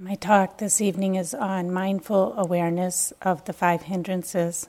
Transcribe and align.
My 0.00 0.14
talk 0.14 0.58
this 0.58 0.80
evening 0.80 1.16
is 1.16 1.34
on 1.34 1.72
mindful 1.72 2.32
awareness 2.36 3.12
of 3.20 3.44
the 3.46 3.52
five 3.52 3.82
hindrances. 3.82 4.68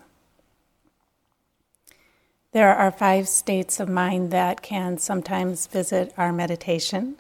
There 2.52 2.76
are 2.76 2.90
five 2.90 3.28
states 3.28 3.80
of 3.80 3.88
mind 3.88 4.32
that 4.32 4.64
can 4.64 4.98
sometimes 4.98 5.68
visit 5.68 6.16
our 6.18 6.34
meditation. 6.34 7.18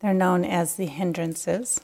They're 0.00 0.12
known 0.12 0.44
as 0.44 0.76
the 0.76 0.84
hindrances. 0.84 1.80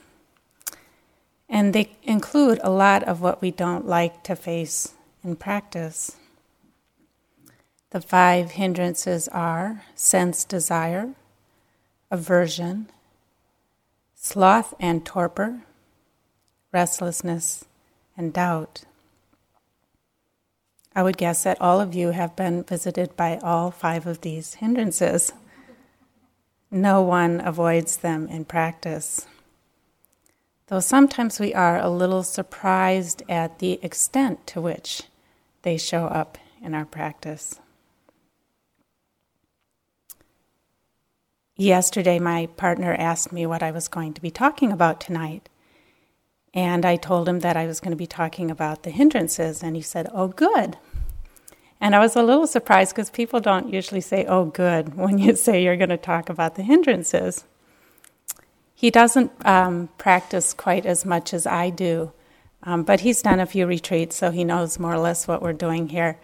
And 1.49 1.73
they 1.73 1.97
include 2.03 2.61
a 2.63 2.69
lot 2.69 3.03
of 3.05 3.23
what 3.23 3.41
we 3.41 3.51
don't 3.51 3.87
like 3.87 4.25
to 4.25 4.37
face 4.37 4.93
in 5.25 5.37
practice. 5.37 6.17
The 7.93 8.03
five 8.03 8.51
hindrances 8.51 9.27
are 9.29 9.85
sense 9.95 10.45
desire, 10.45 11.15
aversion, 12.11 12.91
sloth 14.25 14.73
and 14.81 15.05
torpor, 15.05 15.61
restlessness, 16.73 17.67
and 18.17 18.33
doubt. 18.33 18.85
I 20.97 21.03
would 21.03 21.19
guess 21.19 21.43
that 21.43 21.61
all 21.61 21.79
of 21.79 21.95
you 21.95 22.13
have 22.13 22.35
been 22.35 22.63
visited 22.65 23.15
by 23.17 23.37
all 23.43 23.71
five 23.71 24.07
of 24.07 24.23
these 24.23 24.55
hindrances. 24.55 25.35
No 26.71 27.03
one 27.03 27.43
avoids 27.45 27.99
them 27.99 28.27
in 28.29 28.47
practice. 28.47 29.27
Though 30.69 30.81
sometimes 30.81 31.39
we 31.39 31.53
are 31.53 31.79
a 31.79 31.91
little 31.91 32.23
surprised 32.23 33.23
at 33.29 33.59
the 33.59 33.79
extent 33.83 34.47
to 34.47 34.61
which 34.63 35.03
they 35.63 35.77
show 35.77 36.07
up 36.07 36.39
in 36.63 36.75
our 36.75 36.87
practice. 36.87 37.61
Yesterday, 41.57 42.19
my 42.19 42.47
partner 42.57 42.95
asked 42.95 43.31
me 43.31 43.47
what 43.47 43.63
I 43.63 43.71
was 43.71 43.87
going 43.87 44.13
to 44.15 44.21
be 44.21 44.31
talking 44.31 44.73
about 44.73 45.01
tonight. 45.01 45.49
And 46.53 46.85
I 46.85 46.97
told 46.97 47.29
him 47.29 47.41
that 47.41 47.57
I 47.57 47.67
was 47.67 47.79
going 47.79 47.93
to 47.93 47.97
be 47.97 48.09
talking 48.09 48.51
about 48.51 48.83
the 48.83 48.91
hindrances. 48.91 49.63
And 49.63 49.77
he 49.77 49.83
said, 49.83 50.09
Oh, 50.13 50.29
good. 50.29 50.77
And 51.81 51.95
I 51.95 52.01
was 52.01 52.17
a 52.17 52.23
little 52.23 52.49
surprised 52.49 52.95
because 52.95 53.11
people 53.11 53.39
don't 53.39 53.73
usually 53.73 54.01
say, 54.01 54.25
Oh, 54.27 54.47
good, 54.47 54.95
when 54.97 55.19
you 55.19 55.37
say 55.37 55.63
you're 55.63 55.77
going 55.77 55.91
to 55.91 55.97
talk 55.97 56.29
about 56.29 56.57
the 56.57 56.63
hindrances. 56.63 57.45
He 58.75 58.91
doesn't 58.91 59.31
um, 59.47 59.89
practice 59.97 60.53
quite 60.53 60.85
as 60.85 61.05
much 61.05 61.33
as 61.33 61.47
I 61.47 61.71
do, 61.71 62.13
um, 62.65 62.83
but 62.83 63.01
he's 63.01 63.23
done 63.23 63.39
a 63.39 63.47
few 63.47 63.67
retreats, 63.67 64.17
so 64.17 64.33
he 64.33 64.43
knows 64.43 64.81
more 64.81 64.93
or 64.93 64.99
less 64.99 65.29
what 65.29 65.41
we're 65.41 65.53
doing 65.53 65.89
here. 65.89 66.19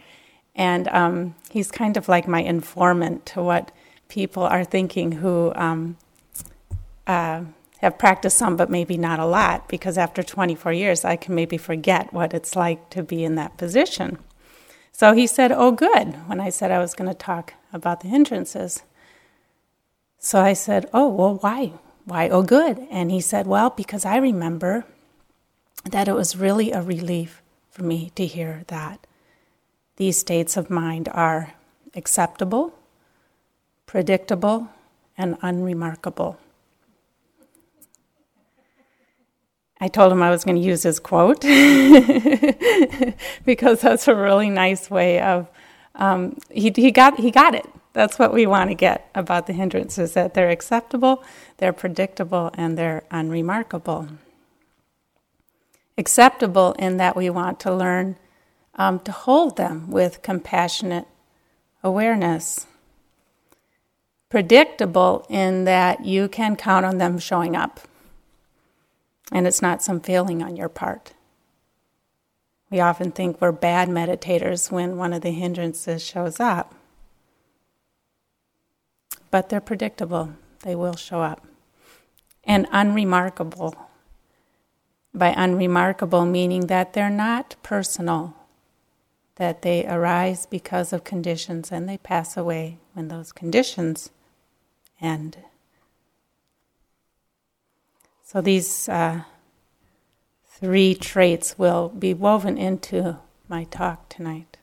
And 0.56 0.88
um, 0.88 1.36
he's 1.50 1.70
kind 1.70 1.96
of 1.96 2.08
like 2.08 2.26
my 2.26 2.42
informant 2.42 3.24
to 3.26 3.42
what 3.42 3.70
people 4.10 4.42
are 4.42 4.64
thinking 4.64 5.12
who 5.12 5.52
um, 5.54 5.96
uh, 7.06 7.44
have 7.78 7.98
practiced 7.98 8.36
some, 8.36 8.56
but 8.56 8.68
maybe 8.68 8.98
not 8.98 9.18
a 9.18 9.24
lot, 9.24 9.68
because 9.68 9.96
after 9.96 10.22
24 10.22 10.72
years, 10.72 11.04
I 11.04 11.16
can 11.16 11.34
maybe 11.34 11.56
forget 11.56 12.12
what 12.12 12.34
it's 12.34 12.54
like 12.54 12.90
to 12.90 13.02
be 13.02 13.24
in 13.24 13.36
that 13.36 13.56
position. 13.56 14.18
So 14.92 15.14
he 15.14 15.26
said, 15.26 15.50
Oh, 15.50 15.70
good, 15.70 16.28
when 16.28 16.40
I 16.40 16.50
said 16.50 16.70
I 16.70 16.78
was 16.78 16.94
going 16.94 17.08
to 17.08 17.14
talk 17.14 17.54
about 17.72 18.00
the 18.00 18.08
hindrances. 18.08 18.82
So 20.18 20.40
I 20.40 20.52
said, 20.52 20.90
Oh, 20.92 21.08
well, 21.08 21.36
why? 21.36 21.72
Why, 22.04 22.28
oh, 22.28 22.42
good? 22.42 22.86
And 22.90 23.10
he 23.10 23.20
said, 23.20 23.46
Well, 23.46 23.70
because 23.70 24.04
I 24.04 24.18
remember 24.18 24.84
that 25.84 26.08
it 26.08 26.14
was 26.14 26.36
really 26.36 26.72
a 26.72 26.82
relief 26.82 27.40
for 27.70 27.82
me 27.82 28.10
to 28.16 28.26
hear 28.26 28.64
that 28.66 29.06
these 29.96 30.18
states 30.18 30.56
of 30.56 30.68
mind 30.68 31.08
are 31.12 31.54
acceptable 31.94 32.74
predictable, 33.90 34.68
and 35.18 35.36
unremarkable. 35.42 36.38
I 39.80 39.88
told 39.88 40.12
him 40.12 40.22
I 40.22 40.30
was 40.30 40.44
going 40.44 40.54
to 40.54 40.62
use 40.62 40.84
his 40.84 41.00
quote 41.00 41.40
because 43.44 43.80
that's 43.80 44.06
a 44.06 44.14
really 44.14 44.48
nice 44.48 44.92
way 44.92 45.20
of 45.20 45.48
um, 45.96 46.38
he, 46.52 46.72
he 46.76 46.92
got 46.92 47.18
he 47.18 47.32
got 47.32 47.56
it. 47.56 47.66
That's 47.92 48.16
what 48.16 48.32
we 48.32 48.46
want 48.46 48.70
to 48.70 48.76
get 48.76 49.10
about 49.12 49.48
the 49.48 49.54
hindrances 49.54 50.14
that 50.14 50.34
they're 50.34 50.50
acceptable, 50.50 51.24
they're 51.56 51.72
predictable, 51.72 52.52
and 52.54 52.78
they're 52.78 53.02
unremarkable. 53.10 54.06
Acceptable 55.98 56.74
in 56.74 56.96
that 56.98 57.16
we 57.16 57.28
want 57.28 57.58
to 57.58 57.74
learn 57.74 58.14
um, 58.76 59.00
to 59.00 59.10
hold 59.10 59.56
them 59.56 59.90
with 59.90 60.22
compassionate 60.22 61.08
awareness 61.82 62.68
predictable 64.30 65.26
in 65.28 65.64
that 65.64 66.04
you 66.04 66.28
can 66.28 66.56
count 66.56 66.86
on 66.86 66.98
them 66.98 67.18
showing 67.18 67.56
up. 67.56 67.80
And 69.32 69.46
it's 69.46 69.60
not 69.60 69.82
some 69.82 70.00
failing 70.00 70.42
on 70.42 70.56
your 70.56 70.68
part. 70.68 71.12
We 72.70 72.78
often 72.80 73.10
think 73.10 73.40
we're 73.40 73.52
bad 73.52 73.88
meditators 73.88 74.70
when 74.70 74.96
one 74.96 75.12
of 75.12 75.22
the 75.22 75.32
hindrances 75.32 76.02
shows 76.02 76.38
up. 76.38 76.74
But 79.32 79.48
they're 79.48 79.60
predictable, 79.60 80.34
they 80.60 80.76
will 80.76 80.96
show 80.96 81.20
up. 81.20 81.44
And 82.44 82.66
unremarkable. 82.70 83.74
By 85.12 85.34
unremarkable, 85.36 86.24
meaning 86.24 86.68
that 86.68 86.92
they're 86.92 87.10
not 87.10 87.56
personal, 87.64 88.36
that 89.36 89.62
they 89.62 89.84
arise 89.86 90.46
because 90.46 90.92
of 90.92 91.02
conditions 91.02 91.72
and 91.72 91.88
they 91.88 91.98
pass 91.98 92.36
away 92.36 92.78
when 92.94 93.08
those 93.08 93.32
conditions 93.32 94.10
end. 95.00 95.38
So 98.22 98.40
these 98.40 98.88
uh, 98.88 99.22
three 100.46 100.94
traits 100.94 101.58
will 101.58 101.88
be 101.88 102.14
woven 102.14 102.56
into 102.56 103.18
my 103.48 103.64
talk 103.64 104.08
tonight. 104.08 104.56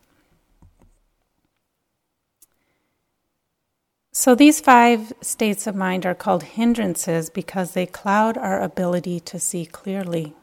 So 4.13 4.33
these 4.33 4.59
five 4.59 5.13
states 5.21 5.67
of 5.67 5.75
mind 5.75 6.05
are 6.05 6.15
called 6.15 6.43
hindrances 6.43 7.29
because 7.29 7.73
they 7.73 7.85
cloud 7.85 8.35
our 8.35 8.61
ability 8.61 9.19
to 9.19 9.39
see 9.39 9.65
clearly. 9.65 10.33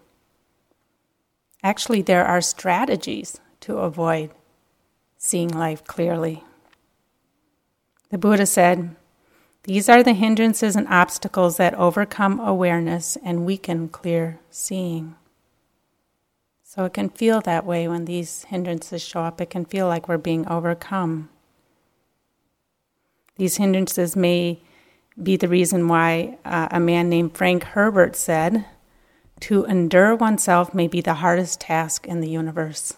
Actually, 1.63 2.03
there 2.03 2.25
are 2.25 2.41
strategies 2.41 3.41
to 3.61 3.79
avoid 3.79 4.31
seeing 5.17 5.49
life 5.49 5.83
clearly. 5.85 6.45
The 8.11 8.19
Buddha 8.19 8.47
said, 8.47 8.95
these 9.65 9.89
are 9.89 10.03
the 10.03 10.13
hindrances 10.13 10.77
and 10.77 10.87
obstacles 10.89 11.57
that 11.57 11.75
overcome 11.75 12.39
awareness 12.39 13.17
and 13.25 13.47
weaken 13.47 13.89
clear 13.89 14.39
seeing. 14.51 15.15
So 16.63 16.85
it 16.85 16.93
can 16.93 17.09
feel 17.09 17.41
that 17.43 17.65
way 17.65 17.89
when 17.89 18.05
these 18.05 18.45
hindrances 18.45 19.01
show 19.01 19.21
up. 19.21 19.41
It 19.41 19.49
can 19.49 19.65
feel 19.65 19.87
like 19.87 20.07
we're 20.07 20.19
being 20.19 20.47
overcome. 20.49 21.31
These 23.37 23.57
hindrances 23.57 24.15
may 24.15 24.61
be 25.21 25.37
the 25.37 25.49
reason 25.49 25.89
why 25.89 26.37
uh, 26.45 26.69
a 26.71 26.81
man 26.81 27.09
named 27.09 27.37
Frank 27.37 27.65
Herbert 27.65 28.17
said, 28.17 28.67
To 29.41 29.65
endure 29.65 30.15
oneself 30.15 30.75
may 30.75 30.89
be 30.89 31.01
the 31.01 31.15
hardest 31.15 31.61
task 31.61 32.07
in 32.07 32.21
the 32.21 32.29
universe. 32.29 32.95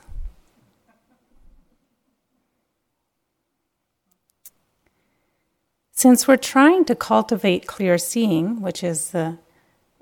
Since 5.96 6.28
we're 6.28 6.36
trying 6.36 6.84
to 6.84 6.94
cultivate 6.94 7.66
clear 7.66 7.96
seeing, 7.96 8.60
which 8.60 8.84
is 8.84 9.12
the 9.12 9.38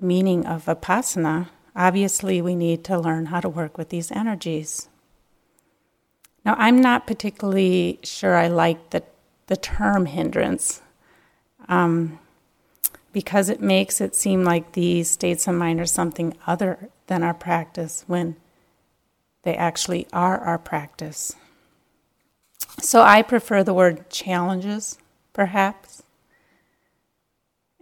meaning 0.01 0.45
of 0.45 0.65
vipassana, 0.65 1.47
obviously 1.73 2.41
we 2.41 2.53
need 2.53 2.83
to 2.83 2.99
learn 2.99 3.27
how 3.27 3.39
to 3.39 3.47
work 3.47 3.77
with 3.77 3.87
these 3.89 4.11
energies. 4.11 4.89
Now, 6.43 6.55
I'm 6.57 6.81
not 6.81 7.07
particularly 7.07 7.99
sure 8.03 8.35
I 8.35 8.49
like 8.49 8.89
the, 8.89 9.03
the 9.47 9.55
term 9.55 10.05
hindrance 10.05 10.81
um, 11.69 12.19
because 13.13 13.47
it 13.47 13.61
makes 13.61 14.01
it 14.01 14.17
seem 14.17 14.43
like 14.43 14.73
these 14.73 15.09
states 15.09 15.47
of 15.47 15.55
mind 15.55 15.79
are 15.79 15.85
something 15.85 16.35
other 16.45 16.89
than 17.07 17.23
our 17.23 17.33
practice 17.33 18.03
when 18.05 18.35
they 19.43 19.55
actually 19.55 20.07
are 20.11 20.39
our 20.39 20.59
practice. 20.59 21.37
So 22.81 23.01
I 23.01 23.21
prefer 23.21 23.63
the 23.63 23.73
word 23.73 24.09
challenges 24.09 24.97
perhaps. 25.35 25.84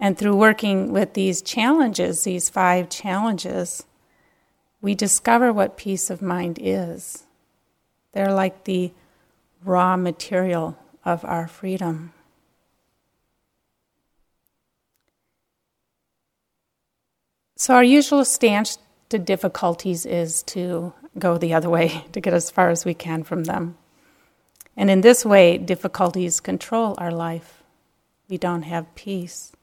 And 0.04 0.18
through 0.18 0.36
working 0.36 0.92
with 0.92 1.14
these 1.14 1.42
challenges, 1.42 2.26
these 2.26 2.50
five 2.50 2.90
challenges, 2.90 3.86
we 4.82 4.96
discover 4.96 5.54
what 5.54 5.78
peace 5.78 6.10
of 6.10 6.22
mind 6.22 6.60
is. 6.62 7.24
They're 8.12 8.34
like 8.34 8.66
the 8.66 8.92
raw 9.64 9.96
material 9.96 10.78
of 11.06 11.24
our 11.24 11.48
freedom. 11.48 12.12
So, 17.56 17.74
our 17.74 17.84
usual 17.86 18.26
stance 18.26 18.80
to 19.08 19.18
difficulties 19.18 20.06
is 20.06 20.44
to 20.48 20.92
go 21.18 21.38
the 21.38 21.54
other 21.54 21.70
way, 21.70 22.04
to 22.12 22.20
get 22.20 22.34
as 22.34 22.52
far 22.52 22.70
as 22.72 22.84
we 22.84 22.94
can 22.94 23.24
from 23.24 23.46
them. 23.46 23.78
And 24.76 24.90
in 24.90 25.00
this 25.00 25.24
way, 25.24 25.58
difficulties 25.58 26.42
control 26.42 26.94
our 26.98 27.12
life. 27.12 27.64
We 28.28 28.38
don't 28.38 28.64
have 28.64 28.94
peace. 28.96 29.54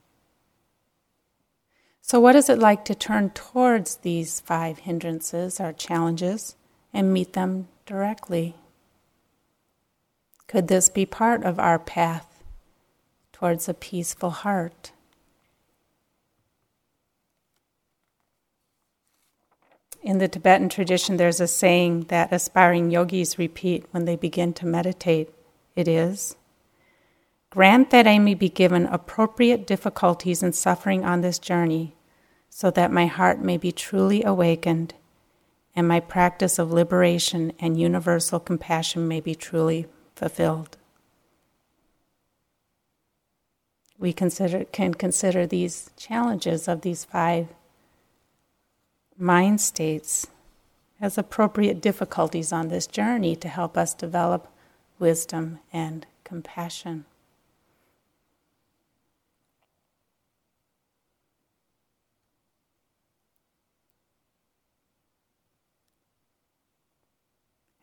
So, 2.11 2.19
what 2.19 2.35
is 2.35 2.49
it 2.49 2.59
like 2.59 2.83
to 2.83 2.93
turn 2.93 3.29
towards 3.29 3.95
these 3.95 4.41
five 4.41 4.79
hindrances 4.79 5.61
or 5.61 5.71
challenges 5.71 6.57
and 6.93 7.13
meet 7.13 7.31
them 7.31 7.69
directly? 7.85 8.57
Could 10.45 10.67
this 10.67 10.89
be 10.89 11.05
part 11.05 11.45
of 11.45 11.57
our 11.57 11.79
path 11.79 12.43
towards 13.31 13.69
a 13.69 13.73
peaceful 13.73 14.31
heart? 14.31 14.91
In 20.01 20.17
the 20.17 20.27
Tibetan 20.27 20.67
tradition, 20.67 21.15
there's 21.15 21.39
a 21.39 21.47
saying 21.47 22.07
that 22.09 22.33
aspiring 22.33 22.91
yogis 22.91 23.39
repeat 23.39 23.85
when 23.91 24.03
they 24.03 24.17
begin 24.17 24.51
to 24.55 24.65
meditate. 24.65 25.33
It 25.77 25.87
is 25.87 26.35
Grant 27.51 27.89
that 27.89 28.07
I 28.07 28.17
may 28.17 28.33
be 28.33 28.49
given 28.49 28.85
appropriate 28.85 29.65
difficulties 29.67 30.43
and 30.43 30.53
suffering 30.53 31.03
on 31.03 31.19
this 31.19 31.37
journey, 31.37 31.95
so 32.53 32.69
that 32.69 32.91
my 32.91 33.07
heart 33.07 33.39
may 33.39 33.57
be 33.57 33.71
truly 33.71 34.23
awakened 34.23 34.93
and 35.73 35.87
my 35.87 36.01
practice 36.01 36.59
of 36.59 36.71
liberation 36.71 37.53
and 37.59 37.79
universal 37.79 38.41
compassion 38.41 39.07
may 39.07 39.21
be 39.21 39.33
truly 39.33 39.87
fulfilled. 40.15 40.77
We 43.97 44.11
consider, 44.11 44.65
can 44.65 44.93
consider 44.93 45.47
these 45.47 45.91
challenges 45.95 46.67
of 46.67 46.81
these 46.81 47.05
five 47.05 47.47
mind 49.17 49.61
states 49.61 50.27
as 50.99 51.17
appropriate 51.17 51.79
difficulties 51.79 52.51
on 52.51 52.67
this 52.67 52.85
journey 52.85 53.35
to 53.37 53.47
help 53.47 53.77
us 53.77 53.93
develop 53.93 54.47
wisdom 54.99 55.59
and 55.71 56.05
compassion. 56.25 57.05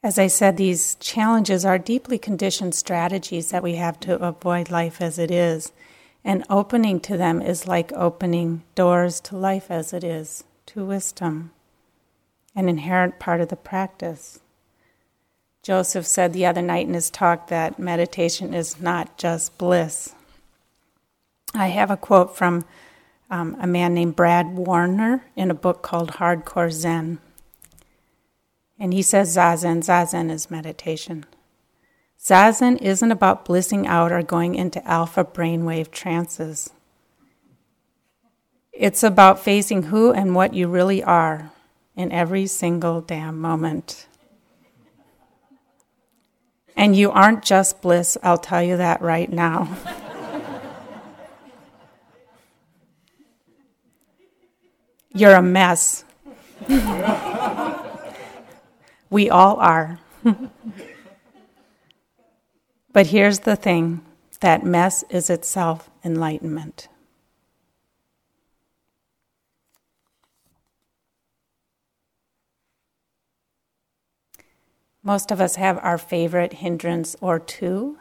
As 0.03 0.19
I 0.19 0.29
said, 0.29 0.57
these 0.57 0.95
challenges 0.97 1.65
are 1.65 1.79
deeply 1.79 2.19
conditioned 2.19 2.75
strategies 2.75 3.51
that 3.51 3.63
we 3.63 3.75
have 3.77 3.99
to 4.01 4.15
avoid 4.23 4.71
life 4.71 5.01
as 5.01 5.19
it 5.19 5.31
is. 5.31 5.73
And 6.25 6.45
opening 6.49 7.01
to 7.01 7.17
them 7.17 7.43
is 7.43 7.67
like 7.67 7.93
opening 7.93 8.63
doors 8.75 9.21
to 9.23 9.37
life 9.37 9.71
as 9.71 9.93
it 9.93 10.05
is, 10.05 10.45
to 10.67 10.85
wisdom, 10.85 11.53
an 12.55 12.69
inherent 12.69 13.19
part 13.19 13.41
of 13.41 13.49
the 13.49 13.57
practice. 13.57 14.41
Joseph 15.63 16.07
said 16.07 16.33
the 16.33 16.47
other 16.47 16.63
night 16.63 16.87
in 16.87 16.95
his 16.95 17.11
talk 17.11 17.49
that 17.49 17.79
meditation 17.79 18.55
is 18.55 18.81
not 18.81 19.19
just 19.19 19.59
bliss. 19.59 20.15
I 21.55 21.69
have 21.69 21.91
a 21.91 21.97
quote 21.97 22.37
from 22.37 22.65
um, 23.31 23.57
a 23.61 23.67
man 23.67 23.95
named 23.95 24.17
Brad 24.17 24.57
Warner 24.57 25.25
in 25.35 25.51
a 25.51 25.55
book 25.55 25.83
called 25.83 26.13
Hardcore 26.13 26.71
Zen. 26.71 27.19
And 28.79 28.93
he 28.93 29.03
says 29.03 29.37
Zazen. 29.37 29.79
Zazen 29.79 30.31
is 30.31 30.51
meditation. 30.51 31.27
Zazen 32.21 32.81
isn't 32.83 33.13
about 33.13 33.45
blissing 33.45 33.87
out 33.87 34.13
or 34.13 34.23
going 34.23 34.55
into 34.55 34.87
alpha 34.87 35.25
brainwave 35.25 35.91
trances. 35.91 36.71
It's 38.73 39.03
about 39.03 39.41
facing 39.41 39.85
who 39.85 40.13
and 40.13 40.35
what 40.35 40.55
you 40.55 40.69
really 40.69 41.03
are 41.03 41.51
in 41.97 42.13
every 42.13 42.47
single 42.47 43.01
damn 43.01 43.41
moment. 43.41 44.07
And 46.77 46.95
you 46.95 47.11
aren't 47.11 47.45
just 47.45 47.83
bliss, 47.83 48.17
I'll 48.23 48.39
tell 48.39 48.63
you 48.63 48.77
that 48.77 49.03
right 49.03 49.33
now. 49.33 49.77
You're 55.13 55.35
a 55.35 55.43
mess. 55.43 56.05
We 59.11 59.31
all 59.31 59.57
are. 59.57 59.99
but 62.93 63.07
here's 63.07 63.41
the 63.41 63.57
thing 63.57 64.05
that 64.41 64.65
mess 64.65 65.05
is 65.11 65.31
itself 65.31 65.91
enlightenment. 66.05 66.89
Most 75.03 75.31
of 75.31 75.41
us 75.41 75.57
have 75.57 75.79
our 75.83 75.97
favorite 75.97 76.55
hindrance 76.55 77.17
or 77.23 77.39
two, 77.39 77.97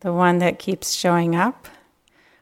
the 0.00 0.12
one 0.12 0.38
that 0.38 0.60
keeps 0.60 0.92
showing 0.92 1.34
up, 1.34 1.66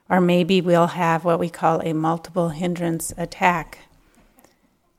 or 0.07 0.21
maybe 0.21 0.61
we'll 0.61 0.87
have 0.87 1.25
what 1.25 1.39
we 1.39 1.49
call 1.49 1.81
a 1.81 1.93
multiple 1.93 2.49
hindrance 2.49 3.11
attack 3.17 3.79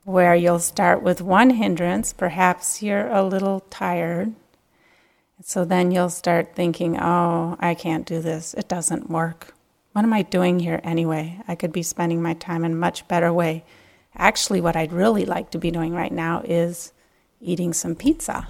where 0.07 0.33
you'll 0.33 0.57
start 0.57 1.03
with 1.03 1.21
one 1.21 1.49
hindrance. 1.49 2.13
Perhaps 2.13 2.81
you're 2.81 3.09
a 3.09 3.21
little 3.21 3.59
tired. 3.69 4.33
So 5.43 5.65
then 5.65 5.91
you'll 5.91 6.09
start 6.09 6.55
thinking, 6.55 6.97
oh, 6.97 7.57
I 7.59 7.75
can't 7.75 8.05
do 8.05 8.21
this. 8.21 8.53
It 8.53 8.69
doesn't 8.69 9.09
work. 9.09 9.53
What 9.91 10.05
am 10.05 10.13
I 10.13 10.21
doing 10.21 10.59
here 10.61 10.79
anyway? 10.81 11.41
I 11.45 11.55
could 11.55 11.73
be 11.73 11.83
spending 11.83 12.21
my 12.21 12.35
time 12.35 12.63
in 12.63 12.71
a 12.71 12.75
much 12.75 13.05
better 13.09 13.33
way. 13.33 13.65
Actually, 14.15 14.61
what 14.61 14.77
I'd 14.77 14.93
really 14.93 15.25
like 15.25 15.51
to 15.51 15.57
be 15.57 15.71
doing 15.71 15.93
right 15.93 16.13
now 16.13 16.41
is 16.45 16.93
eating 17.41 17.73
some 17.73 17.93
pizza. 17.93 18.47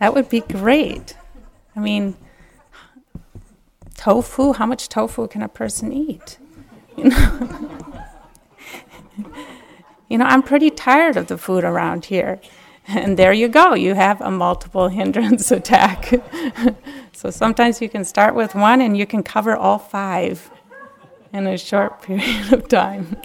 That 0.00 0.14
would 0.14 0.30
be 0.30 0.40
great. 0.40 1.14
I 1.76 1.80
mean, 1.80 2.16
tofu, 3.96 4.54
how 4.54 4.64
much 4.64 4.88
tofu 4.88 5.28
can 5.28 5.42
a 5.42 5.48
person 5.48 5.92
eat? 5.92 6.38
You 6.96 7.10
know? 7.10 7.66
You 10.08 10.18
know, 10.18 10.24
I'm 10.24 10.42
pretty 10.42 10.70
tired 10.70 11.16
of 11.16 11.26
the 11.26 11.38
food 11.38 11.64
around 11.64 12.06
here. 12.06 12.40
And 12.88 13.16
there 13.16 13.32
you 13.32 13.48
go, 13.48 13.74
you 13.74 13.96
have 13.96 14.20
a 14.20 14.30
multiple 14.30 14.86
hindrance 14.98 15.50
attack. 15.50 16.22
so 17.12 17.30
sometimes 17.30 17.82
you 17.82 17.88
can 17.88 18.04
start 18.04 18.36
with 18.36 18.54
one 18.54 18.80
and 18.80 18.96
you 18.96 19.06
can 19.06 19.24
cover 19.24 19.56
all 19.56 19.78
five 19.80 20.48
in 21.32 21.48
a 21.48 21.58
short 21.58 22.00
period 22.02 22.52
of 22.52 22.68
time. 22.68 23.16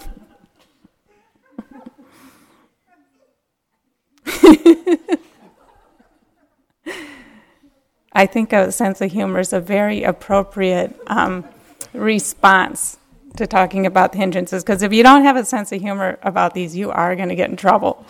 I 8.14 8.26
think 8.26 8.52
a 8.52 8.72
sense 8.72 9.00
of 9.00 9.12
humor 9.12 9.40
is 9.40 9.54
a 9.54 9.60
very 9.60 10.04
appropriate 10.04 11.00
um, 11.08 11.46
response 11.94 12.98
to 13.38 13.48
talking 13.48 13.86
about 13.86 14.12
the 14.12 14.18
hindrances 14.18 14.64
because 14.64 14.82
if 14.82 14.92
you 14.94 15.04
don't 15.04 15.24
have 15.24 15.36
a 15.36 15.46
sense 15.46 15.72
of 15.72 15.82
humor 15.82 16.20
about 16.24 16.54
these, 16.54 16.76
you 16.76 16.92
are 16.92 17.16
going 17.16 17.30
to 17.30 17.36
get 17.36 17.50
in 17.50 17.56
trouble. 17.56 18.06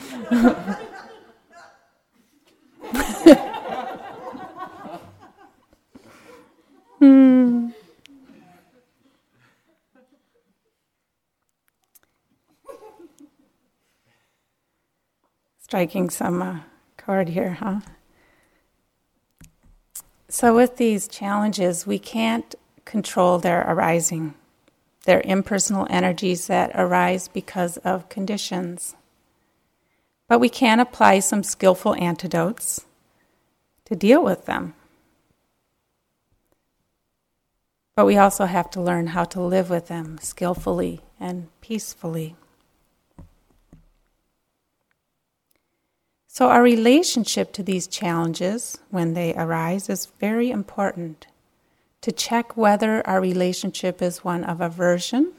hmm. 6.99 7.69
Striking 15.59 16.09
some 16.09 16.41
uh, 16.41 16.59
chord 16.97 17.29
here, 17.29 17.53
huh? 17.53 17.79
So, 20.27 20.55
with 20.55 20.77
these 20.77 21.07
challenges, 21.07 21.85
we 21.85 21.99
can't 21.99 22.55
control 22.85 23.37
their 23.37 23.61
arising. 23.61 24.33
They're 25.05 25.21
impersonal 25.25 25.87
energies 25.89 26.47
that 26.47 26.71
arise 26.75 27.27
because 27.27 27.77
of 27.77 28.09
conditions. 28.09 28.95
But 30.27 30.39
we 30.39 30.49
can 30.49 30.79
apply 30.79 31.19
some 31.19 31.43
skillful 31.43 31.95
antidotes 31.95 32.85
to 33.85 33.95
deal 33.95 34.23
with 34.23 34.45
them. 34.45 34.75
But 37.95 38.05
we 38.05 38.17
also 38.17 38.45
have 38.45 38.69
to 38.71 38.81
learn 38.81 39.07
how 39.07 39.25
to 39.25 39.41
live 39.41 39.69
with 39.69 39.87
them 39.87 40.17
skillfully 40.21 41.01
and 41.19 41.49
peacefully. 41.59 42.35
So, 46.27 46.47
our 46.47 46.63
relationship 46.63 47.51
to 47.53 47.63
these 47.63 47.87
challenges 47.87 48.79
when 48.89 49.13
they 49.13 49.33
arise 49.35 49.89
is 49.89 50.13
very 50.19 50.49
important 50.49 51.27
to 52.01 52.11
check 52.11 52.57
whether 52.57 53.05
our 53.07 53.21
relationship 53.21 54.01
is 54.01 54.23
one 54.23 54.43
of 54.43 54.59
aversion 54.59 55.31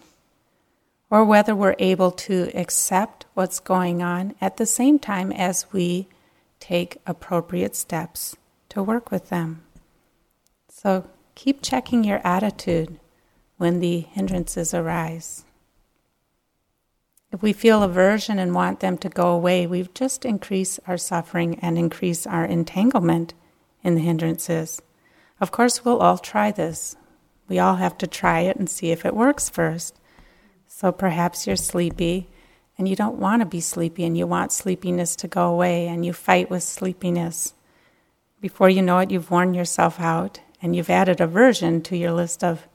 or 1.11 1.25
whether 1.25 1.55
we're 1.55 1.77
able 1.79 2.11
to 2.11 2.51
accept 2.55 3.27
what's 3.35 3.61
going 3.61 4.03
on 4.03 4.35
at 4.41 4.57
the 4.57 4.67
same 4.67 4.99
time 4.99 5.31
as 5.33 5.67
we 5.73 6.09
take 6.61 6.97
appropriate 7.07 7.77
steps 7.77 8.37
to 8.69 8.83
work 8.83 9.11
with 9.11 9.29
them. 9.29 9.63
So 10.71 11.09
keep 11.35 11.61
checking 11.61 12.05
your 12.05 12.21
attitude 12.25 12.99
when 13.59 13.81
the 13.81 14.01
hindrances 14.01 14.73
arise. 14.73 15.45
If 17.31 17.43
we 17.43 17.53
feel 17.53 17.83
aversion 17.83 18.39
and 18.39 18.55
want 18.55 18.81
them 18.81 18.99
to 18.99 19.09
go 19.09 19.31
away, 19.31 19.67
we 19.67 19.89
just 19.95 20.25
increase 20.25 20.79
our 20.87 20.99
suffering 20.99 21.59
and 21.61 21.79
increase 21.79 22.27
our 22.27 22.45
entanglement 22.45 23.35
in 23.83 23.95
the 23.95 24.01
hindrances. 24.01 24.81
Of 25.43 25.51
course, 25.51 25.85
we'll 25.85 25.99
all 25.99 26.19
try 26.19 26.53
this. 26.53 26.95
We 27.49 27.59
all 27.59 27.75
have 27.75 27.99
to 27.99 28.07
try 28.07 28.43
it 28.43 28.57
and 28.57 28.71
see 28.71 28.93
if 28.93 29.05
it 29.05 29.13
works 29.13 29.51
first. 29.51 29.99
So 30.69 30.93
perhaps 30.93 31.49
you're 31.49 31.57
sleepy 31.57 32.31
and 32.79 32.89
you 32.89 32.95
don't 32.95 33.19
want 33.19 33.43
to 33.43 33.47
be 33.47 33.61
sleepy 33.61 34.05
and 34.05 34.17
you 34.17 34.25
want 34.25 34.53
sleepiness 34.53 35.17
to 35.17 35.27
go 35.27 35.49
away 35.49 35.89
and 35.89 36.07
you 36.07 36.13
fight 36.13 36.49
with 36.49 36.63
sleepiness. 36.63 37.55
Before 38.41 38.69
you 38.69 38.83
know 38.83 39.01
it, 39.01 39.11
you've 39.11 39.33
worn 39.33 39.53
yourself 39.53 39.99
out 39.99 40.39
and 40.63 40.77
you've 40.77 40.89
added 40.89 41.21
aversion 41.21 41.83
to 41.83 41.97
your 41.97 42.13
list 42.13 42.45
of 42.45 42.69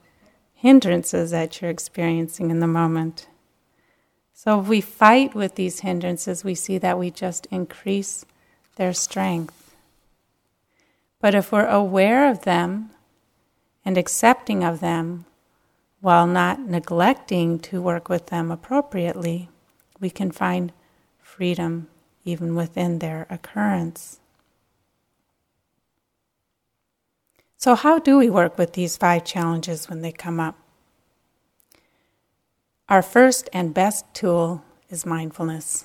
hindrances 0.52 1.30
that 1.30 1.62
you're 1.62 1.70
experiencing 1.70 2.50
in 2.50 2.60
the 2.60 2.66
moment. 2.66 3.28
So 4.34 4.60
if 4.60 4.68
we 4.68 4.82
fight 4.82 5.34
with 5.34 5.54
these 5.54 5.80
hindrances, 5.80 6.44
we 6.44 6.54
see 6.54 6.76
that 6.76 6.98
we 6.98 7.10
just 7.10 7.46
increase 7.46 8.26
their 8.76 8.92
strength. 8.92 9.57
But 11.20 11.34
if 11.34 11.50
we're 11.50 11.66
aware 11.66 12.30
of 12.30 12.42
them 12.42 12.90
and 13.84 13.98
accepting 13.98 14.62
of 14.62 14.80
them 14.80 15.24
while 16.00 16.26
not 16.26 16.60
neglecting 16.60 17.58
to 17.58 17.82
work 17.82 18.08
with 18.08 18.26
them 18.26 18.50
appropriately, 18.50 19.48
we 19.98 20.10
can 20.10 20.30
find 20.30 20.72
freedom 21.18 21.88
even 22.24 22.54
within 22.54 22.98
their 22.98 23.26
occurrence. 23.30 24.20
So, 27.56 27.74
how 27.74 27.98
do 27.98 28.18
we 28.18 28.30
work 28.30 28.56
with 28.56 28.74
these 28.74 28.96
five 28.96 29.24
challenges 29.24 29.88
when 29.90 30.02
they 30.02 30.12
come 30.12 30.38
up? 30.38 30.56
Our 32.88 33.02
first 33.02 33.50
and 33.52 33.74
best 33.74 34.04
tool 34.14 34.62
is 34.88 35.04
mindfulness. 35.04 35.84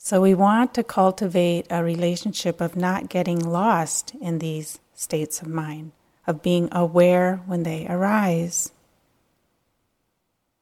So, 0.00 0.20
we 0.20 0.32
want 0.32 0.74
to 0.74 0.84
cultivate 0.84 1.66
a 1.70 1.82
relationship 1.82 2.60
of 2.60 2.76
not 2.76 3.08
getting 3.08 3.40
lost 3.40 4.14
in 4.20 4.38
these 4.38 4.78
states 4.94 5.42
of 5.42 5.48
mind, 5.48 5.90
of 6.24 6.40
being 6.40 6.68
aware 6.70 7.42
when 7.46 7.64
they 7.64 7.84
arise. 7.88 8.70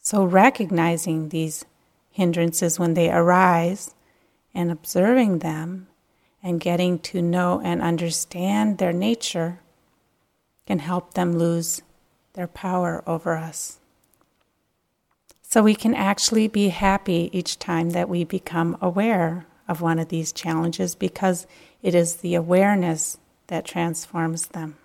So, 0.00 0.24
recognizing 0.24 1.28
these 1.28 1.66
hindrances 2.10 2.78
when 2.78 2.94
they 2.94 3.10
arise 3.10 3.94
and 4.54 4.72
observing 4.72 5.40
them 5.40 5.88
and 6.42 6.58
getting 6.58 6.98
to 7.00 7.20
know 7.20 7.60
and 7.62 7.82
understand 7.82 8.78
their 8.78 8.92
nature 8.92 9.60
can 10.66 10.78
help 10.78 11.12
them 11.12 11.38
lose 11.38 11.82
their 12.32 12.46
power 12.46 13.04
over 13.06 13.36
us. 13.36 13.78
So 15.56 15.62
we 15.62 15.74
can 15.74 15.94
actually 15.94 16.48
be 16.48 16.68
happy 16.68 17.30
each 17.32 17.58
time 17.58 17.92
that 17.92 18.10
we 18.10 18.24
become 18.24 18.76
aware 18.82 19.46
of 19.66 19.80
one 19.80 19.98
of 19.98 20.08
these 20.08 20.30
challenges 20.30 20.94
because 20.94 21.46
it 21.80 21.94
is 21.94 22.16
the 22.16 22.34
awareness 22.34 23.16
that 23.46 23.64
transforms 23.64 24.48
them. 24.48 24.76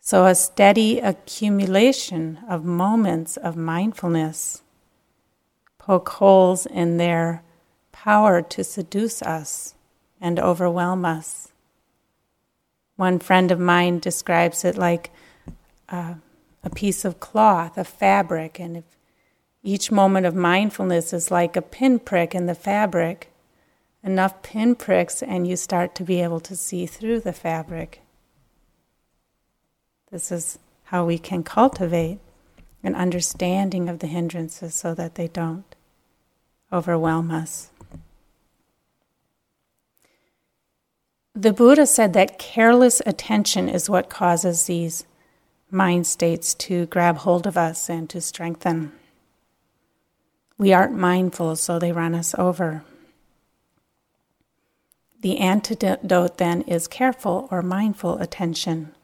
So, 0.00 0.24
a 0.24 0.34
steady 0.34 0.98
accumulation 0.98 2.38
of 2.48 2.64
moments 2.64 3.36
of 3.36 3.54
mindfulness 3.54 4.62
poke 5.76 6.08
holes 6.08 6.64
in 6.64 6.96
their 6.96 7.42
power 7.92 8.40
to 8.40 8.64
seduce 8.64 9.20
us 9.20 9.74
and 10.22 10.40
overwhelm 10.40 11.04
us. 11.04 11.52
One 12.96 13.18
friend 13.18 13.50
of 13.50 13.60
mine 13.60 13.98
describes 13.98 14.64
it 14.64 14.78
like 14.78 15.10
uh, 15.90 16.14
a 16.62 16.70
piece 16.70 17.04
of 17.04 17.20
cloth, 17.20 17.78
a 17.78 17.84
fabric, 17.84 18.58
and 18.58 18.76
if 18.78 18.84
each 19.62 19.90
moment 19.90 20.26
of 20.26 20.34
mindfulness 20.34 21.12
is 21.12 21.30
like 21.30 21.56
a 21.56 21.62
pinprick 21.62 22.34
in 22.34 22.46
the 22.46 22.54
fabric, 22.54 23.32
enough 24.02 24.42
pinpricks, 24.42 25.22
and 25.22 25.46
you 25.46 25.56
start 25.56 25.94
to 25.94 26.04
be 26.04 26.20
able 26.20 26.40
to 26.40 26.56
see 26.56 26.86
through 26.86 27.20
the 27.20 27.32
fabric. 27.32 28.00
This 30.10 30.32
is 30.32 30.58
how 30.84 31.04
we 31.04 31.18
can 31.18 31.42
cultivate 31.42 32.18
an 32.82 32.94
understanding 32.94 33.88
of 33.88 33.98
the 33.98 34.06
hindrances 34.06 34.74
so 34.74 34.94
that 34.94 35.14
they 35.14 35.28
don't 35.28 35.74
overwhelm 36.72 37.30
us. 37.30 37.70
The 41.34 41.52
Buddha 41.52 41.86
said 41.86 42.12
that 42.14 42.38
careless 42.38 43.00
attention 43.06 43.68
is 43.68 43.88
what 43.88 44.10
causes 44.10 44.66
these 44.66 45.04
mind 45.70 46.06
states 46.06 46.54
to 46.54 46.86
grab 46.86 47.18
hold 47.18 47.46
of 47.46 47.56
us 47.56 47.88
and 47.88 48.08
to 48.10 48.20
strengthen. 48.20 48.92
We 50.58 50.72
aren't 50.72 50.96
mindful, 50.96 51.56
so 51.56 51.78
they 51.78 51.92
run 51.92 52.14
us 52.14 52.34
over. 52.36 52.84
The 55.20 55.38
antidote 55.38 56.38
then 56.38 56.62
is 56.62 56.88
careful 56.88 57.48
or 57.50 57.62
mindful 57.62 58.18
attention. 58.18 58.94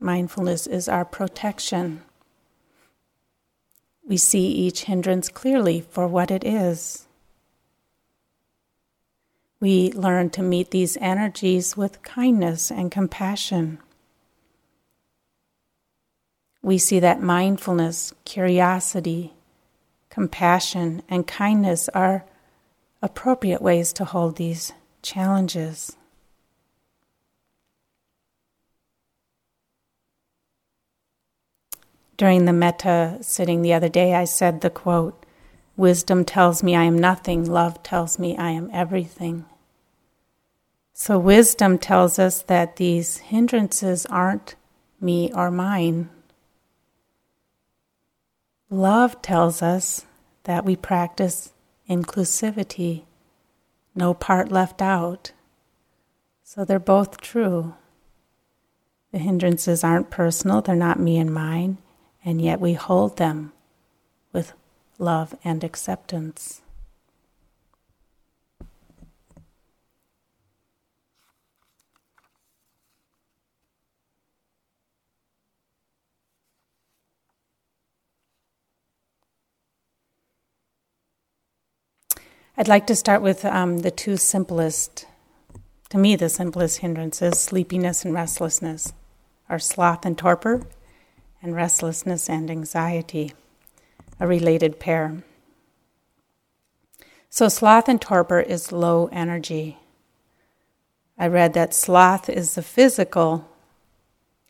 Mindfulness 0.00 0.66
is 0.66 0.88
our 0.88 1.04
protection 1.04 2.02
we 4.06 4.16
see 4.16 4.46
each 4.48 4.84
hindrance 4.84 5.28
clearly 5.28 5.80
for 5.80 6.06
what 6.06 6.30
it 6.30 6.44
is. 6.44 7.06
We 9.60 9.92
learn 9.92 10.28
to 10.30 10.42
meet 10.42 10.70
these 10.70 10.98
energies 10.98 11.76
with 11.76 12.02
kindness 12.02 12.70
and 12.70 12.92
compassion. 12.92 13.78
We 16.64 16.78
see 16.78 16.98
that 17.00 17.20
mindfulness, 17.20 18.14
curiosity, 18.24 19.34
compassion, 20.08 21.02
and 21.10 21.26
kindness 21.26 21.90
are 21.90 22.24
appropriate 23.02 23.60
ways 23.60 23.92
to 23.92 24.06
hold 24.06 24.36
these 24.36 24.72
challenges. 25.02 25.94
During 32.16 32.46
the 32.46 32.54
metta 32.54 33.18
sitting 33.20 33.60
the 33.60 33.74
other 33.74 33.90
day, 33.90 34.14
I 34.14 34.24
said 34.24 34.62
the 34.62 34.70
quote 34.70 35.26
Wisdom 35.76 36.24
tells 36.24 36.62
me 36.62 36.74
I 36.74 36.84
am 36.84 36.98
nothing, 36.98 37.44
love 37.44 37.82
tells 37.82 38.18
me 38.18 38.38
I 38.38 38.52
am 38.52 38.70
everything. 38.72 39.44
So, 40.94 41.18
wisdom 41.18 41.76
tells 41.76 42.18
us 42.18 42.40
that 42.44 42.76
these 42.76 43.18
hindrances 43.18 44.06
aren't 44.06 44.54
me 44.98 45.30
or 45.34 45.50
mine. 45.50 46.08
Love 48.74 49.22
tells 49.22 49.62
us 49.62 50.04
that 50.44 50.64
we 50.64 50.76
practice 50.76 51.52
inclusivity, 51.88 53.02
no 53.94 54.12
part 54.14 54.50
left 54.50 54.82
out. 54.82 55.32
So, 56.42 56.64
they're 56.64 56.78
both 56.78 57.20
true. 57.20 57.74
The 59.12 59.18
hindrances 59.18 59.84
aren't 59.84 60.10
personal, 60.10 60.60
they're 60.60 60.74
not 60.74 60.98
me 60.98 61.18
and 61.18 61.32
mine 61.32 61.78
and 62.24 62.40
yet 62.40 62.60
we 62.60 62.72
hold 62.72 63.18
them 63.18 63.52
with 64.32 64.54
love 64.98 65.34
and 65.44 65.62
acceptance. 65.62 66.62
I'd 82.56 82.68
like 82.68 82.86
to 82.86 82.94
start 82.94 83.20
with 83.20 83.44
um, 83.44 83.78
the 83.80 83.90
two 83.90 84.16
simplest, 84.16 85.06
to 85.88 85.98
me, 85.98 86.14
the 86.14 86.28
simplest 86.28 86.78
hindrances 86.78 87.40
sleepiness 87.40 88.04
and 88.04 88.14
restlessness, 88.14 88.92
are 89.48 89.58
sloth 89.58 90.06
and 90.06 90.16
torpor, 90.16 90.62
and 91.42 91.56
restlessness 91.56 92.30
and 92.30 92.48
anxiety, 92.48 93.32
a 94.20 94.28
related 94.28 94.78
pair. 94.78 95.24
So, 97.28 97.48
sloth 97.48 97.88
and 97.88 98.00
torpor 98.00 98.38
is 98.38 98.70
low 98.70 99.08
energy. 99.10 99.78
I 101.18 101.26
read 101.26 101.54
that 101.54 101.74
sloth 101.74 102.28
is 102.28 102.54
the 102.54 102.62
physical 102.62 103.50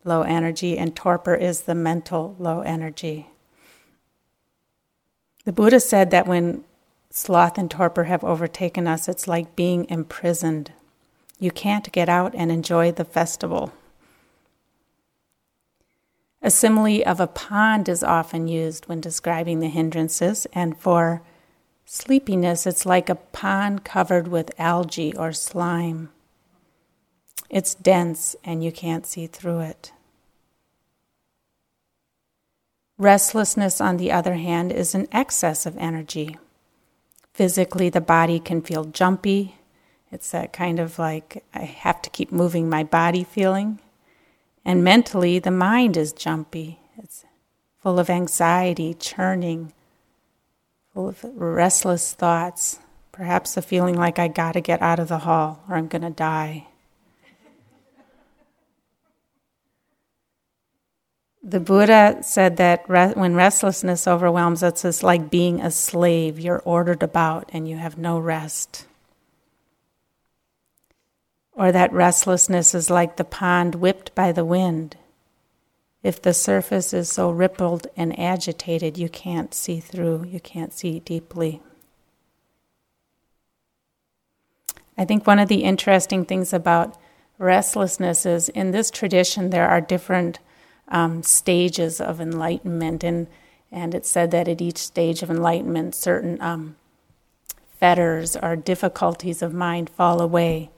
low 0.05 0.21
energy 0.21 0.77
and 0.77 0.95
torpor 0.95 1.35
is 1.35 1.63
the 1.63 1.75
mental 1.75 2.37
low 2.39 2.61
energy. 2.61 3.29
The 5.47 5.53
Buddha 5.53 5.81
said 5.81 6.11
that 6.11 6.27
when 6.27 6.65
sloth 7.17 7.57
and 7.57 7.71
torpor 7.71 8.05
have 8.05 8.25
overtaken 8.25 8.89
us, 8.89 9.09
it's 9.09 9.29
like 9.29 9.55
being 9.55 9.89
imprisoned. 9.89 10.73
You 11.39 11.53
can't 11.53 11.93
get 11.93 12.09
out 12.09 12.35
and 12.35 12.51
enjoy 12.51 12.91
the 12.91 13.05
festival. 13.05 13.73
A 16.43 16.51
simile 16.51 17.05
of 17.07 17.21
a 17.21 17.29
pond 17.29 17.89
is 17.89 18.03
often 18.03 18.49
used 18.49 18.87
when 18.87 19.01
describing 19.01 19.61
the 19.61 19.69
hindrances, 19.69 20.45
and 20.53 20.77
for 20.77 21.23
sleepiness, 21.87 22.67
it's 22.67 22.85
like 22.85 23.09
a 23.09 23.15
pond 23.15 23.85
covered 23.85 24.27
with 24.27 24.51
algae 24.59 25.17
or 25.17 25.33
slime. 25.33 26.11
It's 27.49 27.77
dense 27.77 28.35
and 28.43 28.65
you 28.65 28.73
can't 28.73 29.07
see 29.07 29.29
through 29.29 29.61
it. 29.61 29.93
Restlessness, 32.99 33.81
on 33.81 33.99
the 33.99 34.11
other 34.11 34.35
hand, 34.35 34.73
is 34.73 34.97
an 34.97 35.07
excess 35.13 35.65
of 35.65 35.79
energy. 35.79 36.39
Physically, 37.35 37.89
the 37.89 38.01
body 38.01 38.39
can 38.39 38.63
feel 38.63 38.85
jumpy. 38.85 39.57
It's 40.13 40.31
that 40.31 40.53
kind 40.53 40.79
of 40.79 41.01
like, 41.01 41.45
I 41.53 41.63
have 41.63 42.01
to 42.03 42.11
keep 42.11 42.31
moving 42.31 42.71
my 42.71 42.85
body 42.85 43.25
feeling. 43.25 43.81
And 44.65 44.85
mentally, 44.85 45.41
the 45.41 45.51
mind 45.51 45.97
is 45.97 46.13
jumpy. 46.13 46.79
It's 46.97 47.25
full 47.83 47.99
of 47.99 48.09
anxiety, 48.09 48.95
churning, 48.95 49.73
full 50.93 51.09
of 51.09 51.25
restless 51.35 52.13
thoughts, 52.13 52.79
perhaps 53.11 53.57
a 53.57 53.63
feeling 53.63 53.97
like 53.97 54.21
I 54.21 54.29
gotta 54.29 54.61
get 54.61 54.81
out 54.81 55.01
of 55.01 55.09
the 55.09 55.19
hall 55.19 55.65
or 55.69 55.75
I'm 55.75 55.89
gonna 55.89 56.11
die. 56.11 56.69
The 61.47 61.61
Buddha 61.61 62.21
said 62.23 62.57
that 62.57 62.89
re- 62.89 63.13
when 63.13 63.35
restlessness 63.35 64.09
overwhelms 64.09 64.63
us, 64.63 64.83
it's 64.83 65.03
like 65.03 65.31
being 65.31 65.61
a 65.61 65.71
slave. 65.71 66.41
You're 66.41 66.63
ordered 66.65 67.03
about 67.03 67.51
and 67.53 67.69
you 67.69 67.77
have 67.77 67.99
no 67.99 68.19
rest. 68.19 68.87
Or 71.53 71.71
that 71.71 71.93
restlessness 71.93 72.75
is 72.75 72.89
like 72.89 73.17
the 73.17 73.25
pond 73.25 73.75
whipped 73.75 74.15
by 74.15 74.33
the 74.33 74.45
wind. 74.45 74.97
If 76.03 76.21
the 76.21 76.33
surface 76.33 76.95
is 76.95 77.13
so 77.13 77.31
rippled 77.31 77.89
and 77.95 78.19
agitated, 78.19 78.97
you 78.97 79.11
can't 79.11 79.53
see 79.53 79.81
through, 79.81 80.25
you 80.25 80.41
can't 80.41 80.73
see 80.73 81.01
deeply. 81.01 81.61
I 84.97 85.05
think 85.05 85.27
one 85.27 85.39
of 85.39 85.49
the 85.49 85.65
interesting 85.65 86.25
things 86.25 86.55
about 86.55 86.97
restlessness 87.39 88.25
is 88.25 88.49
in 88.49 88.71
this 88.71 88.91
tradition, 88.91 89.51
there 89.51 89.69
are 89.69 89.83
different 89.83 90.39
um, 90.89 91.23
stages 91.23 92.01
of 92.01 92.21
enlightenment, 92.21 93.03
and 93.05 93.27
and 93.71 93.95
it 93.95 94.07
said 94.07 94.31
that 94.31 94.47
at 94.47 94.61
each 94.61 94.79
stage 94.79 95.23
of 95.23 95.31
enlightenment, 95.31 95.95
certain 95.95 96.41
um, 96.41 96.77
fetters 97.79 98.37
or 98.37 98.55
difficulties 98.55 99.43
of 99.43 99.53
mind 99.53 99.91
fall 99.91 100.23
away. 100.23 100.71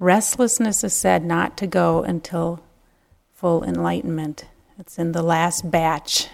Restlessness 0.00 0.82
is 0.82 0.92
said 0.92 1.24
not 1.24 1.56
to 1.58 1.66
go 1.66 2.02
until 2.02 2.60
full 3.32 3.62
enlightenment. 3.62 4.46
It's 4.78 4.98
in 4.98 5.12
the 5.12 5.22
last 5.22 5.70
batch. 5.70 6.28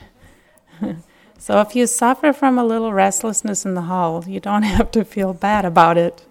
so 1.39 1.61
if 1.61 1.77
you 1.77 1.87
suffer 1.87 2.33
from 2.33 2.59
a 2.59 2.65
little 2.65 2.93
restlessness 2.93 3.65
in 3.65 3.75
the 3.75 3.83
hall, 3.83 4.25
you 4.27 4.41
don't 4.41 4.63
have 4.77 4.91
to 4.93 5.05
feel 5.05 5.35
bad 5.35 5.65
about 5.65 5.99
it. 5.99 6.25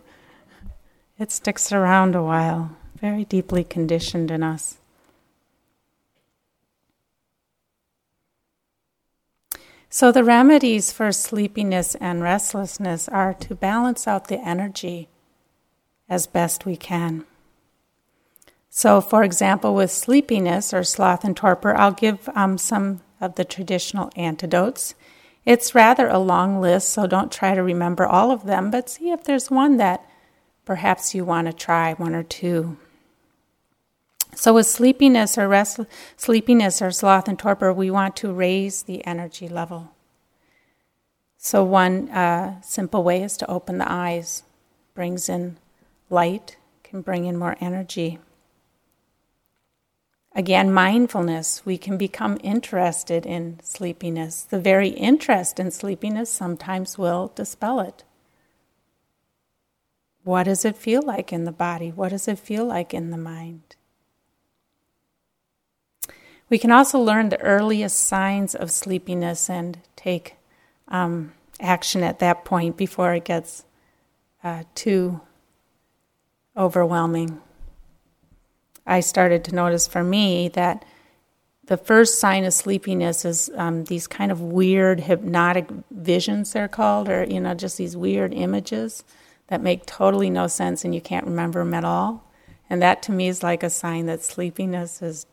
It 1.20 1.32
sticks 1.32 1.72
around 1.72 2.16
a 2.16 2.24
while, 2.24 2.75
very 3.00 3.24
deeply 3.24 3.64
conditioned 3.64 4.32
in 4.32 4.44
us. 4.44 4.78
So, 9.96 10.12
the 10.12 10.25
remedies 10.25 10.92
for 10.92 11.14
sleepiness 11.14 11.96
and 11.96 12.22
restlessness 12.22 13.08
are 13.08 13.34
to 13.36 13.56
balance 13.56 14.10
out 14.10 14.28
the 14.28 14.46
energy 14.46 15.08
as 16.10 16.28
best 16.28 16.65
we 16.65 16.76
can. 16.76 17.24
So, 18.69 19.00
for 19.00 19.24
example, 19.24 19.74
with 19.74 19.89
sleepiness 19.89 20.74
or 20.74 20.84
sloth 20.84 21.24
and 21.24 21.38
torpor, 21.38 21.74
I'll 21.74 21.93
give 21.93 22.28
um, 22.36 22.58
some 22.58 23.04
of 23.22 23.36
the 23.36 23.46
traditional 23.46 24.12
antidotes. 24.17 24.96
It's 25.46 25.74
rather 25.74 26.10
a 26.10 26.19
long 26.19 26.60
list, 26.60 26.89
so 26.89 27.08
don't 27.08 27.32
try 27.32 27.56
to 27.56 27.63
remember 27.63 28.06
all 28.06 28.32
of 28.32 28.43
them, 28.43 28.72
but 28.72 28.89
see 28.89 29.12
if 29.12 29.24
there's 29.24 29.50
one 29.50 29.78
that 29.78 30.06
perhaps 30.65 31.15
you 31.15 31.24
want 31.24 31.48
to 31.48 31.54
try, 31.54 31.93
one 31.93 32.13
or 32.13 32.24
two. 32.24 32.78
So, 34.36 34.54
with 34.54 34.67
sleepiness 34.67 35.38
or 35.38 35.48
rest, 35.48 35.80
sleepiness 36.17 36.82
or 36.82 36.91
sloth 36.91 37.30
and 37.30 37.39
torpor, 37.39 37.72
we 37.72 37.89
want 37.89 38.17
to 38.17 38.34
raise 38.34 38.84
the 38.84 39.06
energy 39.06 39.48
level. 39.48 39.94
So, 41.45 41.63
one 41.63 42.10
uh, 42.10 42.60
simple 42.63 43.03
way 43.03 43.21
is 43.21 43.38
to 43.38 43.47
open 43.47 43.77
the 43.77 43.86
eyes, 43.88 44.41
brings 44.95 45.29
in 45.29 45.58
light, 46.10 46.58
can 46.84 47.01
bring 47.01 47.25
in 47.25 47.38
more 47.38 47.55
energy. 47.62 48.17
Again, 50.34 50.73
mindfulness, 50.73 51.63
we 51.63 51.77
can 51.77 51.99
become 51.99 52.39
interested 52.41 53.27
in 53.27 53.60
sleepiness. 53.62 54.41
The 54.41 54.60
very 54.60 54.88
interest 54.89 55.60
in 55.60 55.69
sleepiness 55.69 56.31
sometimes 56.31 56.97
will 56.97 57.31
dispel 57.36 57.79
it. 57.79 58.03
What 60.23 60.45
does 60.45 60.65
it 60.65 60.75
feel 60.75 61.03
like 61.03 61.31
in 61.31 61.43
the 61.43 61.51
body? 61.51 61.91
What 61.91 62.10
does 62.10 62.27
it 62.27 62.39
feel 62.39 62.65
like 62.65 62.91
in 62.91 63.12
the 63.12 63.19
mind? 63.19 63.75
We 66.49 66.58
can 66.58 66.71
also 66.71 66.97
learn 66.97 67.29
the 67.29 67.41
earliest 67.41 67.99
signs 67.99 68.55
of 68.55 68.71
sleepiness 68.71 69.47
and 69.47 69.77
take 69.95 70.38
um, 70.88 71.34
action 71.60 72.04
at 72.04 72.19
that 72.19 72.45
point 72.45 72.78
before 72.78 73.13
it 73.13 73.26
gets 73.26 73.65
uh, 74.43 74.63
too 74.76 75.21
overwhelming. 76.56 77.41
I 78.86 79.00
started 79.00 79.43
to 79.45 79.56
notice 79.56 79.88
for 79.88 80.04
me 80.04 80.50
that 80.50 80.86
the 81.65 81.78
first 81.78 82.19
sign 82.19 82.43
of 82.45 82.54
sleepiness 82.54 83.26
is 83.26 83.50
um, 83.56 83.86
these 83.86 84.06
kind 84.06 84.32
of 84.32 84.39
weird 84.39 85.00
hypnotic 85.00 85.67
visions, 85.89 86.54
they're 86.54 86.67
called, 86.67 87.10
or, 87.10 87.24
you 87.24 87.39
know, 87.39 87.56
just 87.56 87.78
these 87.78 87.98
weird 87.98 88.34
images 88.34 89.04
that 89.48 89.62
make 89.62 89.86
totally 89.86 90.30
no 90.30 90.48
sense 90.48 90.86
and 90.86 90.93
you 90.93 91.02
can't 91.02 91.26
remember 91.26 91.60
them 91.60 91.74
at 91.74 91.84
all. 91.84 92.24
And 92.69 92.82
that 92.82 93.02
to 93.04 93.12
me 93.12 93.28
is 93.28 93.41
like 93.41 93.63
a 93.63 93.69
sign 93.69 94.06
that 94.06 94.24
sleepiness 94.24 95.02
is 95.02 95.26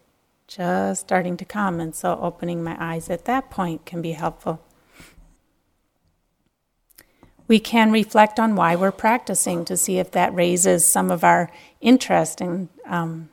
just 0.46 1.02
starting 1.02 1.36
to 1.36 1.44
come. 1.44 1.80
And 1.80 1.94
so 1.94 2.18
opening 2.20 2.62
my 2.62 2.76
eyes 2.78 3.10
at 3.10 3.26
that 3.26 3.50
point 3.50 3.84
can 3.84 4.00
be 4.00 4.12
helpful. 4.12 4.62
We 7.52 7.60
can 7.60 7.92
reflect 7.92 8.40
on 8.40 8.56
why 8.56 8.76
we're 8.76 8.90
practicing 8.90 9.66
to 9.66 9.76
see 9.76 9.98
if 9.98 10.10
that 10.12 10.34
raises 10.34 10.86
some 10.86 11.10
of 11.10 11.22
our 11.22 11.50
interest 11.82 12.40
in 12.40 12.70
um, 12.86 13.28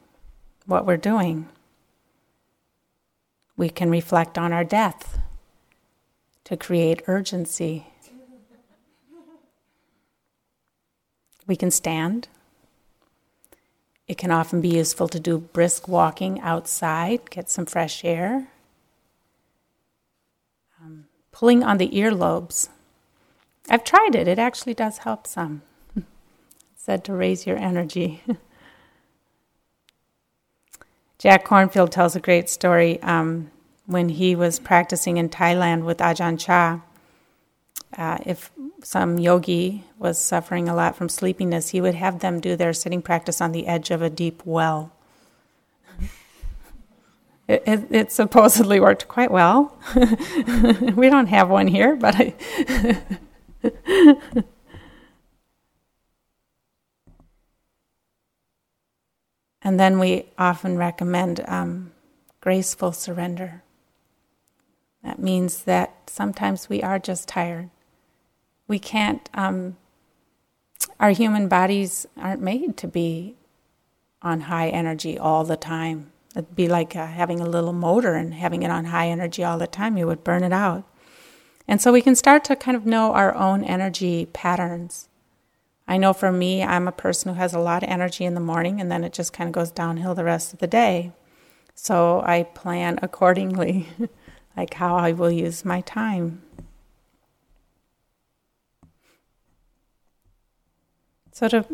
what 0.65 0.85
we're 0.85 0.97
doing. 0.97 1.47
We 3.55 3.69
can 3.69 3.89
reflect 3.89 4.37
on 4.37 4.51
our 4.51 4.65
death 4.65 5.19
to 6.43 6.57
create 6.57 7.01
urgency. 7.07 7.87
We 11.47 11.55
can 11.55 11.71
stand 11.71 12.27
it 14.05 14.17
can 14.17 14.31
often 14.31 14.59
be 14.59 14.67
useful 14.67 15.07
to 15.07 15.19
do 15.21 15.37
brisk 15.37 15.87
walking 15.87 16.41
outside, 16.41 17.29
get 17.29 17.49
some 17.49 17.65
fresh 17.65 18.03
air. 18.03 18.49
Um, 20.83 21.05
pulling 21.31 21.63
on 21.63 21.77
the 21.77 21.87
earlobes. 21.91 22.67
I've 23.69 23.83
tried 23.83 24.15
it, 24.15 24.27
it 24.27 24.39
actually 24.39 24.73
does 24.73 24.99
help 24.99 25.27
some. 25.27 25.61
said 26.75 27.03
to 27.03 27.13
raise 27.13 27.45
your 27.45 27.57
energy. 27.57 28.23
Jack 31.19 31.45
Kornfield 31.45 31.91
tells 31.91 32.15
a 32.15 32.19
great 32.19 32.49
story 32.49 33.01
um, 33.03 33.51
when 33.85 34.09
he 34.09 34.35
was 34.35 34.57
practicing 34.59 35.17
in 35.17 35.29
Thailand 35.29 35.83
with 35.83 35.99
Ajahn 35.99 36.39
Chah. 36.39 36.79
Uh, 37.97 38.17
if 38.25 38.51
some 38.83 39.19
yogi 39.19 39.83
was 39.97 40.17
suffering 40.17 40.69
a 40.69 40.75
lot 40.75 40.95
from 40.95 41.09
sleepiness, 41.09 41.69
he 41.69 41.81
would 41.81 41.95
have 41.95 42.19
them 42.19 42.39
do 42.39 42.55
their 42.55 42.73
sitting 42.73 43.01
practice 43.01 43.41
on 43.41 43.51
the 43.51 43.67
edge 43.67 43.91
of 43.91 44.01
a 44.01 44.09
deep 44.09 44.41
well. 44.45 44.91
It, 47.47 47.63
it, 47.65 47.87
it 47.89 48.11
supposedly 48.11 48.79
worked 48.79 49.07
quite 49.07 49.31
well. 49.31 49.75
we 50.95 51.09
don't 51.09 51.25
have 51.25 51.49
one 51.49 51.65
here, 51.65 51.95
but 51.95 52.15
I. 52.15 52.35
and 59.61 59.79
then 59.79 59.99
we 59.99 60.25
often 60.37 60.77
recommend 60.77 61.43
um, 61.47 61.91
graceful 62.41 62.91
surrender. 62.91 63.63
That 65.03 65.19
means 65.19 65.63
that 65.63 66.09
sometimes 66.09 66.69
we 66.69 66.83
are 66.83 66.99
just 66.99 67.27
tired 67.27 67.69
we 68.69 68.79
can't, 68.79 69.27
um, 69.33 69.75
our 70.99 71.09
human 71.09 71.49
bodies 71.49 72.05
aren't 72.15 72.41
made 72.41 72.77
to 72.77 72.87
be 72.87 73.35
on 74.21 74.41
high 74.41 74.69
energy 74.69 75.17
all 75.17 75.43
the 75.43 75.57
time. 75.57 76.11
It'd 76.35 76.55
be 76.55 76.69
like 76.69 76.95
uh, 76.95 77.07
having 77.07 77.41
a 77.41 77.49
little 77.49 77.73
motor 77.73 78.13
and 78.13 78.33
having 78.33 78.61
it 78.63 78.69
on 78.69 78.85
high 78.85 79.09
energy 79.09 79.43
all 79.43 79.57
the 79.57 79.67
time, 79.67 79.97
you 79.97 80.05
would 80.05 80.23
burn 80.23 80.43
it 80.43 80.53
out. 80.53 80.85
And 81.69 81.79
so 81.79 81.93
we 81.93 82.01
can 82.01 82.15
start 82.15 82.43
to 82.45 82.55
kind 82.55 82.75
of 82.75 82.87
know 82.87 83.13
our 83.13 83.35
own 83.35 83.63
energy 83.63 84.25
patterns. 84.33 85.07
I 85.87 85.97
know 85.97 86.13
for 86.13 86.31
me, 86.31 86.63
I'm 86.63 86.87
a 86.87 86.91
person 86.91 87.31
who 87.31 87.39
has 87.39 87.53
a 87.53 87.59
lot 87.59 87.83
of 87.83 87.89
energy 87.89 88.25
in 88.25 88.33
the 88.33 88.39
morning 88.39 88.81
and 88.81 88.91
then 88.91 89.03
it 89.03 89.13
just 89.13 89.33
kind 89.33 89.47
of 89.47 89.53
goes 89.53 89.69
downhill 89.69 90.15
the 90.15 90.23
rest 90.23 90.51
of 90.51 90.57
the 90.57 90.65
day. 90.65 91.11
So 91.75 92.23
I 92.25 92.41
plan 92.41 92.97
accordingly, 93.03 93.87
like 94.57 94.73
how 94.73 94.95
I 94.95 95.11
will 95.11 95.29
use 95.29 95.63
my 95.63 95.81
time. 95.81 96.41
So 101.31 101.49
to 101.49 101.67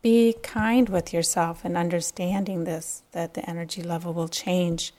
be 0.00 0.36
kind 0.42 0.88
with 0.88 1.12
yourself 1.12 1.66
and 1.66 1.76
understanding 1.76 2.64
this, 2.64 3.02
that 3.12 3.34
the 3.34 3.48
energy 3.48 3.82
level 3.82 4.14
will 4.14 4.28
change, 4.28 4.94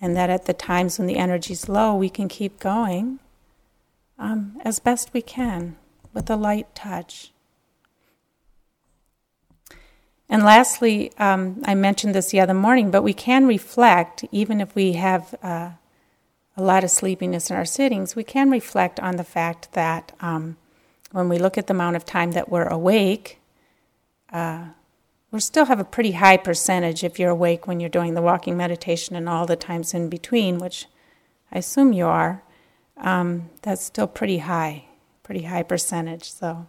and 0.00 0.16
that 0.16 0.30
at 0.30 0.46
the 0.46 0.54
times 0.54 0.98
when 0.98 1.06
the 1.06 1.18
energy 1.18 1.52
is 1.52 1.68
low, 1.68 1.94
we 1.94 2.08
can 2.08 2.28
keep 2.28 2.58
going 2.58 3.20
um, 4.18 4.60
as 4.64 4.78
best 4.78 5.12
we 5.12 5.22
can 5.22 5.76
with 6.12 6.30
a 6.30 6.36
light 6.36 6.74
touch. 6.74 7.32
And 10.28 10.42
lastly, 10.42 11.12
um, 11.18 11.62
I 11.64 11.74
mentioned 11.74 12.14
this 12.14 12.30
the 12.30 12.40
other 12.40 12.54
morning, 12.54 12.90
but 12.90 13.02
we 13.02 13.12
can 13.12 13.46
reflect 13.46 14.24
even 14.32 14.60
if 14.60 14.74
we 14.74 14.92
have 14.92 15.34
uh, 15.42 15.70
a 16.56 16.62
lot 16.62 16.84
of 16.84 16.90
sleepiness 16.90 17.50
in 17.50 17.56
our 17.56 17.64
sittings, 17.64 18.16
we 18.16 18.24
can 18.24 18.50
reflect 18.50 19.00
on 19.00 19.16
the 19.16 19.24
fact 19.24 19.72
that 19.72 20.12
um, 20.20 20.56
when 21.12 21.28
we 21.28 21.38
look 21.38 21.58
at 21.58 21.66
the 21.66 21.74
amount 21.74 21.96
of 21.96 22.04
time 22.04 22.32
that 22.32 22.48
we're 22.48 22.68
awake, 22.68 23.40
uh, 24.32 24.66
we 25.30 25.40
still 25.40 25.64
have 25.64 25.80
a 25.80 25.84
pretty 25.84 26.12
high 26.12 26.36
percentage 26.36 27.02
if 27.02 27.18
you're 27.18 27.30
awake 27.30 27.66
when 27.66 27.80
you're 27.80 27.88
doing 27.88 28.14
the 28.14 28.22
walking 28.22 28.56
meditation 28.56 29.16
and 29.16 29.28
all 29.28 29.46
the 29.46 29.56
times 29.56 29.92
in 29.92 30.08
between, 30.08 30.58
which 30.58 30.86
I 31.50 31.58
assume 31.58 31.92
you 31.92 32.06
are. 32.06 32.43
Um, 32.96 33.50
that's 33.62 33.82
still 33.82 34.06
pretty 34.06 34.38
high, 34.38 34.84
pretty 35.22 35.42
high 35.42 35.62
percentage. 35.62 36.30
So, 36.30 36.66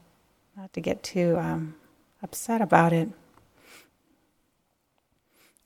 not 0.57 0.73
to 0.73 0.81
get 0.81 1.03
too 1.03 1.37
um, 1.37 1.75
upset 2.23 2.61
about 2.61 2.93
it. 2.93 3.09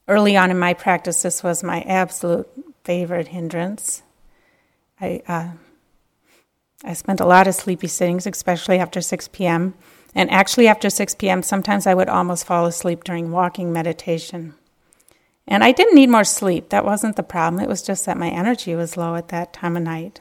Early 0.08 0.36
on 0.36 0.50
in 0.50 0.58
my 0.58 0.74
practice, 0.74 1.22
this 1.22 1.42
was 1.42 1.62
my 1.62 1.82
absolute 1.82 2.48
favorite 2.84 3.28
hindrance. 3.28 4.02
I 5.00 5.22
uh, 5.26 5.50
I 6.82 6.94
spent 6.94 7.20
a 7.20 7.26
lot 7.26 7.46
of 7.46 7.54
sleepy 7.54 7.88
sittings, 7.88 8.26
especially 8.26 8.78
after 8.78 9.00
6 9.00 9.28
p.m. 9.28 9.74
And 10.14 10.30
actually, 10.30 10.66
after 10.66 10.88
6 10.88 11.14
p.m., 11.16 11.42
sometimes 11.42 11.86
I 11.86 11.94
would 11.94 12.08
almost 12.08 12.46
fall 12.46 12.66
asleep 12.66 13.04
during 13.04 13.30
walking 13.30 13.72
meditation. 13.72 14.54
And 15.46 15.62
I 15.62 15.72
didn't 15.72 15.94
need 15.94 16.08
more 16.08 16.24
sleep. 16.24 16.70
That 16.70 16.84
wasn't 16.84 17.16
the 17.16 17.22
problem. 17.22 17.62
It 17.62 17.68
was 17.68 17.82
just 17.82 18.06
that 18.06 18.16
my 18.16 18.30
energy 18.30 18.74
was 18.74 18.96
low 18.96 19.14
at 19.14 19.28
that 19.28 19.52
time 19.52 19.76
of 19.76 19.82
night. 19.82 20.20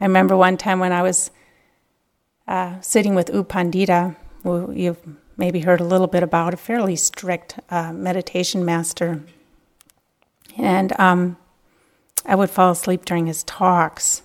I 0.00 0.04
remember 0.04 0.36
one 0.36 0.56
time 0.56 0.80
when 0.80 0.92
I 0.92 1.02
was 1.02 1.30
uh, 2.46 2.80
sitting 2.80 3.14
with 3.14 3.30
U 3.32 3.44
Pandita, 3.44 4.16
who 4.42 4.72
you've 4.72 4.98
maybe 5.36 5.60
heard 5.60 5.80
a 5.80 5.84
little 5.84 6.06
bit 6.06 6.22
about, 6.22 6.54
a 6.54 6.56
fairly 6.56 6.96
strict 6.96 7.58
uh, 7.70 7.92
meditation 7.92 8.64
master. 8.64 9.22
And 10.56 10.98
um, 11.00 11.36
I 12.24 12.34
would 12.34 12.50
fall 12.50 12.72
asleep 12.72 13.04
during 13.04 13.26
his 13.26 13.42
talks. 13.44 14.22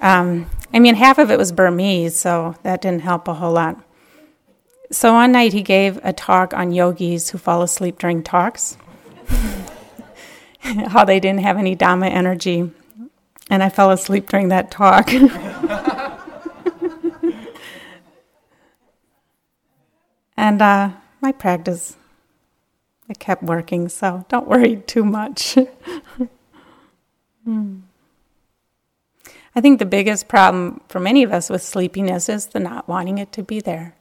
Um, 0.00 0.48
I 0.72 0.78
mean, 0.78 0.94
half 0.94 1.18
of 1.18 1.30
it 1.30 1.38
was 1.38 1.52
Burmese, 1.52 2.18
so 2.18 2.56
that 2.62 2.82
didn't 2.82 3.02
help 3.02 3.28
a 3.28 3.34
whole 3.34 3.52
lot. 3.52 3.82
So 4.90 5.12
one 5.14 5.32
night 5.32 5.52
he 5.52 5.62
gave 5.62 5.98
a 6.04 6.12
talk 6.12 6.54
on 6.54 6.72
yogis 6.72 7.30
who 7.30 7.38
fall 7.38 7.62
asleep 7.62 7.98
during 7.98 8.22
talks, 8.22 8.76
how 10.60 11.04
they 11.04 11.20
didn't 11.20 11.40
have 11.40 11.56
any 11.56 11.74
Dhamma 11.74 12.10
energy. 12.10 12.70
And 13.50 13.62
I 13.62 13.68
fell 13.68 13.90
asleep 13.90 14.28
during 14.28 14.48
that 14.48 14.70
talk. 14.70 15.12
and 20.36 20.62
uh, 20.62 20.90
my 21.20 21.32
practice, 21.32 21.96
it 23.08 23.18
kept 23.18 23.42
working, 23.42 23.88
so 23.88 24.24
don't 24.28 24.48
worry 24.48 24.76
too 24.76 25.04
much. 25.04 25.54
hmm. 27.44 27.80
I 29.56 29.60
think 29.60 29.78
the 29.78 29.86
biggest 29.86 30.26
problem 30.26 30.80
for 30.88 30.98
many 30.98 31.22
of 31.22 31.32
us 31.32 31.48
with 31.48 31.62
sleepiness 31.62 32.28
is 32.28 32.46
the 32.46 32.58
not 32.60 32.88
wanting 32.88 33.18
it 33.18 33.30
to 33.32 33.42
be 33.42 33.60
there. 33.60 33.94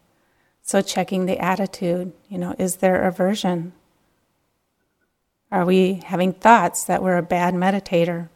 So, 0.63 0.81
checking 0.81 1.25
the 1.25 1.37
attitude, 1.39 2.13
you 2.29 2.37
know, 2.37 2.55
is 2.57 2.77
there 2.77 3.05
aversion? 3.05 3.73
Are 5.51 5.65
we 5.65 6.01
having 6.05 6.33
thoughts 6.33 6.85
that 6.85 7.03
we're 7.03 7.17
a 7.17 7.21
bad 7.21 7.53
meditator 7.53 8.29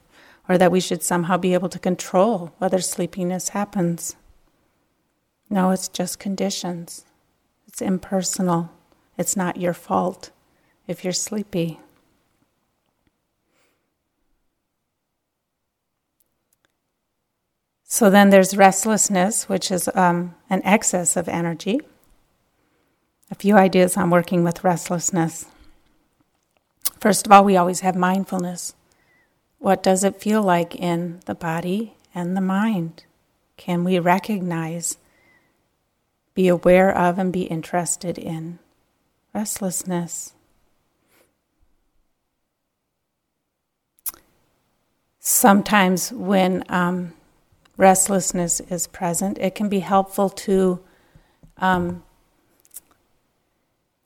or 0.50 0.58
that 0.58 0.72
we 0.72 0.80
should 0.80 1.04
somehow 1.04 1.38
be 1.38 1.54
able 1.54 1.70
to 1.70 1.80
control 1.80 2.54
whether 2.58 2.80
sleepiness 2.80 3.50
happens? 3.50 4.16
No, 5.50 5.72
it's 5.72 5.88
just 5.88 6.20
conditions. 6.20 7.06
It's 7.68 7.82
impersonal. 7.82 8.72
It's 9.18 9.36
not 9.36 9.58
your 9.58 9.74
fault 9.74 10.32
if 10.88 11.04
you're 11.04 11.14
sleepy. 11.14 11.80
So 17.90 18.10
then 18.10 18.30
there's 18.30 18.56
restlessness, 18.56 19.48
which 19.48 19.72
is 19.72 19.90
um, 19.96 20.36
an 20.50 20.62
excess 20.66 21.16
of 21.16 21.30
energy. 21.30 21.80
A 23.32 23.36
few 23.36 23.56
ideas 23.56 23.98
on 23.98 24.10
working 24.10 24.44
with 24.44 24.64
restlessness. 24.64 25.46
First 27.00 27.26
of 27.26 27.32
all, 27.32 27.46
we 27.46 27.58
always 27.58 27.80
have 27.82 27.96
mindfulness. 27.96 28.74
What 29.68 29.84
does 29.84 30.06
it 30.06 30.22
feel 30.22 30.42
like 30.42 30.76
in 30.76 31.20
the 31.26 31.36
body 31.36 31.98
and 32.16 32.38
the 32.38 32.42
mind? 32.42 33.04
Can 33.58 33.84
we 33.84 34.00
recognize, 34.00 34.98
be 36.34 36.48
aware 36.48 36.98
of, 36.98 37.20
and 37.20 37.34
be 37.34 37.42
interested 37.42 38.18
in 38.18 38.60
restlessness? 39.34 40.32
Sometimes 45.20 46.14
when 46.14 46.64
um, 46.70 47.12
restlessness 47.76 48.62
is 48.62 48.88
present, 48.88 49.38
it 49.38 49.54
can 49.54 49.68
be 49.68 49.80
helpful 49.80 50.30
to 50.30 50.80
um, 51.58 52.04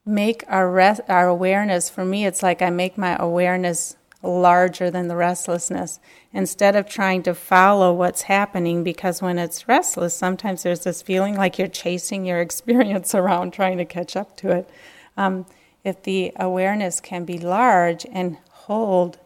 make 0.08 0.44
our 0.48 0.82
our 1.08 1.28
awareness. 1.28 1.88
For 1.88 2.04
me, 2.04 2.26
it's 2.26 2.42
like 2.42 2.64
I 2.64 2.72
make 2.72 2.98
my 2.98 3.16
awareness 3.20 3.96
larger 4.24 4.92
than 4.92 5.08
the 5.08 5.16
restlessness 5.16 6.00
instead 6.34 6.76
of 6.76 6.88
trying 6.88 7.24
to 7.24 7.34
follow 7.34 7.94
what's 7.94 8.24
happening. 8.24 8.84
Because 8.84 9.22
when 9.22 9.40
it's 9.40 9.68
restless, 9.68 10.16
sometimes 10.16 10.64
there's 10.64 10.84
this 10.84 11.02
feeling 11.02 11.36
like 11.36 11.58
you're 11.58 11.68
chasing 11.68 12.26
your 12.26 12.40
experience 12.42 13.16
around, 13.16 13.54
trying 13.54 13.78
to 13.78 13.86
catch 13.86 14.16
up 14.16 14.38
to 14.38 14.52
it. 14.52 14.70
Um, 15.18 15.46
if 15.84 16.04
the 16.04 16.32
awareness 16.36 17.02
can 17.02 17.26
be 17.26 17.40
large 17.40 18.06
and 18.12 18.38
hold 18.52 19.20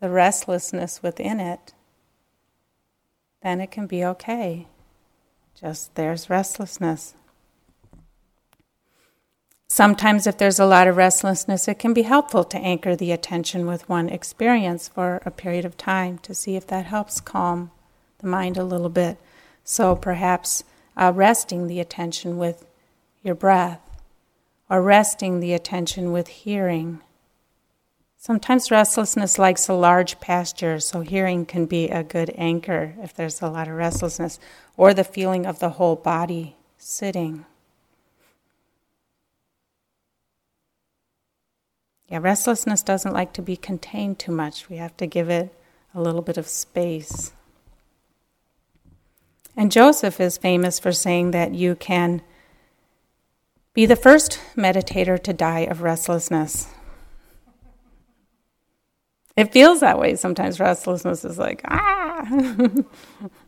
the 0.00 0.10
restlessness 0.10 1.02
within 1.02 1.40
it, 1.40 1.72
then 3.42 3.60
it 3.60 3.70
can 3.70 3.86
be 3.86 4.04
okay. 4.04 4.66
Just 5.58 5.94
there's 5.94 6.28
restlessness. 6.28 7.14
Sometimes, 9.68 10.26
if 10.26 10.38
there's 10.38 10.58
a 10.58 10.66
lot 10.66 10.86
of 10.86 10.96
restlessness, 10.96 11.68
it 11.68 11.78
can 11.78 11.92
be 11.92 12.02
helpful 12.02 12.42
to 12.44 12.58
anchor 12.58 12.96
the 12.96 13.12
attention 13.12 13.66
with 13.66 13.88
one 13.88 14.08
experience 14.08 14.88
for 14.88 15.20
a 15.24 15.30
period 15.30 15.64
of 15.64 15.76
time 15.76 16.18
to 16.18 16.34
see 16.34 16.56
if 16.56 16.66
that 16.66 16.86
helps 16.86 17.20
calm 17.20 17.70
the 18.18 18.26
mind 18.26 18.56
a 18.56 18.64
little 18.64 18.88
bit. 18.88 19.18
So, 19.64 19.94
perhaps 19.94 20.64
uh, 20.96 21.12
resting 21.14 21.66
the 21.66 21.80
attention 21.80 22.38
with 22.38 22.66
your 23.22 23.34
breath, 23.34 23.80
or 24.70 24.82
resting 24.82 25.40
the 25.40 25.52
attention 25.52 26.12
with 26.12 26.28
hearing, 26.28 27.00
Sometimes 28.20 28.72
restlessness 28.72 29.38
likes 29.38 29.68
a 29.68 29.74
large 29.74 30.18
pasture, 30.18 30.80
so 30.80 31.02
hearing 31.02 31.46
can 31.46 31.66
be 31.66 31.88
a 31.88 32.02
good 32.02 32.34
anchor 32.36 32.94
if 33.00 33.14
there's 33.14 33.40
a 33.40 33.48
lot 33.48 33.68
of 33.68 33.74
restlessness, 33.74 34.40
or 34.76 34.92
the 34.92 35.04
feeling 35.04 35.46
of 35.46 35.60
the 35.60 35.70
whole 35.70 35.94
body 35.94 36.56
sitting. 36.78 37.46
Yeah, 42.08 42.18
restlessness 42.22 42.82
doesn't 42.82 43.12
like 43.12 43.32
to 43.34 43.42
be 43.42 43.56
contained 43.56 44.18
too 44.18 44.32
much. 44.32 44.68
We 44.68 44.76
have 44.76 44.96
to 44.96 45.06
give 45.06 45.28
it 45.28 45.54
a 45.94 46.00
little 46.00 46.22
bit 46.22 46.38
of 46.38 46.46
space. 46.46 47.32
And 49.56 49.70
Joseph 49.70 50.20
is 50.20 50.38
famous 50.38 50.78
for 50.78 50.92
saying 50.92 51.32
that 51.32 51.54
you 51.54 51.74
can 51.74 52.22
be 53.74 53.86
the 53.86 53.96
first 53.96 54.40
meditator 54.56 55.22
to 55.22 55.32
die 55.32 55.60
of 55.60 55.82
restlessness. 55.82 56.68
It 59.36 59.52
feels 59.52 59.80
that 59.80 59.98
way 59.98 60.16
sometimes. 60.16 60.58
Restlessness 60.58 61.24
is 61.24 61.38
like, 61.38 61.60
ah. 61.64 62.26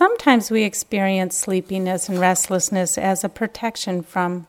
Sometimes 0.00 0.50
we 0.50 0.62
experience 0.62 1.36
sleepiness 1.36 2.08
and 2.08 2.18
restlessness 2.18 2.96
as 2.96 3.22
a 3.22 3.28
protection 3.28 4.00
from 4.02 4.46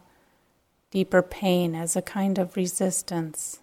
deeper 0.91 1.21
pain, 1.21 1.75
as 1.75 1.97
a 1.97 2.01
kind 2.01 2.37
of 2.37 2.55
resistance. 2.55 3.59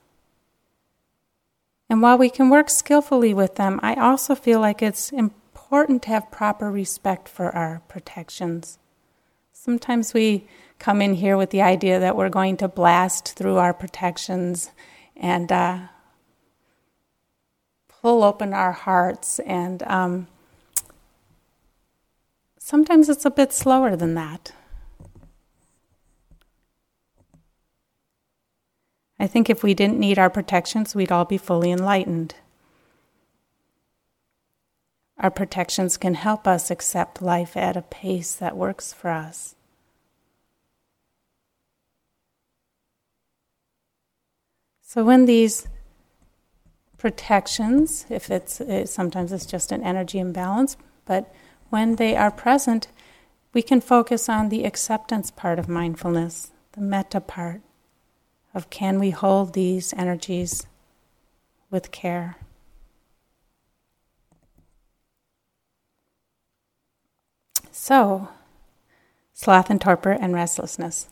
And 1.88 2.03
while 2.03 2.18
we 2.18 2.29
can 2.29 2.51
work 2.51 2.68
skillfully 2.68 3.33
with 3.33 3.55
them, 3.55 3.81
I 3.83 3.94
also 3.94 4.35
feel 4.35 4.61
like 4.61 4.83
it's 4.83 5.12
important 5.12 6.03
to 6.03 6.09
have 6.11 6.31
proper 6.31 6.70
respect 6.70 7.27
for 7.27 7.57
our 7.57 7.81
protections. 7.88 8.79
Sometimes 9.55 10.12
we 10.12 10.46
come 10.79 11.01
in 11.01 11.14
here 11.14 11.38
with 11.38 11.48
the 11.48 11.62
idea 11.62 11.98
that 11.98 12.16
we're 12.16 12.29
going 12.29 12.59
to 12.59 12.68
blast 12.68 13.35
through 13.35 13.57
our 13.57 13.72
protections 13.72 14.72
and 15.16 15.51
uh, 15.51 15.79
pull 17.88 18.22
open 18.22 18.53
our 18.53 18.72
hearts. 18.72 19.38
And 19.38 19.83
um, 19.85 20.27
Sometimes 22.69 23.09
it's 23.09 23.25
a 23.25 23.31
bit 23.31 23.51
slower 23.51 23.97
than 23.97 24.13
that. 24.13 24.53
I 29.19 29.27
think 29.27 29.49
if 29.49 29.63
we 29.63 29.73
didn't 29.73 29.99
need 29.99 30.19
our 30.19 30.29
protections, 30.29 30.95
we'd 30.95 31.11
all 31.11 31.25
be 31.25 31.39
fully 31.39 31.71
enlightened. 31.71 32.35
Our 35.19 35.31
protections 35.31 35.97
can 35.97 36.13
help 36.13 36.47
us 36.47 36.71
accept 36.71 37.23
life 37.23 37.57
at 37.57 37.75
a 37.75 37.81
pace 37.81 38.35
that 38.35 38.55
works 38.55 38.93
for 38.93 39.09
us. 39.09 39.55
So 44.83 45.07
when 45.07 45.25
these 45.25 45.67
protections, 46.99 48.05
if 48.11 48.31
it's 48.31 48.61
sometimes 48.93 49.33
it's 49.33 49.47
just 49.47 49.73
an 49.73 49.83
energy 49.83 50.19
imbalance, 50.19 50.77
but 51.07 51.33
when 51.71 51.97
they 51.97 52.17
are 52.17 52.31
present, 52.31 52.89
we 53.53 53.63
can 53.63 53.81
focus 53.81 54.29
on 54.29 54.49
the 54.49 54.65
acceptance 54.65 55.31
part 55.31 55.59
of 55.59 55.69
mindfulness, 55.69 56.53
the 56.73 56.81
metta 56.81 57.21
part 57.21 57.61
of 58.55 58.71
can 58.71 58.99
we 58.99 59.11
hold 59.11 59.53
these 59.53 59.93
energies 59.95 60.67
with 61.71 61.91
care. 61.91 62.37
So, 67.71 68.29
sloth 69.33 69.71
and 69.71 69.81
torpor 69.81 70.11
and 70.11 70.35
restlessness. 70.35 71.09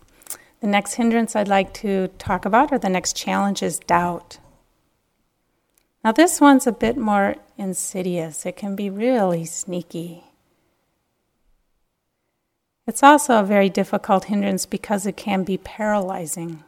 The 0.61 0.67
next 0.67 0.95
hindrance 0.95 1.37
I'd 1.37 1.49
like 1.49 1.73
to 1.75 2.09
talk 2.19 2.45
about, 2.45 2.73
or 2.73 2.79
the 2.79 2.89
next 2.89 3.15
challenge, 3.15 3.63
is 3.63 3.79
doubt. 3.79 4.39
Now, 6.03 6.13
this 6.13 6.41
one's 6.41 6.67
a 6.67 6.73
bit 6.73 6.97
more 6.97 7.37
insidious. 7.57 8.47
It 8.47 8.57
can 8.57 8.75
be 8.75 8.91
really 8.91 9.45
sneaky. 9.45 10.26
It's 12.87 13.03
also 13.03 13.41
a 13.41 13.45
very 13.45 13.69
difficult 13.69 14.27
hindrance 14.27 14.65
because 14.65 15.07
it 15.07 15.17
can 15.17 15.43
be 15.43 15.59
paralyzing. 15.59 16.63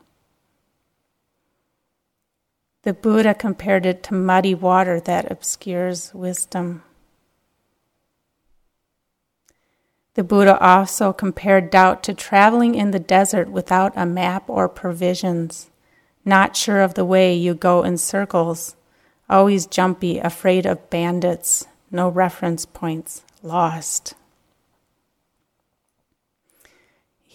The 2.83 2.92
Buddha 2.92 3.35
compared 3.35 3.87
it 3.87 4.02
to 4.04 4.14
muddy 4.14 4.54
water 4.54 4.98
that 5.00 5.31
obscures 5.31 6.12
wisdom. 6.14 6.83
The 10.14 10.24
Buddha 10.24 10.59
also 10.59 11.12
compared 11.12 11.70
doubt 11.70 12.02
to 12.04 12.14
traveling 12.14 12.74
in 12.74 12.90
the 12.90 12.98
desert 12.98 13.50
without 13.50 13.92
a 13.94 14.04
map 14.04 14.50
or 14.50 14.68
provisions, 14.68 15.70
not 16.24 16.57
sure 16.57 16.81
of 16.81 16.94
the 16.94 17.04
way 17.04 17.35
you 17.35 17.54
go 17.54 17.85
in 17.85 17.98
circles, 17.98 18.74
always 19.31 19.66
jumpy, 19.66 20.18
afraid 20.18 20.66
of 20.66 20.90
bandits, 20.90 21.66
no 21.92 22.09
reference 22.09 22.66
points, 22.66 23.22
lost. 23.44 24.14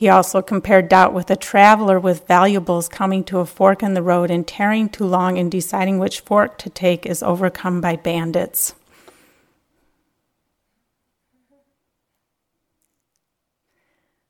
He 0.04 0.10
also 0.10 0.42
compared 0.42 0.90
doubt 0.90 1.14
with 1.14 1.32
a 1.32 1.38
traveler 1.38 1.98
with 1.98 2.28
valuables 2.28 2.90
coming 2.90 3.24
to 3.24 3.40
a 3.40 3.46
fork 3.46 3.82
in 3.82 3.94
the 3.94 4.02
road 4.02 4.30
and 4.30 4.46
tarrying 4.46 4.90
too 4.90 5.06
long 5.06 5.38
in 5.38 5.50
deciding 5.50 5.98
which 5.98 6.20
fork 6.20 6.58
to 6.58 6.70
take 6.70 7.06
is 7.06 7.24
overcome 7.24 7.80
by 7.80 7.96
bandits. 7.96 8.76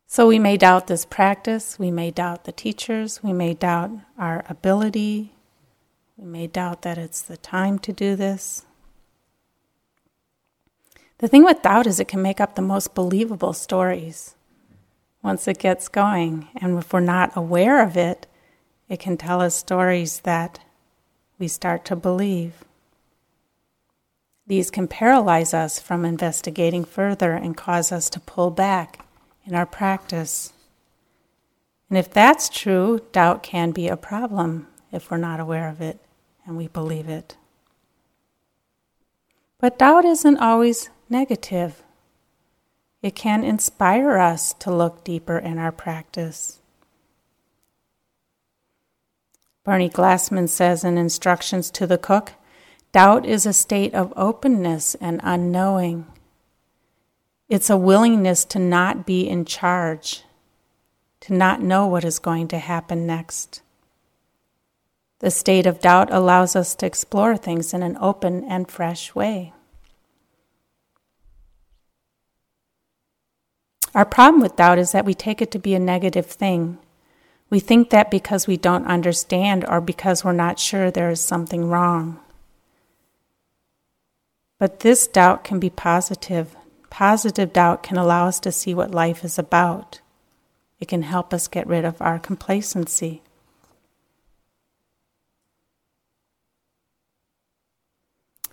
So 0.06 0.28
we 0.28 0.38
may 0.38 0.58
doubt 0.58 0.86
this 0.86 1.06
practice, 1.06 1.80
we 1.80 1.90
may 1.90 2.12
doubt 2.12 2.44
the 2.44 2.52
teachers, 2.52 3.24
we 3.24 3.34
may 3.34 3.56
doubt 3.56 3.90
our 4.16 4.46
ability, 4.48 5.32
we 6.18 6.26
may 6.28 6.46
doubt 6.46 6.84
that 6.84 7.00
it's 7.00 7.24
the 7.24 7.38
time 7.38 7.80
to 7.80 7.92
do 7.92 8.16
this. 8.16 8.64
The 11.18 11.28
thing 11.28 11.44
with 11.44 11.64
doubt 11.64 11.88
is 11.88 12.00
it 12.00 12.08
can 12.08 12.22
make 12.22 12.40
up 12.40 12.54
the 12.54 12.62
most 12.62 12.94
believable 12.94 13.54
stories 13.54 14.36
once 15.24 15.48
it 15.48 15.58
gets 15.58 15.88
going. 15.88 16.50
And 16.58 16.78
if 16.78 16.94
we're 16.94 17.00
not 17.00 17.36
aware 17.36 17.82
of 17.82 17.98
it, 17.98 18.28
it 18.90 19.00
can 19.00 19.18
tell 19.18 19.42
us 19.42 19.56
stories 19.56 20.20
that 20.20 20.60
we 21.40 21.48
start 21.48 21.86
to 21.86 21.96
believe. 21.96 22.64
These 24.46 24.70
can 24.70 24.88
paralyze 24.88 25.54
us 25.54 25.80
from 25.80 26.04
investigating 26.04 26.84
further 26.84 27.32
and 27.32 27.56
cause 27.56 27.92
us 27.92 28.10
to 28.12 28.20
pull 28.20 28.52
back 28.52 29.06
in 29.46 29.56
our 29.56 29.66
practice. 29.66 30.54
And 31.90 31.98
if 31.98 32.10
that's 32.12 32.50
true, 32.50 33.02
doubt 33.12 33.42
can 33.42 33.72
be 33.72 33.88
a 33.88 33.96
problem 33.96 34.68
if 34.92 35.10
we're 35.10 35.18
not 35.18 35.40
aware 35.40 35.70
of 35.70 35.80
it 35.80 36.00
and 36.46 36.58
we 36.58 36.68
believe 36.68 37.08
it. 37.08 37.38
But 39.60 39.80
doubt 39.80 40.04
isn't 40.04 40.38
always 40.40 40.90
negative. 41.10 41.83
It 43.04 43.16
can 43.16 43.44
inspire 43.44 44.18
us 44.18 44.54
to 44.54 44.74
look 44.74 45.04
deeper 45.04 45.38
in 45.38 45.58
our 45.60 45.74
practice. 45.74 46.62
Bernie 49.66 49.89
Glassman 49.89 50.48
says 50.48 50.86
in 50.86 50.98
Instructions 50.98 51.70
to 51.72 51.86
the 51.86 51.98
Cook 51.98 52.34
doubt 52.94 53.26
is 53.26 53.46
a 53.46 53.52
state 53.52 53.94
of 53.94 54.13
openness 54.16 54.96
and 54.96 55.20
unknowing. 55.22 56.06
It's 57.50 57.70
a 57.70 57.78
willingness 57.78 58.46
to 58.46 58.60
not 58.60 59.06
be 59.06 59.28
in 59.28 59.44
charge, 59.44 60.24
to 61.22 61.34
not 61.34 61.62
know 61.62 61.86
what 61.86 62.06
is 62.06 62.20
going 62.20 62.48
to 62.50 62.58
happen 62.58 63.06
next. 63.06 63.62
The 65.20 65.32
state 65.32 65.66
of 65.66 65.82
doubt 65.82 66.10
allows 66.12 66.56
us 66.56 66.74
to 66.76 66.86
explore 66.86 67.36
things 67.36 67.74
in 67.74 67.84
an 67.84 67.98
open 68.00 68.46
and 68.46 68.70
fresh 68.72 69.13
way. 69.13 69.54
Our 73.95 74.06
problem 74.06 74.41
with 74.41 74.56
doubt 74.56 74.79
is 74.79 74.91
that 74.91 75.06
we 75.06 75.13
take 75.13 75.41
it 75.41 75.51
to 75.51 75.60
be 75.60 75.75
a 75.75 75.79
negative 75.79 76.25
thing. 76.25 76.79
We 77.49 77.60
think 77.60 77.91
that 77.91 78.10
because 78.10 78.47
we 78.47 78.58
don't 78.58 78.88
understand 78.88 79.65
or 79.67 79.79
because 79.79 80.23
we're 80.23 80.34
not 80.34 80.60
sure 80.60 80.89
there 80.89 81.12
is 81.12 81.21
something 81.21 81.69
wrong. 81.69 82.19
But 84.58 84.79
this 84.79 85.08
doubt 85.08 85.43
can 85.43 85.60
be 85.60 85.69
positive 85.69 86.56
Positive 86.93 87.51
doubt 87.51 87.82
can 87.82 87.97
allow 87.97 88.27
us 88.27 88.39
to 88.41 88.51
see 88.51 88.75
what 88.75 88.91
life 88.91 89.23
is 89.23 89.39
about. 89.39 89.99
It 90.79 90.88
can 90.88 91.01
help 91.01 91.34
us 91.34 91.47
get 91.47 91.65
rid 91.65 91.86
of 91.86 91.99
our 91.99 92.19
complacency. 92.19 93.23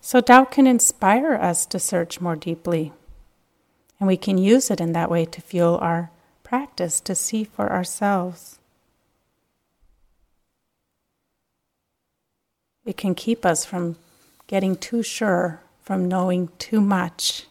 So, 0.01 0.23
doubt 0.23 0.53
can 0.53 0.67
inspire 0.67 1.35
us 1.35 1.67
to 1.67 1.79
search 1.79 2.23
more 2.23 2.35
deeply, 2.35 2.95
and 4.01 4.07
we 4.07 4.17
can 4.17 4.39
use 4.39 4.71
it 4.71 4.81
in 4.81 4.93
that 4.93 5.11
way 5.11 5.27
to 5.27 5.41
fuel 5.43 5.79
our 5.81 6.11
practice 6.43 6.99
to 7.03 7.15
see 7.15 7.45
for 7.45 7.71
ourselves. 7.71 8.59
It 12.85 12.97
can 12.97 13.15
keep 13.15 13.45
us 13.45 13.65
from 13.65 13.97
getting 14.47 14.75
too 14.75 15.03
sure, 15.03 15.61
from 15.83 16.09
knowing 16.09 16.49
too 16.59 16.81
much. 16.81 17.47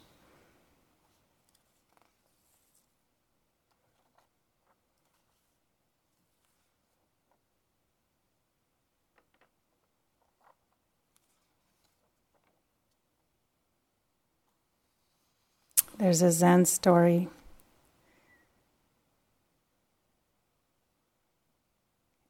There's 16.00 16.22
a 16.22 16.32
Zen 16.32 16.64
story. 16.64 17.28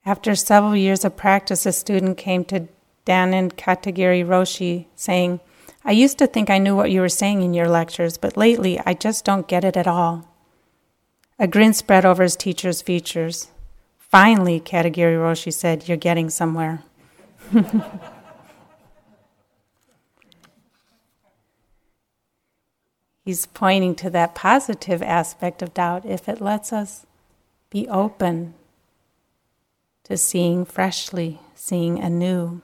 After 0.03 0.35
several 0.35 0.75
years 0.75 1.05
of 1.05 1.15
practice, 1.15 1.67
a 1.67 1.71
student 1.71 2.17
came 2.17 2.43
to 2.45 2.67
Dainin 3.05 3.53
Katagiri 3.53 4.25
Roshi 4.25 4.87
saying, 4.95 5.39
I 5.85 5.91
used 5.91 6.17
to 6.17 6.25
think 6.25 6.49
I 6.49 6.57
knew 6.57 6.75
what 6.75 6.89
you 6.89 6.99
were 6.99 7.09
saying 7.09 7.43
in 7.43 7.53
your 7.53 7.69
lectures, 7.69 8.17
but 8.17 8.35
lately 8.35 8.79
I 8.87 8.95
just 8.95 9.23
don't 9.23 9.47
get 9.47 9.63
it 9.63 9.77
at 9.77 9.87
all. 9.87 10.27
A 11.37 11.47
grin 11.47 11.73
spread 11.73 12.05
over 12.05 12.23
his 12.23 12.35
teacher's 12.35 12.81
features. 12.81 13.49
Finally, 13.99 14.61
Katagiri 14.61 15.15
Roshi 15.15 15.53
said, 15.53 15.87
You're 15.87 15.95
getting 15.95 16.31
somewhere. 16.31 16.81
He's 23.29 23.45
pointing 23.45 23.93
to 23.97 24.09
that 24.09 24.33
positive 24.33 25.03
aspect 25.03 25.61
of 25.61 25.75
doubt 25.75 26.03
if 26.03 26.27
it 26.27 26.41
lets 26.41 26.73
us 26.73 27.05
be 27.69 27.87
open 27.87 28.55
to 30.05 30.17
seeing 30.17 30.65
freshly, 30.65 31.39
seeing 31.53 31.99
anew. 31.99 32.63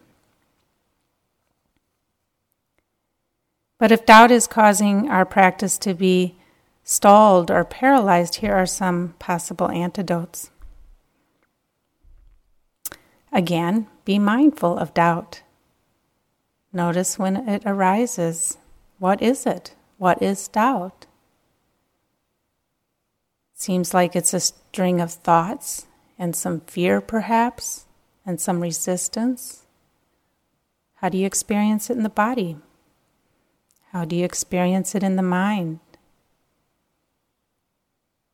But 3.77 3.91
if 3.91 4.07
doubt 4.07 4.31
is 4.31 4.47
causing 4.47 5.07
our 5.07 5.23
practice 5.23 5.77
to 5.77 5.93
be 5.93 6.35
stalled 6.83 7.51
or 7.51 7.63
paralyzed, 7.63 8.37
here 8.37 8.55
are 8.55 8.65
some 8.65 9.13
possible 9.19 9.69
antidotes. 9.69 10.49
Again, 13.31 13.85
be 14.03 14.17
mindful 14.17 14.79
of 14.79 14.95
doubt. 14.95 15.43
Notice 16.73 17.19
when 17.19 17.47
it 17.47 17.61
arises. 17.67 18.57
What 18.97 19.21
is 19.21 19.45
it? 19.45 19.74
What 19.97 20.21
is 20.21 20.47
doubt? 20.47 21.05
Seems 23.53 23.93
like 23.93 24.15
it's 24.15 24.33
a 24.33 24.39
string 24.39 24.99
of 24.99 25.11
thoughts 25.11 25.87
and 26.19 26.35
some 26.35 26.61
fear, 26.61 26.99
perhaps, 27.01 27.85
and 28.25 28.39
some 28.39 28.59
resistance. 28.59 29.65
How 30.95 31.09
do 31.09 31.17
you 31.17 31.25
experience 31.25 31.89
it 31.89 31.97
in 31.97 32.03
the 32.03 32.09
body? 32.09 32.57
How 33.91 34.03
do 34.03 34.15
you 34.15 34.25
experience 34.25 34.93
it 34.95 35.03
in 35.03 35.15
the 35.15 35.21
mind? 35.21 35.79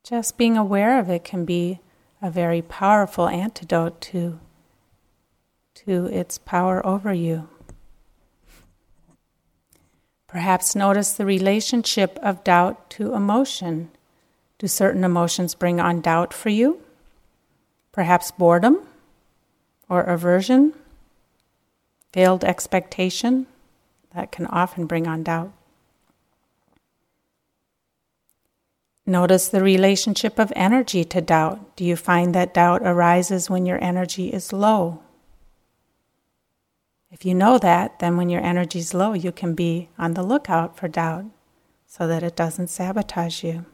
Just 0.03 0.37
being 0.37 0.57
aware 0.57 0.99
of 0.99 1.09
it 1.09 1.23
can 1.23 1.45
be 1.45 1.79
a 2.21 2.31
very 2.31 2.61
powerful 2.61 3.27
antidote 3.27 4.01
to, 4.01 4.39
to 5.75 6.07
its 6.07 6.39
power 6.39 6.85
over 6.85 7.13
you. 7.13 7.47
Perhaps 10.31 10.77
notice 10.77 11.11
the 11.11 11.25
relationship 11.25 12.17
of 12.23 12.41
doubt 12.45 12.89
to 12.91 13.13
emotion. 13.13 13.91
Do 14.59 14.67
certain 14.67 15.03
emotions 15.03 15.55
bring 15.55 15.81
on 15.81 15.99
doubt 15.99 16.33
for 16.33 16.47
you? 16.47 16.79
Perhaps 17.91 18.31
boredom 18.31 18.79
or 19.89 20.03
aversion, 20.03 20.71
failed 22.13 22.45
expectation, 22.45 23.45
that 24.15 24.31
can 24.31 24.45
often 24.47 24.85
bring 24.85 25.05
on 25.05 25.23
doubt. 25.23 25.51
Notice 29.05 29.49
the 29.49 29.61
relationship 29.61 30.39
of 30.39 30.53
energy 30.55 31.03
to 31.03 31.19
doubt. 31.19 31.75
Do 31.75 31.83
you 31.83 31.97
find 31.97 32.33
that 32.33 32.53
doubt 32.53 32.83
arises 32.83 33.49
when 33.49 33.65
your 33.65 33.83
energy 33.83 34.29
is 34.29 34.53
low? 34.53 35.01
If 37.11 37.25
you 37.25 37.35
know 37.35 37.57
that, 37.57 37.99
then 37.99 38.15
when 38.15 38.29
your 38.29 38.41
energy 38.41 38.79
is 38.79 38.93
low, 38.93 39.13
you 39.13 39.33
can 39.33 39.53
be 39.53 39.89
on 39.99 40.13
the 40.13 40.23
lookout 40.23 40.77
for 40.77 40.87
doubt 40.87 41.25
so 41.85 42.07
that 42.07 42.23
it 42.23 42.37
doesn't 42.37 42.69
sabotage 42.69 43.43
you. 43.43 43.65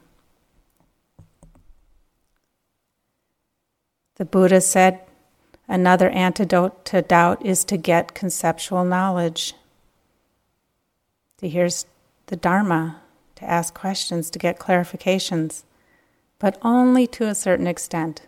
The 4.16 4.24
Buddha 4.24 4.60
said 4.60 5.00
another 5.68 6.10
antidote 6.10 6.84
to 6.86 7.00
doubt 7.00 7.46
is 7.46 7.64
to 7.66 7.76
get 7.76 8.14
conceptual 8.14 8.84
knowledge, 8.84 9.54
to 11.36 11.48
hear 11.48 11.68
the 12.26 12.34
Dharma, 12.34 13.00
to 13.36 13.44
ask 13.44 13.72
questions, 13.72 14.30
to 14.30 14.40
get 14.40 14.58
clarifications, 14.58 15.62
but 16.40 16.58
only 16.62 17.06
to 17.06 17.28
a 17.28 17.36
certain 17.36 17.68
extent. 17.68 18.22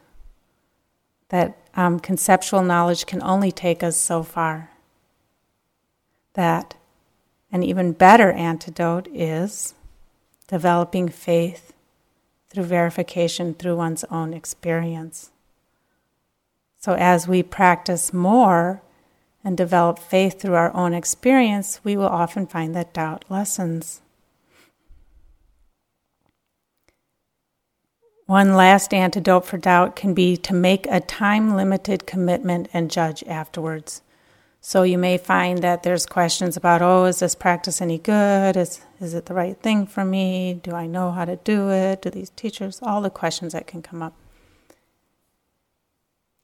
That 1.31 1.59
um, 1.75 1.99
conceptual 1.99 2.63
knowledge 2.63 3.07
can 3.07 3.21
only 3.23 3.51
take 3.51 3.83
us 3.83 3.97
so 3.97 4.23
far. 4.23 4.71
That 6.35 6.75
an 7.53 7.63
even 7.63 7.93
better 7.93 8.31
antidote 8.33 9.09
is 9.13 9.75
developing 10.47 11.09
faith 11.09 11.73
through 12.49 12.65
verification 12.65 13.55
through 13.55 13.77
one's 13.77 14.05
own 14.05 14.35
experience. 14.35 15.31
So, 16.79 16.95
as 16.95 17.29
we 17.29 17.43
practice 17.43 18.13
more 18.13 18.83
and 19.45 19.57
develop 19.57 19.99
faith 19.99 20.41
through 20.41 20.55
our 20.55 20.75
own 20.75 20.95
experience, 20.95 21.81
we 21.85 21.97
will 21.97 22.07
often 22.07 22.47
find 22.47 22.75
that 22.75 22.93
doubt 22.93 23.25
lessens. 23.29 24.01
One 28.27 28.55
last 28.55 28.95
antidote 28.95 29.45
for 29.45 29.59
doubt 29.59 29.97
can 29.97 30.15
be 30.15 30.37
to 30.37 30.55
make 30.55 30.87
a 30.87 31.01
time 31.01 31.57
limited 31.57 32.07
commitment 32.07 32.69
and 32.73 32.91
judge 32.91 33.25
afterwards. 33.25 34.03
So 34.61 34.83
you 34.83 34.99
may 34.99 35.17
find 35.17 35.63
that 35.63 35.83
there's 35.83 36.05
questions 36.05 36.57
about, 36.57 36.83
oh, 36.83 37.07
is 37.07 37.21
this 37.21 37.35
practice 37.35 37.81
any 37.81 37.99
good? 37.99 38.57
Is, 38.57 38.81
is 39.01 39.15
it 39.15 39.27
the 39.27 39.35
right 39.35 39.57
thing 39.59 39.87
for 39.87 40.05
me? 40.05 40.61
Do 40.63 40.73
I 40.73 40.87
know 40.87 41.13
how 41.13 41.25
to 41.25 41.37
do 41.37 41.71
it? 41.71 42.03
Do 42.03 42.11
these 42.11 42.31
teachers? 42.31 42.81
All 42.83 43.01
the 43.01 43.11
questions 43.11 43.55
that 43.55 43.67
can 43.67 43.81
come 43.81 44.03
up 44.03 44.15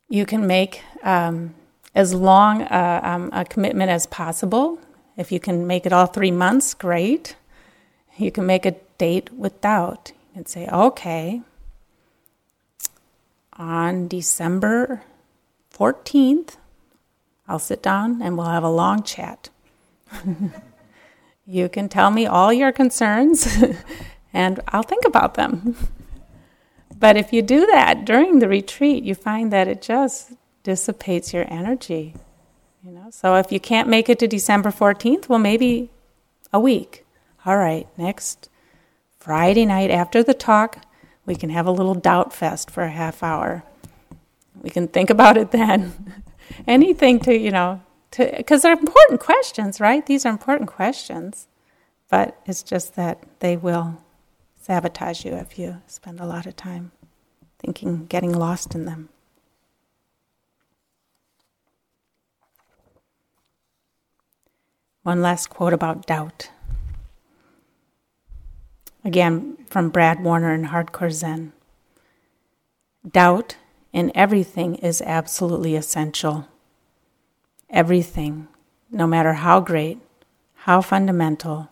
you 0.08 0.24
can 0.26 0.46
make 0.46 0.82
um, 1.02 1.54
as 1.94 2.14
long 2.14 2.62
a, 2.62 3.00
um, 3.02 3.30
a 3.32 3.44
commitment 3.44 3.90
as 3.90 4.06
possible. 4.06 4.78
If 5.16 5.32
you 5.32 5.40
can 5.40 5.66
make 5.66 5.86
it 5.86 5.92
all 5.92 6.06
three 6.06 6.30
months, 6.30 6.74
great. 6.74 7.36
You 8.16 8.30
can 8.30 8.46
make 8.46 8.64
a 8.64 8.76
date 8.98 9.32
without 9.32 10.12
and 10.34 10.46
say, 10.48 10.68
okay, 10.68 11.42
on 13.54 14.08
December 14.08 15.02
14th, 15.74 16.56
I'll 17.48 17.58
sit 17.58 17.82
down 17.82 18.20
and 18.22 18.36
we'll 18.36 18.46
have 18.46 18.64
a 18.64 18.70
long 18.70 19.02
chat. 19.02 19.50
you 21.46 21.68
can 21.68 21.88
tell 21.88 22.10
me 22.10 22.26
all 22.26 22.52
your 22.52 22.72
concerns 22.72 23.62
and 24.32 24.60
I'll 24.68 24.82
think 24.82 25.04
about 25.04 25.34
them. 25.34 25.76
But 26.98 27.16
if 27.16 27.32
you 27.32 27.42
do 27.42 27.66
that 27.66 28.04
during 28.04 28.38
the 28.38 28.48
retreat, 28.48 29.04
you 29.04 29.14
find 29.14 29.52
that 29.52 29.68
it 29.68 29.82
just 29.82 30.32
dissipates 30.62 31.32
your 31.32 31.44
energy. 31.52 32.14
You 32.82 32.92
know, 32.92 33.10
so 33.10 33.34
if 33.36 33.52
you 33.52 33.60
can't 33.60 33.88
make 33.88 34.08
it 34.08 34.18
to 34.20 34.26
December 34.26 34.70
14th, 34.70 35.28
well, 35.28 35.38
maybe 35.38 35.90
a 36.52 36.60
week. 36.60 37.04
All 37.44 37.56
right, 37.56 37.86
next 37.96 38.48
Friday 39.18 39.66
night 39.66 39.90
after 39.90 40.22
the 40.22 40.34
talk, 40.34 40.84
we 41.26 41.34
can 41.34 41.50
have 41.50 41.66
a 41.66 41.72
little 41.72 41.94
doubt 41.94 42.32
fest 42.32 42.70
for 42.70 42.84
a 42.84 42.90
half 42.90 43.22
hour. 43.22 43.62
We 44.62 44.70
can 44.70 44.88
think 44.88 45.10
about 45.10 45.36
it 45.36 45.50
then. 45.50 46.14
Anything 46.66 47.20
to, 47.20 47.36
you 47.36 47.50
know, 47.50 47.82
to 48.12 48.32
because 48.36 48.62
they're 48.62 48.72
important 48.72 49.20
questions, 49.20 49.80
right? 49.80 50.04
These 50.06 50.24
are 50.26 50.30
important 50.30 50.68
questions. 50.68 51.48
But 52.08 52.40
it's 52.46 52.62
just 52.62 52.94
that 52.96 53.24
they 53.40 53.56
will 53.56 54.00
sabotage 54.60 55.24
you 55.24 55.32
if 55.34 55.58
you 55.58 55.82
spend 55.86 56.20
a 56.20 56.26
lot 56.26 56.46
of 56.46 56.56
time 56.56 56.92
thinking, 57.58 58.06
getting 58.06 58.32
lost 58.32 58.74
in 58.74 58.84
them. 58.84 59.08
One 65.02 65.22
last 65.22 65.50
quote 65.50 65.72
about 65.72 66.06
doubt. 66.06 66.50
Again, 69.04 69.56
from 69.68 69.90
Brad 69.90 70.22
Warner 70.22 70.52
in 70.52 70.66
Hardcore 70.66 71.12
Zen. 71.12 71.52
Doubt 73.08 73.56
in 73.96 74.12
everything 74.14 74.74
is 74.74 75.00
absolutely 75.00 75.74
essential. 75.74 76.46
Everything, 77.70 78.46
no 78.90 79.06
matter 79.06 79.32
how 79.32 79.58
great, 79.58 79.98
how 80.66 80.82
fundamental, 80.82 81.70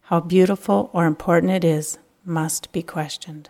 how 0.00 0.18
beautiful 0.18 0.90
or 0.92 1.06
important 1.06 1.52
it 1.52 1.62
is, 1.62 1.98
must 2.24 2.72
be 2.72 2.82
questioned. 2.82 3.48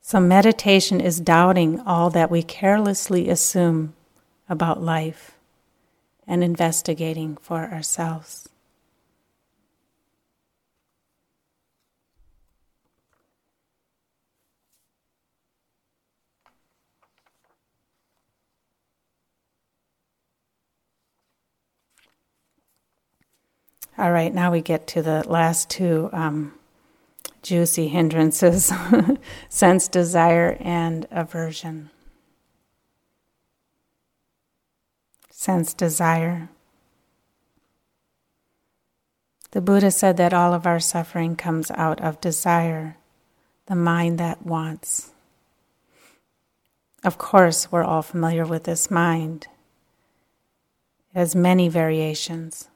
So, 0.00 0.20
meditation 0.20 1.00
is 1.00 1.18
doubting 1.18 1.80
all 1.80 2.08
that 2.10 2.30
we 2.30 2.44
carelessly 2.44 3.28
assume 3.28 3.94
about 4.48 4.80
life 4.80 5.32
and 6.24 6.44
investigating 6.44 7.36
for 7.38 7.64
ourselves. 7.64 8.41
All 23.98 24.10
right, 24.10 24.32
now 24.32 24.50
we 24.50 24.62
get 24.62 24.86
to 24.88 25.02
the 25.02 25.22
last 25.28 25.68
two 25.68 26.08
um, 26.14 26.54
juicy 27.42 27.88
hindrances 27.88 28.72
sense, 29.50 29.86
desire, 29.86 30.56
and 30.60 31.06
aversion. 31.10 31.90
Sense, 35.30 35.74
desire. 35.74 36.48
The 39.50 39.60
Buddha 39.60 39.90
said 39.90 40.16
that 40.16 40.32
all 40.32 40.54
of 40.54 40.66
our 40.66 40.80
suffering 40.80 41.36
comes 41.36 41.70
out 41.72 42.00
of 42.00 42.20
desire, 42.20 42.96
the 43.66 43.74
mind 43.74 44.18
that 44.18 44.46
wants. 44.46 45.10
Of 47.04 47.18
course, 47.18 47.70
we're 47.70 47.84
all 47.84 48.00
familiar 48.00 48.46
with 48.46 48.64
this 48.64 48.90
mind. 48.90 49.48
It 51.14 51.18
has 51.18 51.36
many 51.36 51.68
variations 51.68 52.68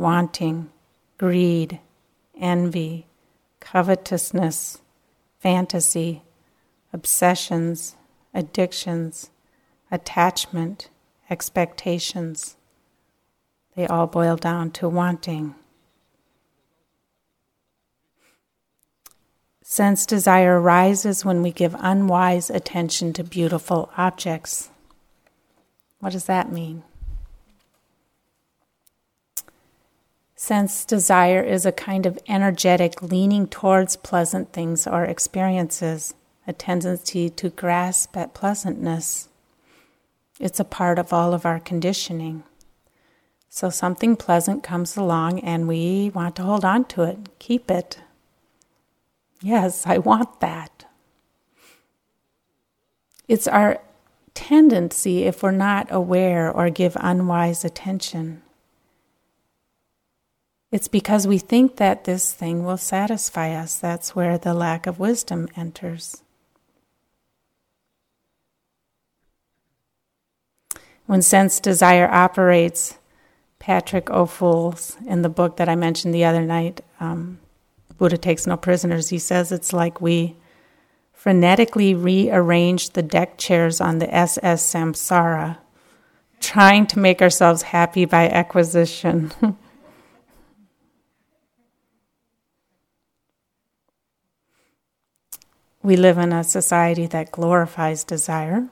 wanting, 0.00 0.70
greed, 1.18 1.78
envy, 2.40 3.06
covetousness, 3.60 4.78
fantasy, 5.38 6.22
obsessions, 6.92 7.96
addictions, 8.32 9.30
attachment, 9.90 10.88
expectations. 11.28 12.56
They 13.76 13.86
all 13.86 14.06
boil 14.06 14.36
down 14.36 14.70
to 14.72 14.88
wanting. 14.88 15.54
Sense 19.62 20.04
desire 20.06 20.60
arises 20.60 21.24
when 21.24 21.42
we 21.42 21.52
give 21.52 21.76
unwise 21.78 22.50
attention 22.50 23.12
to 23.12 23.22
beautiful 23.22 23.90
objects. 23.96 24.70
What 26.00 26.12
does 26.12 26.24
that 26.24 26.50
mean? 26.50 26.82
Sense 30.42 30.86
desire 30.86 31.42
is 31.42 31.66
a 31.66 31.70
kind 31.70 32.06
of 32.06 32.18
energetic 32.26 33.02
leaning 33.02 33.46
towards 33.46 33.96
pleasant 33.96 34.54
things 34.54 34.86
or 34.86 35.04
experiences, 35.04 36.14
a 36.46 36.54
tendency 36.54 37.28
to 37.28 37.50
grasp 37.50 38.16
at 38.16 38.32
pleasantness. 38.32 39.28
It's 40.40 40.58
a 40.58 40.64
part 40.64 40.98
of 40.98 41.12
all 41.12 41.34
of 41.34 41.44
our 41.44 41.60
conditioning. 41.60 42.42
So 43.50 43.68
something 43.68 44.16
pleasant 44.16 44.62
comes 44.62 44.96
along 44.96 45.40
and 45.40 45.68
we 45.68 46.10
want 46.14 46.36
to 46.36 46.42
hold 46.42 46.64
on 46.64 46.86
to 46.86 47.02
it, 47.02 47.18
keep 47.38 47.70
it. 47.70 47.98
Yes, 49.42 49.86
I 49.86 49.98
want 49.98 50.40
that. 50.40 50.86
It's 53.28 53.46
our 53.46 53.82
tendency 54.32 55.24
if 55.24 55.42
we're 55.42 55.50
not 55.50 55.88
aware 55.90 56.50
or 56.50 56.70
give 56.70 56.96
unwise 56.98 57.62
attention. 57.62 58.40
It's 60.72 60.88
because 60.88 61.26
we 61.26 61.38
think 61.38 61.76
that 61.76 62.04
this 62.04 62.32
thing 62.32 62.64
will 62.64 62.76
satisfy 62.76 63.52
us. 63.52 63.76
That's 63.76 64.14
where 64.14 64.38
the 64.38 64.54
lack 64.54 64.86
of 64.86 65.00
wisdom 65.00 65.48
enters. 65.56 66.22
When 71.06 71.22
sense 71.22 71.58
desire 71.58 72.08
operates, 72.08 72.98
Patrick 73.58 74.10
O'Fools, 74.10 74.96
in 75.06 75.22
the 75.22 75.28
book 75.28 75.56
that 75.56 75.68
I 75.68 75.74
mentioned 75.74 76.14
the 76.14 76.24
other 76.24 76.42
night, 76.42 76.82
um, 77.00 77.40
Buddha 77.98 78.16
Takes 78.16 78.46
No 78.46 78.56
Prisoners, 78.56 79.08
he 79.08 79.18
says 79.18 79.50
it's 79.50 79.72
like 79.72 80.00
we 80.00 80.36
frenetically 81.20 82.00
rearrange 82.00 82.90
the 82.90 83.02
deck 83.02 83.38
chairs 83.38 83.80
on 83.80 83.98
the 83.98 84.14
SS 84.14 84.72
Samsara, 84.72 85.58
trying 86.38 86.86
to 86.86 87.00
make 87.00 87.20
ourselves 87.20 87.62
happy 87.62 88.04
by 88.04 88.28
acquisition. 88.28 89.32
we 95.82 95.96
live 95.96 96.18
in 96.18 96.32
a 96.32 96.44
society 96.44 97.06
that 97.06 97.32
glorifies 97.32 98.04
desire 98.04 98.68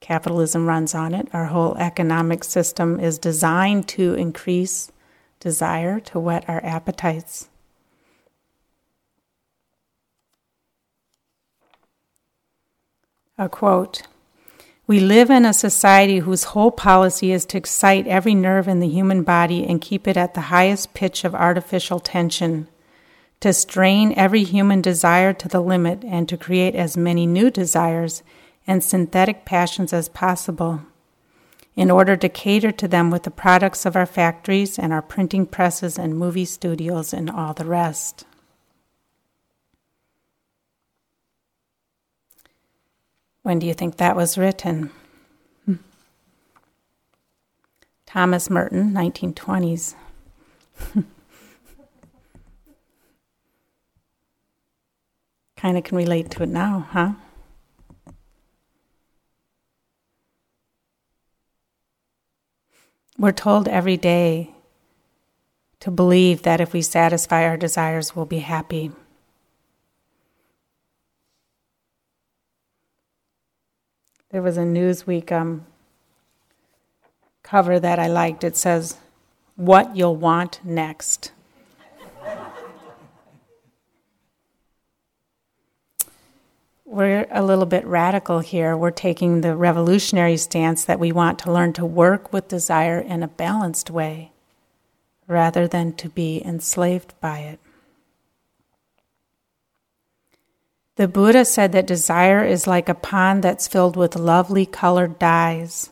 Capitalism 0.00 0.66
runs 0.66 0.94
on 0.94 1.12
it. 1.14 1.28
Our 1.32 1.46
whole 1.46 1.76
economic 1.76 2.44
system 2.44 3.00
is 3.00 3.18
designed 3.18 3.88
to 3.88 4.14
increase 4.14 4.92
desire, 5.40 6.00
to 6.00 6.20
whet 6.20 6.48
our 6.48 6.64
appetites. 6.64 7.48
A 13.36 13.48
quote 13.48 14.02
We 14.86 14.98
live 14.98 15.30
in 15.30 15.44
a 15.44 15.52
society 15.52 16.18
whose 16.18 16.44
whole 16.44 16.70
policy 16.70 17.32
is 17.32 17.44
to 17.46 17.58
excite 17.58 18.06
every 18.06 18.34
nerve 18.34 18.66
in 18.66 18.80
the 18.80 18.88
human 18.88 19.22
body 19.22 19.64
and 19.64 19.80
keep 19.80 20.08
it 20.08 20.16
at 20.16 20.34
the 20.34 20.42
highest 20.42 20.94
pitch 20.94 21.24
of 21.24 21.34
artificial 21.34 22.00
tension, 22.00 22.68
to 23.40 23.52
strain 23.52 24.12
every 24.16 24.42
human 24.42 24.82
desire 24.82 25.32
to 25.32 25.48
the 25.48 25.60
limit, 25.60 26.04
and 26.04 26.28
to 26.28 26.36
create 26.36 26.74
as 26.74 26.96
many 26.96 27.26
new 27.26 27.50
desires 27.50 28.22
and 28.66 28.82
synthetic 28.82 29.44
passions 29.44 29.92
as 29.92 30.08
possible 30.08 30.82
in 31.76 31.92
order 31.92 32.16
to 32.16 32.28
cater 32.28 32.72
to 32.72 32.88
them 32.88 33.08
with 33.08 33.22
the 33.22 33.30
products 33.30 33.86
of 33.86 33.94
our 33.94 34.04
factories 34.04 34.80
and 34.80 34.92
our 34.92 35.00
printing 35.00 35.46
presses 35.46 35.96
and 35.96 36.18
movie 36.18 36.44
studios 36.44 37.14
and 37.14 37.30
all 37.30 37.54
the 37.54 37.64
rest. 37.64 38.24
When 43.44 43.60
do 43.60 43.66
you 43.66 43.74
think 43.74 43.96
that 43.96 44.16
was 44.16 44.36
written? 44.36 44.90
Thomas 48.06 48.50
Merton, 48.50 48.92
1920s. 48.92 49.94
kind 55.58 55.76
of 55.76 55.82
can 55.82 55.96
relate 55.96 56.30
to 56.30 56.44
it 56.44 56.48
now, 56.48 56.86
huh? 56.92 57.12
We're 63.18 63.32
told 63.32 63.66
every 63.66 63.96
day 63.96 64.52
to 65.80 65.90
believe 65.90 66.42
that 66.42 66.60
if 66.60 66.72
we 66.72 66.80
satisfy 66.80 67.44
our 67.44 67.56
desires, 67.56 68.14
we'll 68.14 68.24
be 68.24 68.38
happy. 68.38 68.92
There 74.30 74.42
was 74.42 74.56
a 74.56 74.62
Newsweek 74.62 75.32
um, 75.32 75.66
cover 77.42 77.80
that 77.80 77.98
I 77.98 78.06
liked. 78.06 78.44
It 78.44 78.56
says, 78.56 78.96
What 79.56 79.96
You'll 79.96 80.14
Want 80.14 80.60
Next. 80.64 81.32
We're 86.88 87.26
a 87.30 87.44
little 87.44 87.66
bit 87.66 87.86
radical 87.86 88.40
here. 88.40 88.74
We're 88.74 88.90
taking 88.90 89.42
the 89.42 89.54
revolutionary 89.54 90.38
stance 90.38 90.84
that 90.86 90.98
we 90.98 91.12
want 91.12 91.38
to 91.40 91.52
learn 91.52 91.74
to 91.74 91.84
work 91.84 92.32
with 92.32 92.48
desire 92.48 92.98
in 92.98 93.22
a 93.22 93.28
balanced 93.28 93.90
way 93.90 94.32
rather 95.26 95.68
than 95.68 95.92
to 95.92 96.08
be 96.08 96.42
enslaved 96.42 97.12
by 97.20 97.40
it. 97.40 97.60
The 100.96 101.06
Buddha 101.06 101.44
said 101.44 101.72
that 101.72 101.86
desire 101.86 102.42
is 102.42 102.66
like 102.66 102.88
a 102.88 102.94
pond 102.94 103.44
that's 103.44 103.68
filled 103.68 103.94
with 103.94 104.16
lovely 104.16 104.64
colored 104.64 105.18
dyes. 105.18 105.90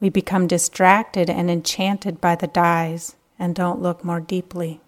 We 0.00 0.10
become 0.10 0.48
distracted 0.48 1.30
and 1.30 1.48
enchanted 1.48 2.20
by 2.20 2.34
the 2.34 2.48
dyes 2.48 3.14
and 3.38 3.54
don't 3.54 3.80
look 3.80 4.04
more 4.04 4.20
deeply. 4.20 4.80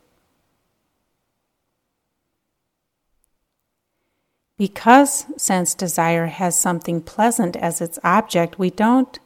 Because 4.58 5.26
sense 5.36 5.72
desire 5.74 6.26
has 6.26 6.60
something 6.60 7.00
pleasant 7.00 7.56
as 7.56 7.80
its 7.80 7.98
object, 8.02 8.58
we 8.58 8.70
don't 8.70 9.20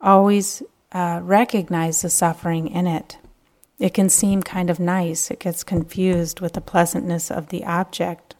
always 0.00 0.62
uh, 0.92 1.20
recognize 1.22 2.02
the 2.02 2.10
suffering 2.10 2.68
in 2.68 2.86
it. 2.86 3.18
It 3.80 3.92
can 3.92 4.08
seem 4.08 4.42
kind 4.44 4.70
of 4.70 4.78
nice, 4.78 5.30
it 5.30 5.40
gets 5.40 5.64
confused 5.64 6.40
with 6.40 6.52
the 6.52 6.60
pleasantness 6.60 7.30
of 7.30 7.48
the 7.48 7.64
object. 7.64 8.36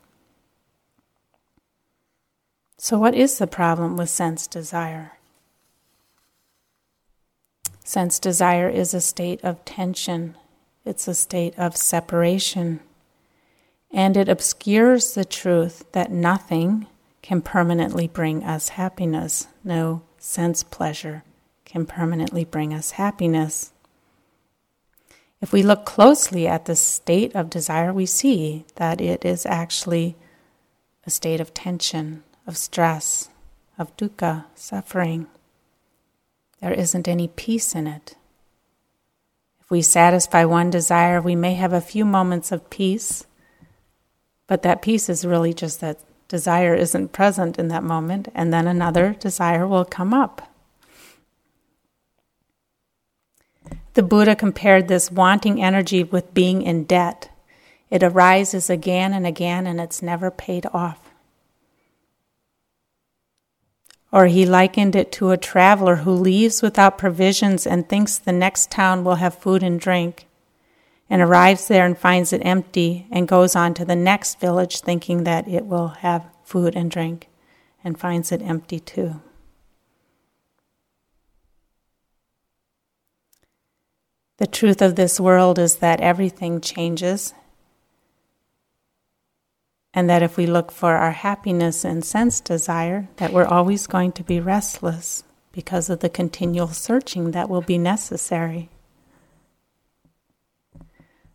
So, 2.78 2.98
what 2.98 3.14
is 3.14 3.38
the 3.38 3.48
problem 3.48 3.96
with 3.96 4.08
sense 4.08 4.46
desire? 4.46 5.18
Sense 7.84 8.20
desire 8.20 8.68
is 8.68 8.94
a 8.94 9.00
state 9.00 9.40
of 9.42 9.64
tension, 9.64 10.36
it's 10.84 11.08
a 11.08 11.14
state 11.14 11.58
of 11.58 11.76
separation 11.76 12.80
and 13.92 14.16
it 14.16 14.28
obscures 14.28 15.14
the 15.14 15.24
truth 15.24 15.84
that 15.92 16.10
nothing 16.10 16.86
can 17.20 17.42
permanently 17.42 18.08
bring 18.08 18.42
us 18.42 18.70
happiness. 18.70 19.46
No 19.62 20.02
sense 20.18 20.62
pleasure 20.62 21.24
can 21.64 21.86
permanently 21.86 22.44
bring 22.44 22.72
us 22.72 22.92
happiness. 22.92 23.72
If 25.40 25.52
we 25.52 25.62
look 25.62 25.84
closely 25.84 26.46
at 26.46 26.66
the 26.66 26.76
state 26.76 27.34
of 27.34 27.50
desire, 27.50 27.92
we 27.92 28.06
see 28.06 28.64
that 28.76 29.00
it 29.00 29.24
is 29.24 29.44
actually 29.44 30.16
a 31.04 31.10
state 31.10 31.40
of 31.40 31.52
tension, 31.52 32.22
of 32.46 32.56
stress, 32.56 33.28
of 33.76 33.96
dukkha, 33.96 34.44
suffering. 34.54 35.26
There 36.60 36.72
isn't 36.72 37.08
any 37.08 37.26
peace 37.26 37.74
in 37.74 37.88
it. 37.88 38.14
If 39.60 39.70
we 39.70 39.82
satisfy 39.82 40.44
one 40.44 40.70
desire, 40.70 41.20
we 41.20 41.34
may 41.34 41.54
have 41.54 41.72
a 41.72 41.80
few 41.80 42.04
moments 42.04 42.52
of 42.52 42.70
peace 42.70 43.26
but 44.52 44.60
that 44.60 44.82
peace 44.82 45.08
is 45.08 45.24
really 45.24 45.54
just 45.54 45.80
that 45.80 45.98
desire 46.28 46.74
isn't 46.74 47.10
present 47.10 47.58
in 47.58 47.68
that 47.68 47.82
moment, 47.82 48.28
and 48.34 48.52
then 48.52 48.66
another 48.66 49.16
desire 49.18 49.66
will 49.66 49.86
come 49.86 50.12
up. 50.12 50.52
The 53.94 54.02
Buddha 54.02 54.36
compared 54.36 54.88
this 54.88 55.10
wanting 55.10 55.62
energy 55.62 56.04
with 56.04 56.34
being 56.34 56.60
in 56.60 56.84
debt. 56.84 57.30
It 57.88 58.02
arises 58.02 58.68
again 58.68 59.14
and 59.14 59.26
again, 59.26 59.66
and 59.66 59.80
it's 59.80 60.02
never 60.02 60.30
paid 60.30 60.66
off. 60.74 61.00
Or 64.12 64.26
he 64.26 64.44
likened 64.44 64.94
it 64.94 65.10
to 65.12 65.30
a 65.30 65.38
traveler 65.38 65.96
who 66.04 66.12
leaves 66.12 66.60
without 66.60 66.98
provisions 66.98 67.66
and 67.66 67.88
thinks 67.88 68.18
the 68.18 68.32
next 68.32 68.70
town 68.70 69.02
will 69.02 69.14
have 69.14 69.34
food 69.34 69.62
and 69.62 69.80
drink 69.80 70.26
and 71.12 71.20
arrives 71.20 71.68
there 71.68 71.84
and 71.84 71.98
finds 71.98 72.32
it 72.32 72.40
empty 72.42 73.06
and 73.10 73.28
goes 73.28 73.54
on 73.54 73.74
to 73.74 73.84
the 73.84 73.94
next 73.94 74.40
village 74.40 74.80
thinking 74.80 75.24
that 75.24 75.46
it 75.46 75.66
will 75.66 75.88
have 75.88 76.24
food 76.42 76.74
and 76.74 76.90
drink 76.90 77.28
and 77.84 78.00
finds 78.00 78.32
it 78.32 78.40
empty 78.40 78.80
too. 78.80 79.20
The 84.38 84.46
truth 84.46 84.80
of 84.80 84.96
this 84.96 85.20
world 85.20 85.58
is 85.58 85.76
that 85.76 86.00
everything 86.00 86.62
changes, 86.62 87.34
and 89.92 90.08
that 90.08 90.22
if 90.22 90.38
we 90.38 90.46
look 90.46 90.72
for 90.72 90.96
our 90.96 91.10
happiness 91.10 91.84
and 91.84 92.02
sense 92.02 92.40
desire, 92.40 93.10
that 93.16 93.34
we're 93.34 93.44
always 93.44 93.86
going 93.86 94.12
to 94.12 94.24
be 94.24 94.40
restless 94.40 95.24
because 95.52 95.90
of 95.90 96.00
the 96.00 96.08
continual 96.08 96.68
searching 96.68 97.32
that 97.32 97.50
will 97.50 97.60
be 97.60 97.76
necessary. 97.76 98.70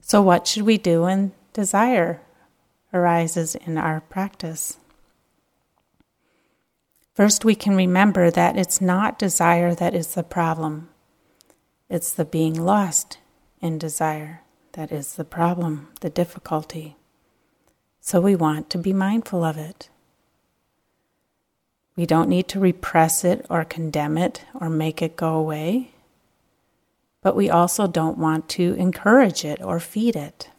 So, 0.08 0.22
what 0.22 0.48
should 0.48 0.64
we 0.64 0.78
do 0.78 1.02
when 1.02 1.34
desire 1.52 2.22
arises 2.94 3.56
in 3.56 3.78
our 3.78 4.00
practice? 4.00 4.78
First, 7.14 7.44
we 7.44 7.56
can 7.56 7.76
remember 7.76 8.32
that 8.32 8.56
it's 8.56 8.80
not 8.80 9.20
desire 9.20 9.76
that 9.76 9.94
is 9.94 10.14
the 10.14 10.24
problem, 10.24 10.88
it's 11.90 12.14
the 12.14 12.24
being 12.24 12.54
lost 12.54 13.18
in 13.60 13.78
desire 13.78 14.44
that 14.74 14.94
is 14.94 15.16
the 15.16 15.26
problem, 15.26 15.90
the 16.00 16.10
difficulty. 16.10 16.96
So, 18.00 18.22
we 18.22 18.34
want 18.34 18.70
to 18.70 18.78
be 18.78 18.94
mindful 18.94 19.44
of 19.44 19.58
it. 19.58 19.90
We 21.98 22.06
don't 22.06 22.30
need 22.30 22.48
to 22.48 22.62
repress 22.62 23.26
it 23.26 23.46
or 23.50 23.66
condemn 23.66 24.18
it 24.18 24.46
or 24.56 24.70
make 24.70 25.02
it 25.02 25.18
go 25.18 25.36
away. 25.36 25.92
But 27.28 27.36
we 27.36 27.50
also 27.50 27.88
don't 27.88 28.18
want 28.18 28.48
to 28.52 28.74
encourage 28.76 29.44
it 29.44 29.62
or 29.62 29.82
feed 29.82 30.16
it. 30.16 30.50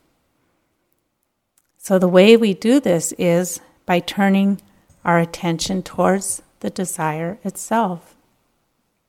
So, 1.79 1.99
the 1.99 2.07
way 2.07 2.37
we 2.37 2.53
do 2.53 2.79
this 2.79 3.13
is 3.13 3.63
by 3.87 4.01
turning 4.01 4.61
our 5.03 5.19
attention 5.19 5.83
towards 5.83 6.43
the 6.61 6.69
desire 6.69 7.39
itself 7.43 8.15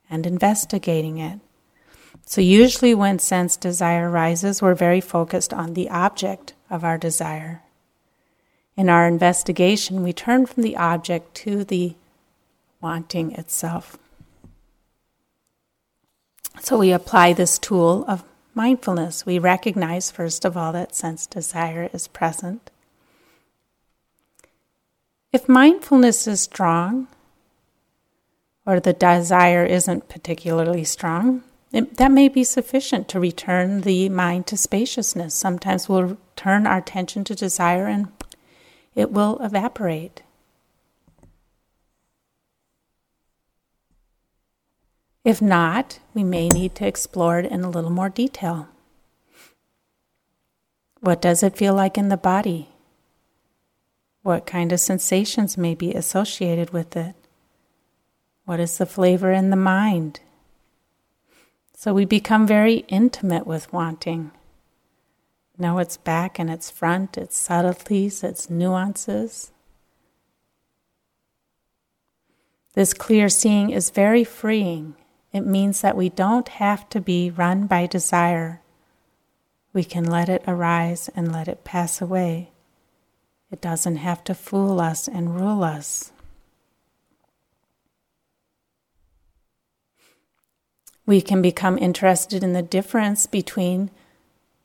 and 0.09 0.25
investigating 0.25 1.17
it. 1.17 1.41
So, 2.25 2.39
usually, 2.39 2.95
when 2.95 3.19
sense 3.19 3.57
desire 3.57 4.09
rises, 4.09 4.61
we're 4.61 4.73
very 4.73 5.01
focused 5.01 5.53
on 5.53 5.73
the 5.73 5.89
object 5.89 6.53
of 6.69 6.85
our 6.85 6.97
desire. 6.97 7.61
In 8.77 8.87
our 8.87 9.05
investigation, 9.05 10.01
we 10.01 10.13
turn 10.13 10.45
from 10.45 10.63
the 10.63 10.77
object 10.77 11.35
to 11.43 11.65
the 11.65 11.95
wanting 12.79 13.33
itself. 13.33 13.97
So, 16.59 16.77
we 16.77 16.91
apply 16.91 17.33
this 17.33 17.57
tool 17.57 18.05
of 18.07 18.23
mindfulness. 18.53 19.25
We 19.25 19.39
recognize, 19.39 20.11
first 20.11 20.45
of 20.45 20.57
all, 20.57 20.73
that 20.73 20.95
sense 20.95 21.25
desire 21.25 21.89
is 21.93 22.07
present. 22.07 22.71
If 25.31 25.47
mindfulness 25.47 26.27
is 26.27 26.41
strong, 26.41 27.07
or 28.65 28.79
the 28.79 28.93
desire 28.93 29.65
isn't 29.65 30.09
particularly 30.09 30.83
strong, 30.83 31.43
it, 31.71 31.97
that 31.97 32.11
may 32.11 32.27
be 32.27 32.43
sufficient 32.43 33.07
to 33.09 33.19
return 33.19 33.81
the 33.81 34.09
mind 34.09 34.47
to 34.47 34.57
spaciousness. 34.57 35.35
Sometimes 35.35 35.87
we'll 35.87 36.17
turn 36.35 36.65
our 36.65 36.77
attention 36.77 37.23
to 37.25 37.35
desire 37.35 37.87
and 37.87 38.07
it 38.95 39.11
will 39.11 39.39
evaporate. 39.39 40.23
If 45.29 45.43
not, 45.43 45.99
we 46.15 46.23
may 46.23 46.49
need 46.49 46.73
to 46.73 46.87
explore 46.87 47.37
it 47.37 47.51
in 47.51 47.63
a 47.63 47.69
little 47.69 47.91
more 47.91 48.09
detail. 48.09 48.67
What 51.01 51.21
does 51.21 51.43
it 51.43 51.55
feel 51.55 51.75
like 51.75 51.99
in 51.99 52.09
the 52.09 52.17
body? 52.17 52.69
What 54.23 54.47
kind 54.47 54.71
of 54.71 54.79
sensations 54.79 55.55
may 55.55 55.75
be 55.75 55.93
associated 55.93 56.71
with 56.71 56.97
it? 56.97 57.13
What 58.45 58.59
is 58.59 58.79
the 58.79 58.87
flavor 58.87 59.31
in 59.31 59.51
the 59.51 59.55
mind? 59.55 60.19
So 61.75 61.93
we 61.93 62.05
become 62.05 62.47
very 62.47 62.77
intimate 62.87 63.45
with 63.45 63.71
wanting. 63.71 64.31
Know 65.59 65.77
its 65.77 65.95
back 65.95 66.39
and 66.39 66.49
its 66.49 66.71
front, 66.71 67.19
its 67.19 67.37
subtleties, 67.37 68.23
its 68.23 68.49
nuances. 68.49 69.51
This 72.73 72.95
clear 72.95 73.29
seeing 73.29 73.69
is 73.69 73.91
very 73.91 74.23
freeing. 74.23 74.95
It 75.31 75.45
means 75.45 75.81
that 75.81 75.97
we 75.97 76.09
don't 76.09 76.47
have 76.47 76.89
to 76.89 76.99
be 76.99 77.29
run 77.29 77.67
by 77.67 77.85
desire. 77.85 78.61
We 79.73 79.83
can 79.83 80.03
let 80.03 80.29
it 80.29 80.43
arise 80.47 81.09
and 81.15 81.31
let 81.31 81.47
it 81.47 81.63
pass 81.63 82.01
away. 82.01 82.49
It 83.51 83.61
doesn't 83.61 83.97
have 83.97 84.23
to 84.25 84.33
fool 84.33 84.79
us 84.79 85.07
and 85.07 85.39
rule 85.39 85.63
us. 85.63 86.11
We 91.05 91.21
can 91.21 91.41
become 91.41 91.77
interested 91.77 92.43
in 92.43 92.53
the 92.53 92.61
difference 92.61 93.25
between 93.25 93.89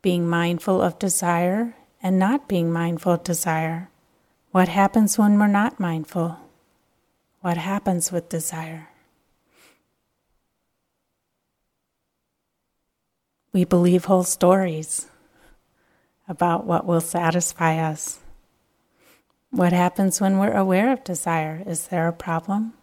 being 0.03 0.29
mindful 0.29 0.83
of 0.83 0.99
desire 0.99 1.75
and 2.03 2.19
not 2.19 2.49
being 2.49 2.71
mindful 2.71 3.13
of 3.13 3.25
desire. 3.25 3.89
What 4.51 4.69
happens 4.69 5.19
when 5.19 5.39
we're 5.39 5.47
not 5.47 5.81
mindful? 5.81 6.39
What 7.41 7.57
happens 7.57 8.13
with 8.13 8.29
desire? 8.29 8.91
We 13.55 13.65
believe 13.65 14.05
whole 14.05 14.25
stories 14.25 15.07
about 16.29 16.67
what 16.67 16.85
will 16.85 17.01
satisfy 17.01 17.79
us. 17.79 18.19
What 19.51 19.73
happens 19.73 20.21
when 20.21 20.39
we're 20.39 20.53
aware 20.53 20.93
of 20.93 21.05
desire? 21.05 21.63
Is 21.67 21.87
there 21.87 22.09
a 22.09 22.13
problem? 22.13 22.75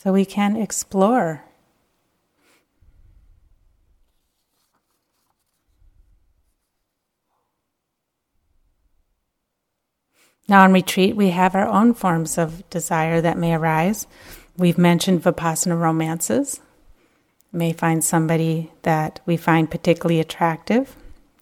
so 0.00 0.12
we 0.12 0.24
can 0.24 0.54
explore. 0.54 1.42
Now, 10.48 10.62
on 10.62 10.72
retreat, 10.72 11.16
we 11.16 11.30
have 11.30 11.56
our 11.56 11.66
own 11.66 11.94
forms 11.94 12.38
of 12.38 12.70
desire 12.70 13.20
that 13.20 13.36
may 13.36 13.54
arise. 13.54 14.06
We've 14.56 14.78
mentioned 14.78 15.24
Vipassana 15.24 15.78
romances. 15.78 16.60
May 17.52 17.72
find 17.72 18.04
somebody 18.04 18.72
that 18.82 19.20
we 19.24 19.36
find 19.36 19.70
particularly 19.70 20.20
attractive, 20.20 20.96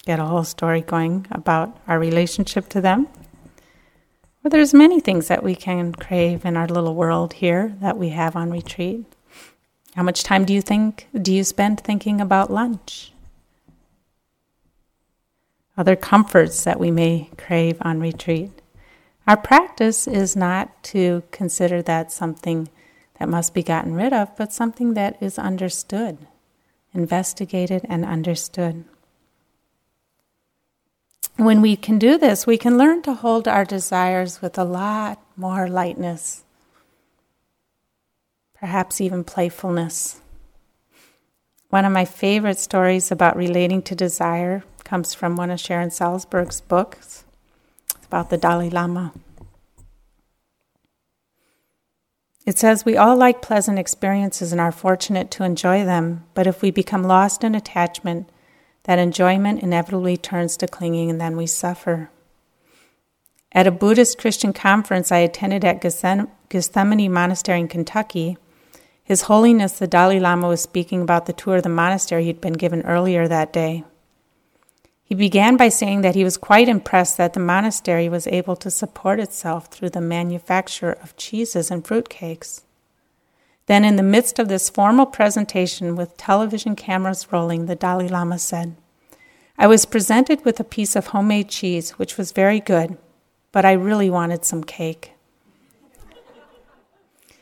get 0.04 0.20
a 0.20 0.24
whole 0.24 0.44
story 0.44 0.80
going 0.80 1.26
about 1.30 1.76
our 1.88 1.98
relationship 1.98 2.68
to 2.70 2.80
them. 2.80 3.08
Well, 4.42 4.50
there's 4.50 4.72
many 4.72 5.00
things 5.00 5.26
that 5.26 5.42
we 5.42 5.56
can 5.56 5.92
crave 5.92 6.44
in 6.44 6.56
our 6.56 6.68
little 6.68 6.94
world 6.94 7.32
here 7.32 7.74
that 7.80 7.98
we 7.98 8.10
have 8.10 8.36
on 8.36 8.52
retreat. 8.52 9.04
How 9.96 10.04
much 10.04 10.22
time 10.22 10.44
do 10.44 10.54
you 10.54 10.62
think 10.62 11.08
do 11.20 11.32
you 11.34 11.42
spend 11.42 11.80
thinking 11.80 12.20
about 12.20 12.52
lunch? 12.52 13.12
Other 15.76 15.96
comforts 15.96 16.62
that 16.62 16.78
we 16.78 16.92
may 16.92 17.30
crave 17.36 17.78
on 17.80 17.98
retreat. 17.98 18.62
Our 19.26 19.36
practice 19.36 20.06
is 20.06 20.36
not 20.36 20.84
to 20.84 21.24
consider 21.32 21.82
that 21.82 22.12
something 22.12 22.68
that 23.18 23.28
must 23.28 23.54
be 23.54 23.62
gotten 23.62 23.94
rid 23.94 24.12
of, 24.12 24.36
but 24.36 24.52
something 24.52 24.94
that 24.94 25.16
is 25.22 25.38
understood, 25.38 26.18
investigated, 26.92 27.84
and 27.88 28.04
understood. 28.04 28.84
When 31.36 31.60
we 31.60 31.76
can 31.76 31.98
do 31.98 32.16
this, 32.16 32.46
we 32.46 32.56
can 32.56 32.78
learn 32.78 33.02
to 33.02 33.14
hold 33.14 33.46
our 33.46 33.64
desires 33.64 34.40
with 34.40 34.56
a 34.56 34.64
lot 34.64 35.20
more 35.36 35.68
lightness, 35.68 36.44
perhaps 38.54 39.00
even 39.00 39.22
playfulness. 39.22 40.20
One 41.68 41.84
of 41.84 41.92
my 41.92 42.04
favorite 42.04 42.58
stories 42.58 43.10
about 43.10 43.36
relating 43.36 43.82
to 43.82 43.94
desire 43.94 44.64
comes 44.84 45.12
from 45.12 45.36
one 45.36 45.50
of 45.50 45.60
Sharon 45.60 45.90
Salzberg's 45.90 46.60
books. 46.60 47.24
It's 47.96 48.06
about 48.06 48.30
the 48.30 48.38
Dalai 48.38 48.70
Lama. 48.70 49.12
It 52.46 52.58
says, 52.58 52.84
We 52.84 52.96
all 52.96 53.16
like 53.16 53.42
pleasant 53.42 53.78
experiences 53.78 54.52
and 54.52 54.60
are 54.60 54.70
fortunate 54.70 55.32
to 55.32 55.44
enjoy 55.44 55.84
them, 55.84 56.24
but 56.32 56.46
if 56.46 56.62
we 56.62 56.70
become 56.70 57.02
lost 57.02 57.42
in 57.42 57.56
attachment, 57.56 58.30
that 58.84 59.00
enjoyment 59.00 59.64
inevitably 59.64 60.16
turns 60.16 60.56
to 60.58 60.68
clinging 60.68 61.10
and 61.10 61.20
then 61.20 61.36
we 61.36 61.48
suffer. 61.48 62.08
At 63.50 63.66
a 63.66 63.72
Buddhist 63.72 64.16
Christian 64.16 64.52
conference 64.52 65.10
I 65.10 65.18
attended 65.18 65.64
at 65.64 65.80
Gethsemani 65.80 67.10
Monastery 67.10 67.58
in 67.58 67.68
Kentucky, 67.68 68.38
His 69.02 69.22
Holiness 69.22 69.78
the 69.78 69.88
Dalai 69.88 70.20
Lama 70.20 70.46
was 70.46 70.60
speaking 70.60 71.02
about 71.02 71.26
the 71.26 71.32
tour 71.32 71.56
of 71.56 71.64
the 71.64 71.68
monastery 71.68 72.24
he'd 72.24 72.40
been 72.40 72.52
given 72.52 72.82
earlier 72.82 73.26
that 73.26 73.52
day. 73.52 73.82
He 75.06 75.14
began 75.14 75.56
by 75.56 75.68
saying 75.68 76.00
that 76.00 76.16
he 76.16 76.24
was 76.24 76.36
quite 76.36 76.68
impressed 76.68 77.16
that 77.16 77.32
the 77.32 77.38
monastery 77.38 78.08
was 78.08 78.26
able 78.26 78.56
to 78.56 78.72
support 78.72 79.20
itself 79.20 79.68
through 79.68 79.90
the 79.90 80.00
manufacture 80.00 80.90
of 80.90 81.16
cheeses 81.16 81.70
and 81.70 81.84
fruitcakes. 81.84 82.62
Then, 83.66 83.84
in 83.84 83.94
the 83.94 84.02
midst 84.02 84.40
of 84.40 84.48
this 84.48 84.68
formal 84.68 85.06
presentation 85.06 85.94
with 85.94 86.16
television 86.16 86.74
cameras 86.74 87.28
rolling, 87.30 87.66
the 87.66 87.76
Dalai 87.76 88.08
Lama 88.08 88.36
said, 88.36 88.74
I 89.56 89.68
was 89.68 89.86
presented 89.86 90.44
with 90.44 90.58
a 90.58 90.64
piece 90.64 90.96
of 90.96 91.08
homemade 91.08 91.48
cheese, 91.48 91.92
which 91.92 92.18
was 92.18 92.32
very 92.32 92.58
good, 92.58 92.98
but 93.52 93.64
I 93.64 93.72
really 93.72 94.10
wanted 94.10 94.44
some 94.44 94.64
cake. 94.64 95.12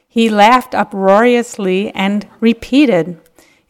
he 0.07 0.29
laughed 0.29 0.75
uproariously 0.75 1.91
and 1.93 2.29
repeated, 2.41 3.19